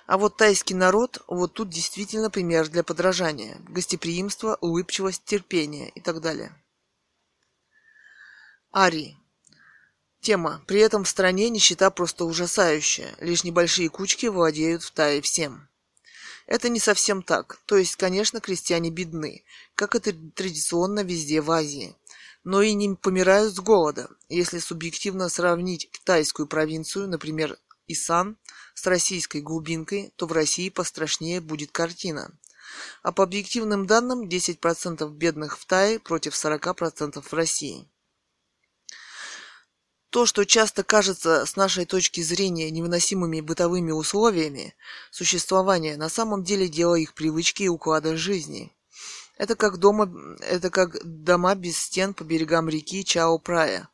[0.07, 3.59] А вот тайский народ, вот тут действительно пример для подражания.
[3.69, 6.53] Гостеприимство, улыбчивость, терпение и так далее.
[8.73, 9.17] Ари.
[10.21, 10.63] Тема.
[10.67, 13.15] При этом в стране нищета просто ужасающая.
[13.21, 15.70] Лишь небольшие кучки владеют в Тае всем.
[16.51, 17.61] Это не совсем так.
[17.65, 19.45] То есть, конечно, крестьяне бедны,
[19.77, 21.95] как это традиционно везде в Азии.
[22.43, 24.11] Но и не помирают с голода.
[24.29, 27.57] Если субъективно сравнить китайскую провинцию, например,
[27.87, 28.37] Исан,
[28.75, 32.37] с российской глубинкой, то в России пострашнее будет картина.
[33.05, 37.89] А по объективным данным 10% бедных в Тае против 40% в России.
[40.11, 44.75] То, что часто кажется с нашей точки зрения невыносимыми бытовыми условиями
[45.13, 48.73] существования, на самом деле дело их привычки и уклада жизни.
[49.39, 53.89] Это как, дома, это как дома без стен по берегам реки Чао-Прая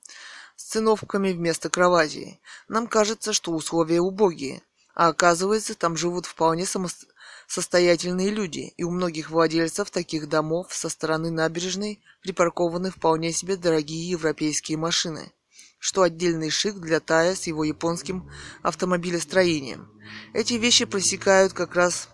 [0.56, 2.40] с циновками вместо кроватей.
[2.66, 4.62] Нам кажется, что условия убогие,
[4.94, 7.12] а оказывается, там живут вполне самостоятельно
[7.47, 14.10] состоятельные люди, и у многих владельцев таких домов со стороны набережной припаркованы вполне себе дорогие
[14.10, 15.32] европейские машины,
[15.78, 18.31] что отдельный шик для Тая с его японским
[18.62, 19.90] автомобилестроением.
[20.32, 22.09] Эти вещи просекают как раз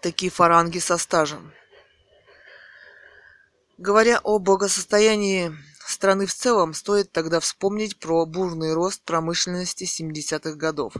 [0.00, 1.52] такие фаранги со стажем.
[3.78, 5.56] Говоря о благосостоянии
[5.86, 10.94] страны в целом, стоит тогда вспомнить про бурный рост промышленности 70-х годов.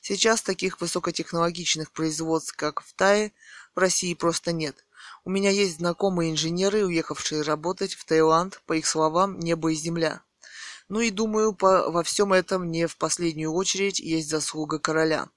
[0.00, 3.32] Сейчас таких высокотехнологичных производств, как в Тае,
[3.74, 4.84] в России просто нет.
[5.24, 10.22] У меня есть знакомые инженеры, уехавшие работать в Таиланд, по их словам, небо и земля.
[10.88, 15.28] Ну и думаю, по, во всем этом не в последнюю очередь есть заслуга короля.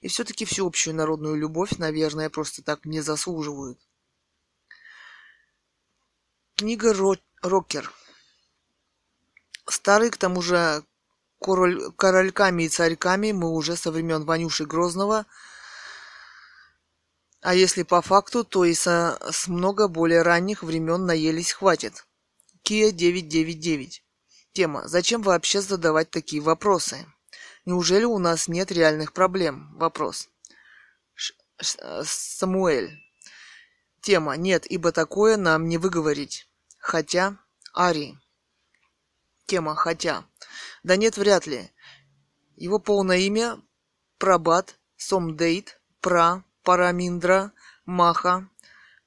[0.00, 3.78] И все-таки всеобщую народную любовь, наверное, просто так не заслуживают.
[6.56, 7.92] Книга Ро- Рокер.
[9.68, 10.84] Старый, к тому же,
[11.40, 15.26] король, корольками и царьками мы уже со времен Ванюши Грозного,
[17.40, 22.06] а если по факту, то и со, с много более ранних времен наелись хватит.
[22.64, 24.04] Kia 999.
[24.52, 24.86] Тема.
[24.86, 27.06] Зачем вообще задавать такие вопросы?
[27.64, 29.74] Неужели у нас нет реальных проблем?
[29.78, 30.28] Вопрос.
[31.14, 33.00] Ш- Ш- Самуэль.
[34.02, 34.36] Тема.
[34.36, 36.48] Нет, ибо такое нам не выговорить.
[36.78, 37.38] Хотя.
[37.72, 38.18] Ари.
[39.46, 40.24] Тема «хотя».
[40.82, 41.70] Да нет, вряд ли.
[42.56, 43.60] Его полное имя–
[44.18, 47.52] Прабат, Сомдейт, Пра, Параминдра,
[47.86, 48.48] Маха,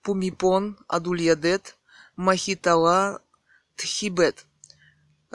[0.01, 1.77] Пумипон, Адульядет,
[2.15, 3.21] Махитала,
[3.75, 4.45] Тхибет,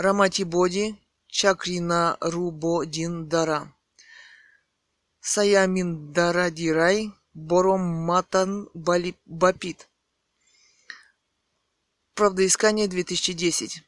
[0.05, 0.97] Раматибоди,
[1.27, 3.71] Чакрина Рубодиндара,
[5.21, 9.91] Саяминдарадирай, Бором Матан Бапит.
[12.15, 13.83] Правдоискание 2010.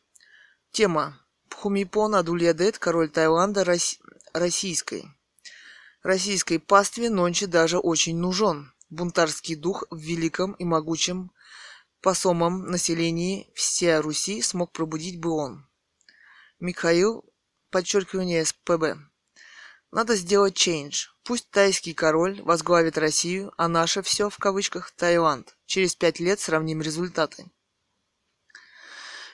[0.71, 1.19] Тема.
[1.49, 3.99] Пхумипон Адульядет, король Таиланда, Рос...
[4.35, 5.07] российской.
[6.03, 8.75] Российской пастве нонче даже очень нужен.
[8.91, 11.33] Бунтарский дух в великом и могучем
[12.03, 15.72] посомом населении всей Руси смог пробудить бы он.
[16.63, 17.25] Михаил,
[17.71, 18.97] подчеркивание СПБ.
[19.91, 21.09] Надо сделать change.
[21.25, 25.57] Пусть тайский король возглавит Россию, а наше все, в кавычках, Таиланд.
[25.67, 27.51] Через пять лет сравним результаты.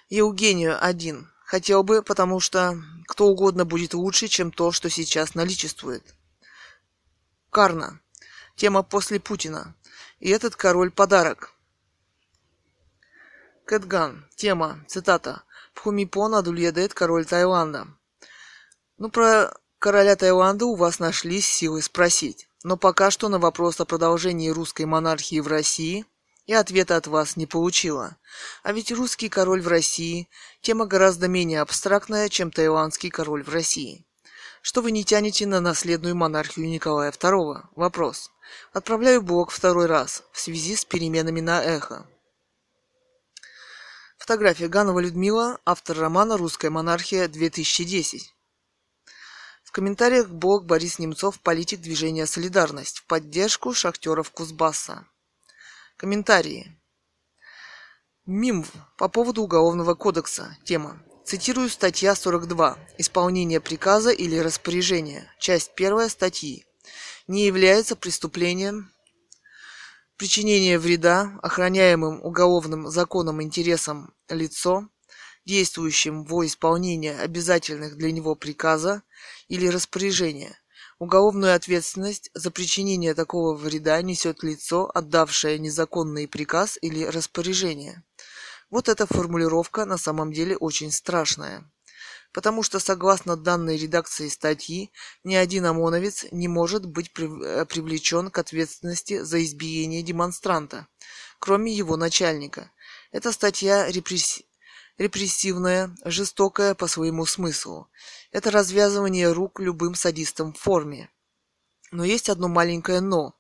[0.09, 1.31] Евгению один.
[1.45, 6.15] Хотел бы, потому что кто угодно будет лучше, чем то, что сейчас наличествует.
[7.51, 8.01] Карна.
[8.57, 9.77] Тема после Путина.
[10.19, 11.53] И этот король подарок.
[13.67, 14.27] Кэтган.
[14.35, 14.83] Тема.
[14.89, 15.43] Цитата.
[15.79, 17.87] Пхумипон Адульядет, король Таиланда.
[18.97, 22.49] Ну, про короля Таиланда у вас нашлись силы спросить.
[22.65, 26.05] Но пока что на вопрос о продолжении русской монархии в России–
[26.47, 28.17] и ответа от вас не получила.
[28.63, 30.29] А ведь русский король в России–
[30.63, 34.07] тема гораздо менее абстрактная, чем таиландский король в России.
[34.63, 37.67] Что вы не тянете на наследную монархию Николая II?
[37.77, 38.31] Вопрос.
[38.73, 42.07] Отправляю блок второй раз в связи с переменами на эхо.
[44.29, 48.25] Фотография Ганова Людмила, автор романа «Русская монархия 2010».
[49.65, 55.07] В комментариях блог Борис Немцов, политик движения «Солидарность» в поддержку шахтеров Кузбасса.
[55.97, 56.79] Комментарии.
[58.27, 58.67] МИМ
[58.99, 60.59] по поводу Уголовного кодекса.
[60.63, 61.03] Тема.
[61.25, 62.77] Цитирую статья 42.
[62.99, 65.33] Исполнение приказа или распоряжения.
[65.39, 66.67] Часть 1 статьи.
[67.29, 68.93] Не является преступлением
[70.19, 74.89] причинение вреда охраняемым уголовным законом интересам лицо,
[75.47, 79.03] действующим во исполнение обязательных для него приказа
[79.49, 80.59] или распоряжения,
[80.99, 88.03] Уголовную ответственность за причинение такого вреда несет лицо, отдавшее незаконный приказ или распоряжение.
[88.69, 91.71] Вот эта формулировка на самом деле очень страшная.
[92.39, 94.93] Потому что согласно данной редакции статьи,
[95.25, 100.87] ни один ОМОНовец не может быть э, привлечен к ответственности за избиение демонстранта,
[101.41, 102.71] кроме его начальника.
[103.11, 104.43] Эта статья репресс
[104.99, 107.91] репрессивная, жестокая по своему смыслу.
[108.31, 111.11] Это развязывание рук любым садистам в форме.
[111.91, 113.35] Но есть одно маленькое «но».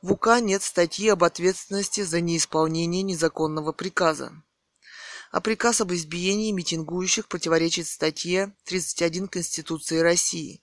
[0.00, 4.32] В УК нет статьи об ответственности за неисполнение незаконного приказа.
[5.30, 10.62] А приказ об избиении митингующих противоречит статье 31 Конституции России.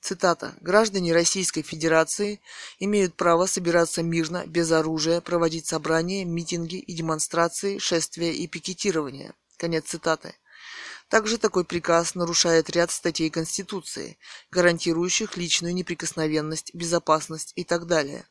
[0.00, 0.54] Цитата.
[0.60, 2.40] «Граждане Российской Федерации
[2.78, 9.34] имеют право собираться мирно, без оружия, проводить собрания, митинги и демонстрации, шествия и пикетирования.
[9.58, 10.34] Конец цитаты.
[11.08, 14.16] Также такой приказ нарушает ряд статей Конституции,
[14.50, 18.26] гарантирующих личную неприкосновенность, безопасность и так далее.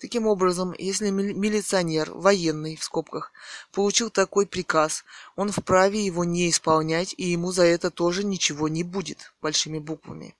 [0.00, 3.32] Таким образом, если милиционер, военный, в скобках,
[3.72, 5.04] получил такой приказ,
[5.36, 10.34] он вправе его не исполнять, и ему за это тоже ничего не будет, большими буквами.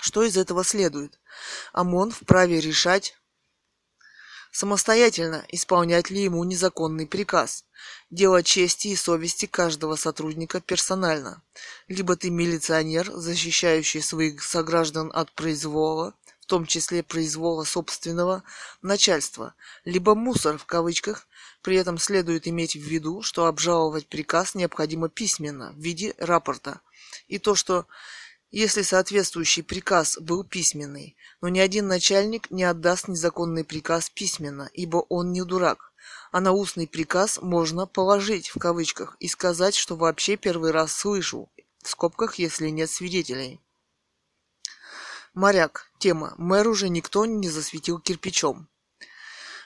[0.00, 1.18] Что из этого следует?
[1.72, 3.16] ОМОН вправе решать,
[4.56, 7.64] самостоятельно исполнять ли ему незаконный приказ.
[8.10, 11.42] Дело чести и совести каждого сотрудника персонально.
[11.88, 16.14] Либо ты милиционер, защищающий своих сограждан от произвола,
[16.46, 18.44] в том числе произвола собственного
[18.80, 21.26] начальства, либо мусор в кавычках,
[21.60, 26.80] при этом следует иметь в виду, что обжаловать приказ необходимо письменно, в виде рапорта.
[27.26, 27.88] И то, что
[28.52, 34.98] если соответствующий приказ был письменный, но ни один начальник не отдаст незаконный приказ письменно, ибо
[35.08, 35.92] он не дурак.
[36.30, 41.50] А на устный приказ можно «положить» в кавычках и сказать, что вообще первый раз слышу,
[41.82, 43.60] в скобках, если нет свидетелей.
[45.36, 45.90] Моряк.
[45.98, 46.32] Тема.
[46.38, 48.68] Мэр уже никто не засветил кирпичом.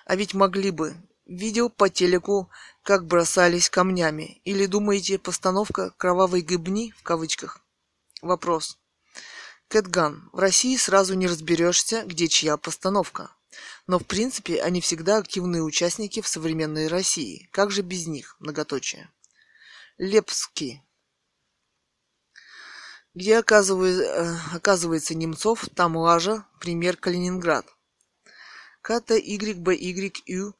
[0.05, 0.97] А ведь могли бы.
[1.27, 2.51] Видел по телеку,
[2.83, 4.41] как бросались камнями.
[4.45, 7.61] Или думаете, постановка «Кровавой гыбни» в кавычках?
[8.21, 8.79] Вопрос.
[9.69, 10.29] Кэтган.
[10.33, 13.31] В России сразу не разберешься, где чья постановка.
[13.87, 17.49] Но в принципе они всегда активные участники в современной России.
[17.53, 18.35] Как же без них?
[18.41, 19.09] Многоточие.
[19.99, 20.83] Лепский.
[23.15, 27.67] Где оказывается, э, оказывается Немцов, там лажа, пример Калининград.
[28.85, 30.55] КТYБYU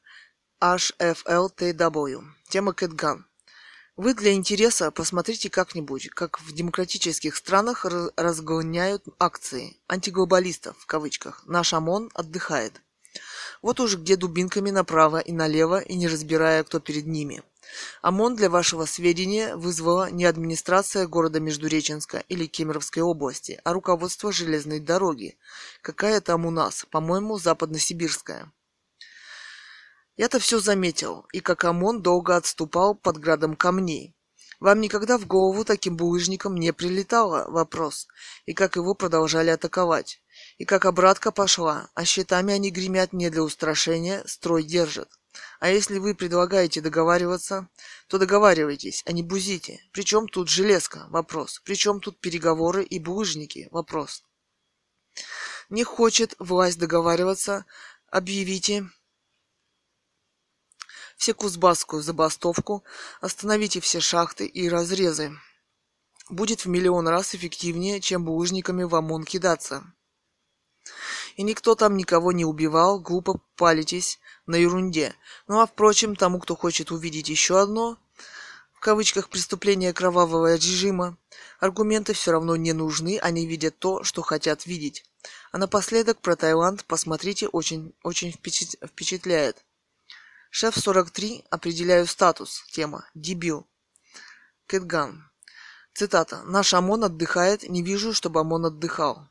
[0.61, 2.23] HFLTW.
[2.49, 3.25] Тема Кэтган.
[3.95, 11.43] Вы для интереса посмотрите как-нибудь, как в демократических странах разгоняют акции антиглобалистов в кавычках.
[11.45, 12.81] Наш ОМОН отдыхает.
[13.61, 17.43] Вот уж где дубинками направо и налево и не разбирая, кто перед ними.
[18.01, 24.79] ОМОН, для вашего сведения, вызвала не администрация города Междуреченска или Кемеровской области, а руководство железной
[24.79, 25.37] дороги.
[25.81, 26.85] Какая там у нас?
[26.89, 28.51] По-моему, западносибирская.
[30.17, 34.15] Я-то все заметил, и как ОМОН долго отступал под градом камней.
[34.59, 38.07] Вам никогда в голову таким булыжником не прилетало вопрос,
[38.45, 40.21] и как его продолжали атаковать,
[40.59, 45.09] и как обратка пошла, а щитами они гремят не для устрашения, строй держат.
[45.59, 47.69] А если вы предлагаете договариваться,
[48.07, 49.79] то договаривайтесь, а не бузите.
[49.91, 51.05] Причем тут железка?
[51.09, 51.61] Вопрос.
[51.63, 53.67] Причем тут переговоры и булыжники?
[53.71, 54.23] Вопрос.
[55.69, 57.65] Не хочет власть договариваться,
[58.07, 58.89] объявите
[61.15, 62.83] все Кузбасскую забастовку,
[63.21, 65.31] остановите все шахты и разрезы.
[66.29, 69.83] Будет в миллион раз эффективнее, чем булыжниками в ОМОН кидаться.
[71.35, 75.15] И никто там никого не убивал, глупо палитесь на ерунде.
[75.47, 77.97] Ну а впрочем, тому, кто хочет увидеть еще одно,
[78.73, 81.17] в кавычках, преступление кровавого режима,
[81.59, 85.05] аргументы все равно не нужны, они видят то, что хотят видеть.
[85.51, 89.63] А напоследок про Таиланд посмотрите, очень, очень впечатляет.
[90.49, 91.45] Шеф 43.
[91.49, 92.63] Определяю статус.
[92.71, 93.05] Тема.
[93.13, 93.67] Дебил.
[94.67, 95.31] Кэтган.
[95.93, 96.43] Цитата.
[96.43, 97.63] Наш ОМОН отдыхает.
[97.69, 99.29] Не вижу, чтобы ОМОН отдыхал.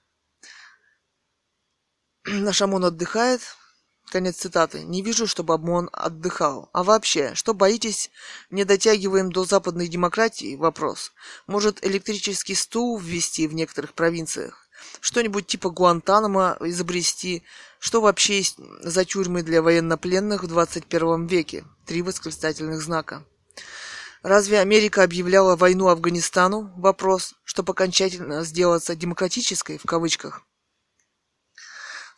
[2.25, 3.43] Наш ОМОН отдыхает.
[4.11, 4.83] Конец цитаты.
[4.83, 6.69] Не вижу, чтобы ОМОН отдыхал.
[6.73, 8.11] А вообще, что боитесь,
[8.51, 10.57] не дотягиваем до западной демократии?
[10.57, 11.13] Вопрос.
[11.47, 14.67] Может, электрический стул ввести в некоторых провинциях?
[15.01, 17.45] Что-нибудь типа Гуантанамо изобрести?
[17.79, 21.65] Что вообще есть за тюрьмы для военнопленных в 21 веке?
[21.87, 23.25] Три восклицательных знака.
[24.23, 26.73] Разве Америка объявляла войну Афганистану?
[26.77, 30.43] Вопрос, чтобы окончательно сделаться демократической, в кавычках,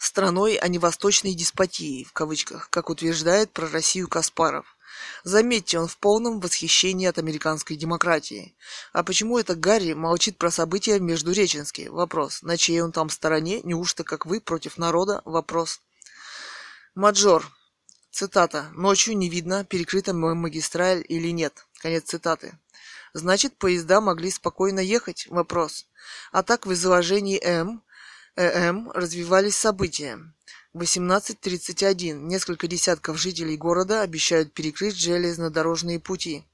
[0.02, 4.76] страной, а не восточной деспотией, в кавычках, как утверждает про Россию Каспаров.
[5.24, 8.54] Заметьте, он в полном восхищении от американской демократии.
[8.92, 11.88] А почему это Гарри молчит про события в Междуреченске?
[11.90, 12.42] Вопрос.
[12.42, 13.60] На чьей он там стороне?
[13.62, 15.22] Неужто, как вы, против народа?
[15.24, 15.80] Вопрос.
[16.94, 17.46] Маджор.
[18.10, 18.70] Цитата.
[18.74, 21.64] Ночью не видно, перекрыта магистраль или нет.
[21.80, 22.58] Конец цитаты.
[23.14, 25.26] Значит, поезда могли спокойно ехать?
[25.28, 25.86] Вопрос.
[26.32, 27.82] А так в изложении М,
[28.36, 30.18] ЭМ развивались события.
[30.74, 32.14] 18.31.
[32.14, 36.46] Несколько десятков жителей города обещают перекрыть железнодорожные пути.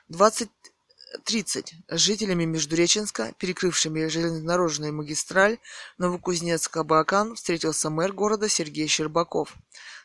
[0.08, 1.72] 20.30.
[1.90, 5.58] Жителями Междуреченска, перекрывшими железнодорожную магистраль
[5.98, 9.56] Новокузнецк-Абакан, встретился мэр города Сергей Щербаков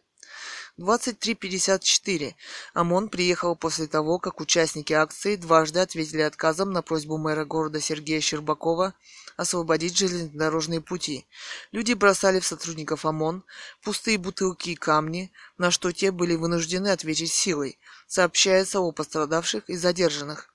[0.78, 2.35] 23.54.
[2.74, 8.20] ОМОН приехал после того, как участники акции дважды ответили отказом на просьбу мэра города Сергея
[8.20, 8.95] Щербакова
[9.37, 11.27] освободить железнодорожные пути.
[11.73, 13.45] Люди бросали в сотрудников ОМОН
[13.82, 17.78] пустые бутылки и камни, на что те были вынуждены ответить силой.
[18.07, 20.49] Сообщается о пострадавших и задержанных.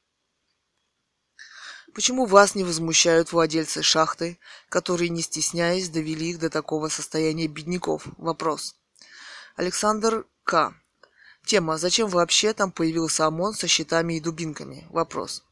[1.94, 4.40] Почему вас не возмущают владельцы шахты,
[4.70, 8.08] которые, не стесняясь, довели их до такого состояния бедняков?
[8.18, 8.76] Вопрос.
[9.56, 10.74] Александр К.
[11.46, 15.44] Тема «Зачем вообще там появился ОМОН со щитами и дубинками?» Вопрос.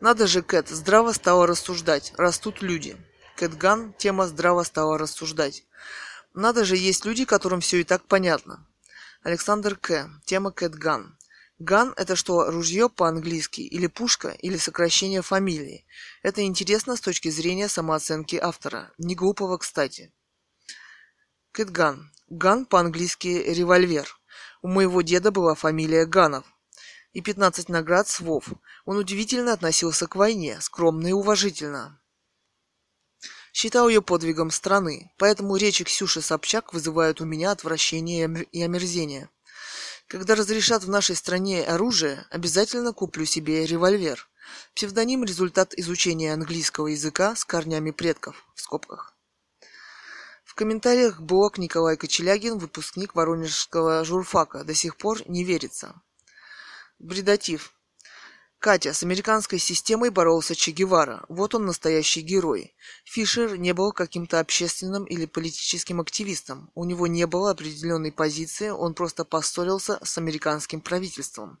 [0.00, 2.12] Надо же, Кэт, здраво стала рассуждать.
[2.16, 2.96] Растут люди.
[3.36, 5.64] Кэтган, тема здраво стала рассуждать.
[6.34, 8.66] Надо же, есть люди, которым все и так понятно.
[9.22, 10.10] Александр К.
[10.26, 11.16] Тема Кэтган.
[11.58, 15.86] Ган– это что, ружье по-английски, или пушка, или сокращение фамилии.
[16.22, 18.92] Это интересно с точки зрения самооценки автора.
[18.98, 20.12] Не глупого, кстати.
[21.52, 22.10] Кэтган.
[22.28, 24.18] Ган по-английски револьвер.
[24.64, 26.46] У моего деда была фамилия Ганов.
[27.12, 28.48] И 15 наград с ВОВ.
[28.86, 32.00] Он удивительно относился к войне, скромно и уважительно.
[33.52, 39.28] Считал ее подвигом страны, поэтому речи Ксюши Собчак вызывают у меня отвращение и омерзение.
[40.06, 44.26] Когда разрешат в нашей стране оружие, обязательно куплю себе револьвер.
[44.74, 49.13] Псевдоним– результат изучения английского языка с корнями предков, в скобках.
[50.54, 56.00] В комментариях блог Николай Кочелягин, выпускник Воронежского журфака, до сих пор не верится.
[57.00, 57.72] Бредатив.
[58.64, 61.26] Катя, с американской системой боролся Че Гевара.
[61.28, 62.74] Вот он настоящий герой.
[63.04, 66.70] Фишер не был каким-то общественным или политическим активистом.
[66.74, 71.58] У него не было определенной позиции, он просто поссорился с американским правительством.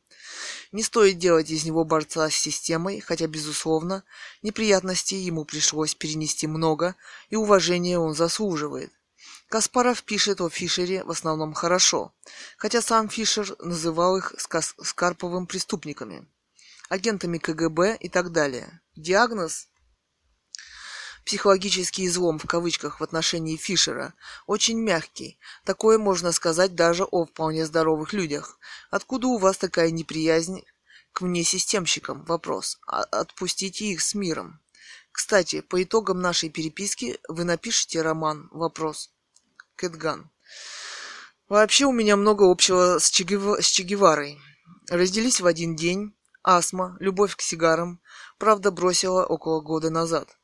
[0.72, 4.02] Не стоит делать из него борца с системой, хотя, безусловно,
[4.40, 6.96] неприятностей ему пришлось перенести много,
[7.28, 8.90] и уважения он заслуживает.
[9.50, 12.14] Каспаров пишет о Фишере в основном хорошо,
[12.56, 16.26] хотя сам Фишер называл их скарповым преступниками
[16.94, 18.80] агентами КГБ и так далее.
[18.94, 19.68] Диагноз
[21.26, 24.14] психологический излом в кавычках в отношении Фишера
[24.46, 25.38] очень мягкий.
[25.64, 28.58] Такое можно сказать даже о вполне здоровых людях.
[28.90, 30.62] Откуда у вас такая неприязнь
[31.12, 32.24] к внесистемщикам?
[32.24, 32.78] Вопрос.
[32.86, 34.60] А отпустите их с миром.
[35.10, 38.48] Кстати, по итогам нашей переписки вы напишите роман?
[38.52, 39.10] Вопрос.
[39.76, 40.30] Кэтган.
[41.48, 44.38] Вообще у меня много общего с, с Че Геварой.
[44.88, 46.14] Разделись в один день,
[46.44, 48.00] астма, любовь к сигарам,
[48.38, 50.36] правда, бросила около года назад.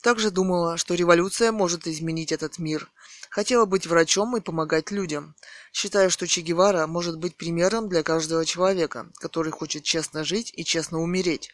[0.00, 2.88] Также думала, что революция может изменить этот мир.
[3.30, 5.34] Хотела быть врачом и помогать людям.
[5.72, 10.64] Считаю, что Че Гевара может быть примером для каждого человека, который хочет честно жить и
[10.64, 11.50] честно умереть.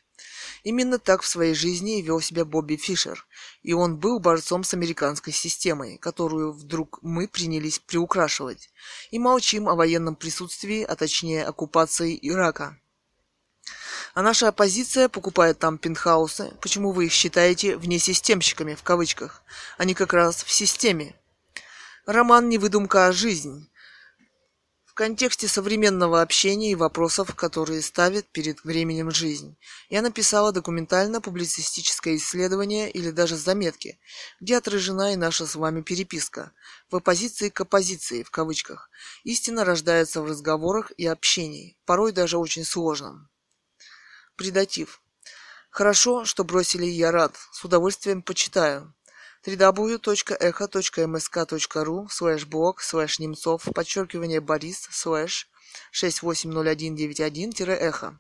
[0.63, 3.27] Именно так в своей жизни вел себя Бобби Фишер,
[3.63, 8.71] и он был борцом с американской системой, которую вдруг мы принялись приукрашивать,
[9.11, 12.79] и молчим о военном присутствии, а точнее оккупации Ирака.
[14.15, 16.53] А наша оппозиция покупает там пентхаусы.
[16.61, 19.43] Почему вы их считаете внесистемщиками, в кавычках?
[19.77, 21.17] Они как раз в системе.
[22.07, 23.69] Роман не выдумка, а жизнь
[24.95, 29.57] в контексте современного общения и вопросов, которые ставят перед временем жизнь.
[29.91, 33.99] Я написала документально-публицистическое исследование или даже заметки,
[34.41, 36.53] где отражена и наша с вами переписка.
[36.89, 38.89] В оппозиции к оппозиции, в кавычках.
[39.25, 43.29] Истина рождается в разговорах и общении, порой даже очень сложном.
[44.37, 45.03] Предатив.
[45.71, 47.37] Хорошо, что бросили я рад.
[47.53, 48.95] С удовольствием почитаю
[49.47, 55.51] www.echo.msk.ru слэш блог слэш немцов подчеркивание борис слэш
[55.93, 58.19] 680191-эхо.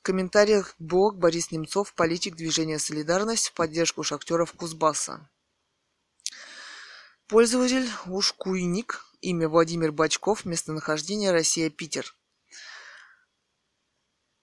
[0.00, 5.28] В комментариях блог Борис Немцов, политик движения «Солидарность» в поддержку шахтеров Кузбасса.
[7.28, 12.16] Пользователь Ушкуйник, имя Владимир Бачков, местонахождение Россия, Питер.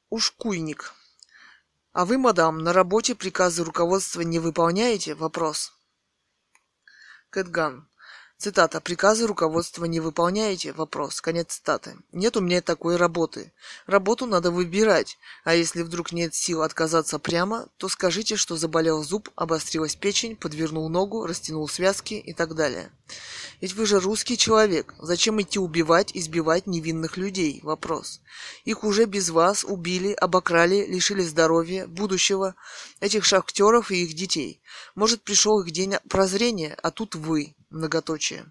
[0.09, 0.93] Ушкуйник.
[1.91, 5.15] А вы, мадам, на работе приказы руководства не выполняете?
[5.15, 5.73] Вопрос.
[7.29, 7.89] Кэтган.
[8.39, 8.79] Цитата.
[8.79, 11.21] «Приказы руководства не выполняете?» Вопрос.
[11.21, 11.95] Конец цитаты.
[12.11, 13.51] «Нет у меня такой работы.
[13.87, 15.17] Работу надо выбирать.
[15.43, 20.87] А если вдруг нет сил отказаться прямо, то скажите, что заболел зуб, обострилась печень, подвернул
[20.87, 22.91] ногу, растянул связки и так далее.
[23.59, 24.93] Ведь вы же русский человек.
[24.99, 27.59] Зачем идти убивать, избивать невинных людей?
[27.63, 28.21] Вопрос.
[28.65, 32.53] Их уже без вас убили, обокрали, лишили здоровья, будущего,
[32.99, 34.61] этих шахтеров и их детей.
[34.93, 37.55] Может, пришел их день прозрения, а тут вы.
[37.69, 38.45] Многоточие.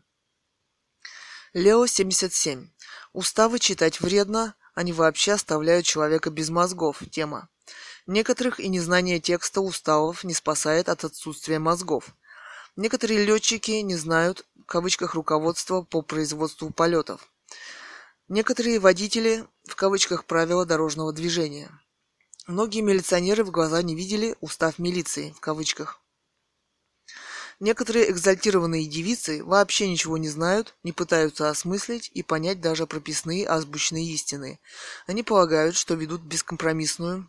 [1.54, 2.68] Лео 77.
[3.14, 7.02] Уставы читать вредно, они вообще оставляют человека без мозгов.
[7.10, 7.48] Тема.
[8.06, 12.14] Некоторых и незнание текста уставов не спасает от отсутствия мозгов.
[12.76, 17.26] Некоторые летчики не знают, в кавычках, руководства по производству полетов.
[18.28, 21.70] Некоторые водители, в кавычках, правила дорожного движения.
[22.46, 26.02] Многие милиционеры в глаза не видели устав милиции, в кавычках.
[27.58, 34.04] Некоторые экзальтированные девицы вообще ничего не знают, не пытаются осмыслить и понять даже прописные азбучные
[34.06, 34.60] истины.
[35.06, 37.28] Они полагают, что ведут бескомпромиссную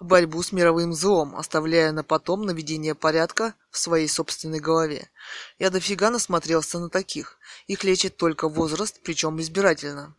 [0.00, 5.10] борьбу с мировым злом, оставляя на потом наведение порядка в своей собственной голове.
[5.58, 7.38] Я дофига насмотрелся на таких.
[7.66, 10.14] Их лечит только возраст, причем избирательно.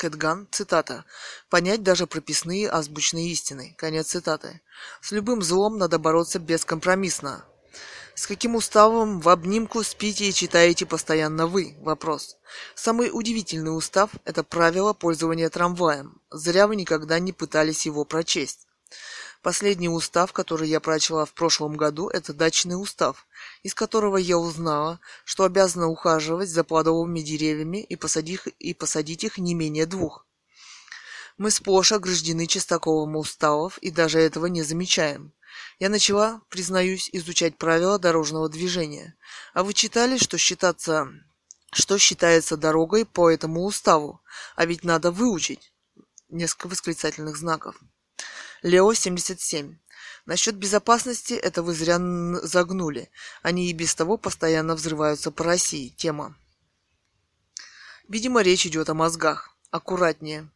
[0.00, 1.04] Кэтган, цитата,
[1.50, 3.74] «понять даже прописные азбучные истины».
[3.76, 4.62] Конец цитаты.
[5.02, 7.44] «С любым злом надо бороться бескомпромиссно».
[8.14, 11.76] С каким уставом в обнимку спите и читаете постоянно вы?
[11.80, 12.38] Вопрос.
[12.74, 16.22] Самый удивительный устав– это правило пользования трамваем.
[16.30, 18.66] Зря вы никогда не пытались его прочесть.
[19.42, 23.26] Последний устав, который я прочла в прошлом году, это дачный устав,
[23.62, 29.38] из которого я узнала, что обязана ухаживать за плодовыми деревьями и посадить, и посадить их
[29.38, 30.26] не менее двух.
[31.38, 35.32] Мы сплошь ограждены чистаковым уставов и даже этого не замечаем.
[35.78, 39.16] Я начала, признаюсь, изучать правила дорожного движения.
[39.54, 41.08] А вы читали, что считаться
[41.72, 44.20] что считается дорогой по этому уставу?
[44.56, 45.72] А ведь надо выучить.
[46.28, 47.80] Несколько восклицательных знаков.
[48.62, 49.78] Лео 77.
[50.26, 51.98] Насчет безопасности это вы зря
[52.42, 53.10] загнули.
[53.42, 55.88] Они и без того постоянно взрываются по России.
[55.96, 56.36] Тема.
[58.08, 59.56] Видимо, речь идет о мозгах.
[59.70, 60.50] Аккуратнее.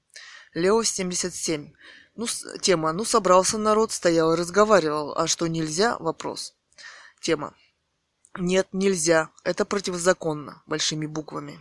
[0.53, 1.73] Лео 77.
[2.17, 2.27] Ну,
[2.61, 2.93] тема.
[2.93, 5.15] Ну, собрался народ, стоял и разговаривал.
[5.17, 5.97] А что нельзя?
[5.99, 6.55] Вопрос.
[7.21, 7.55] Тема.
[8.37, 9.31] Нет, нельзя.
[9.45, 10.63] Это противозаконно.
[10.67, 11.59] Большими буквами.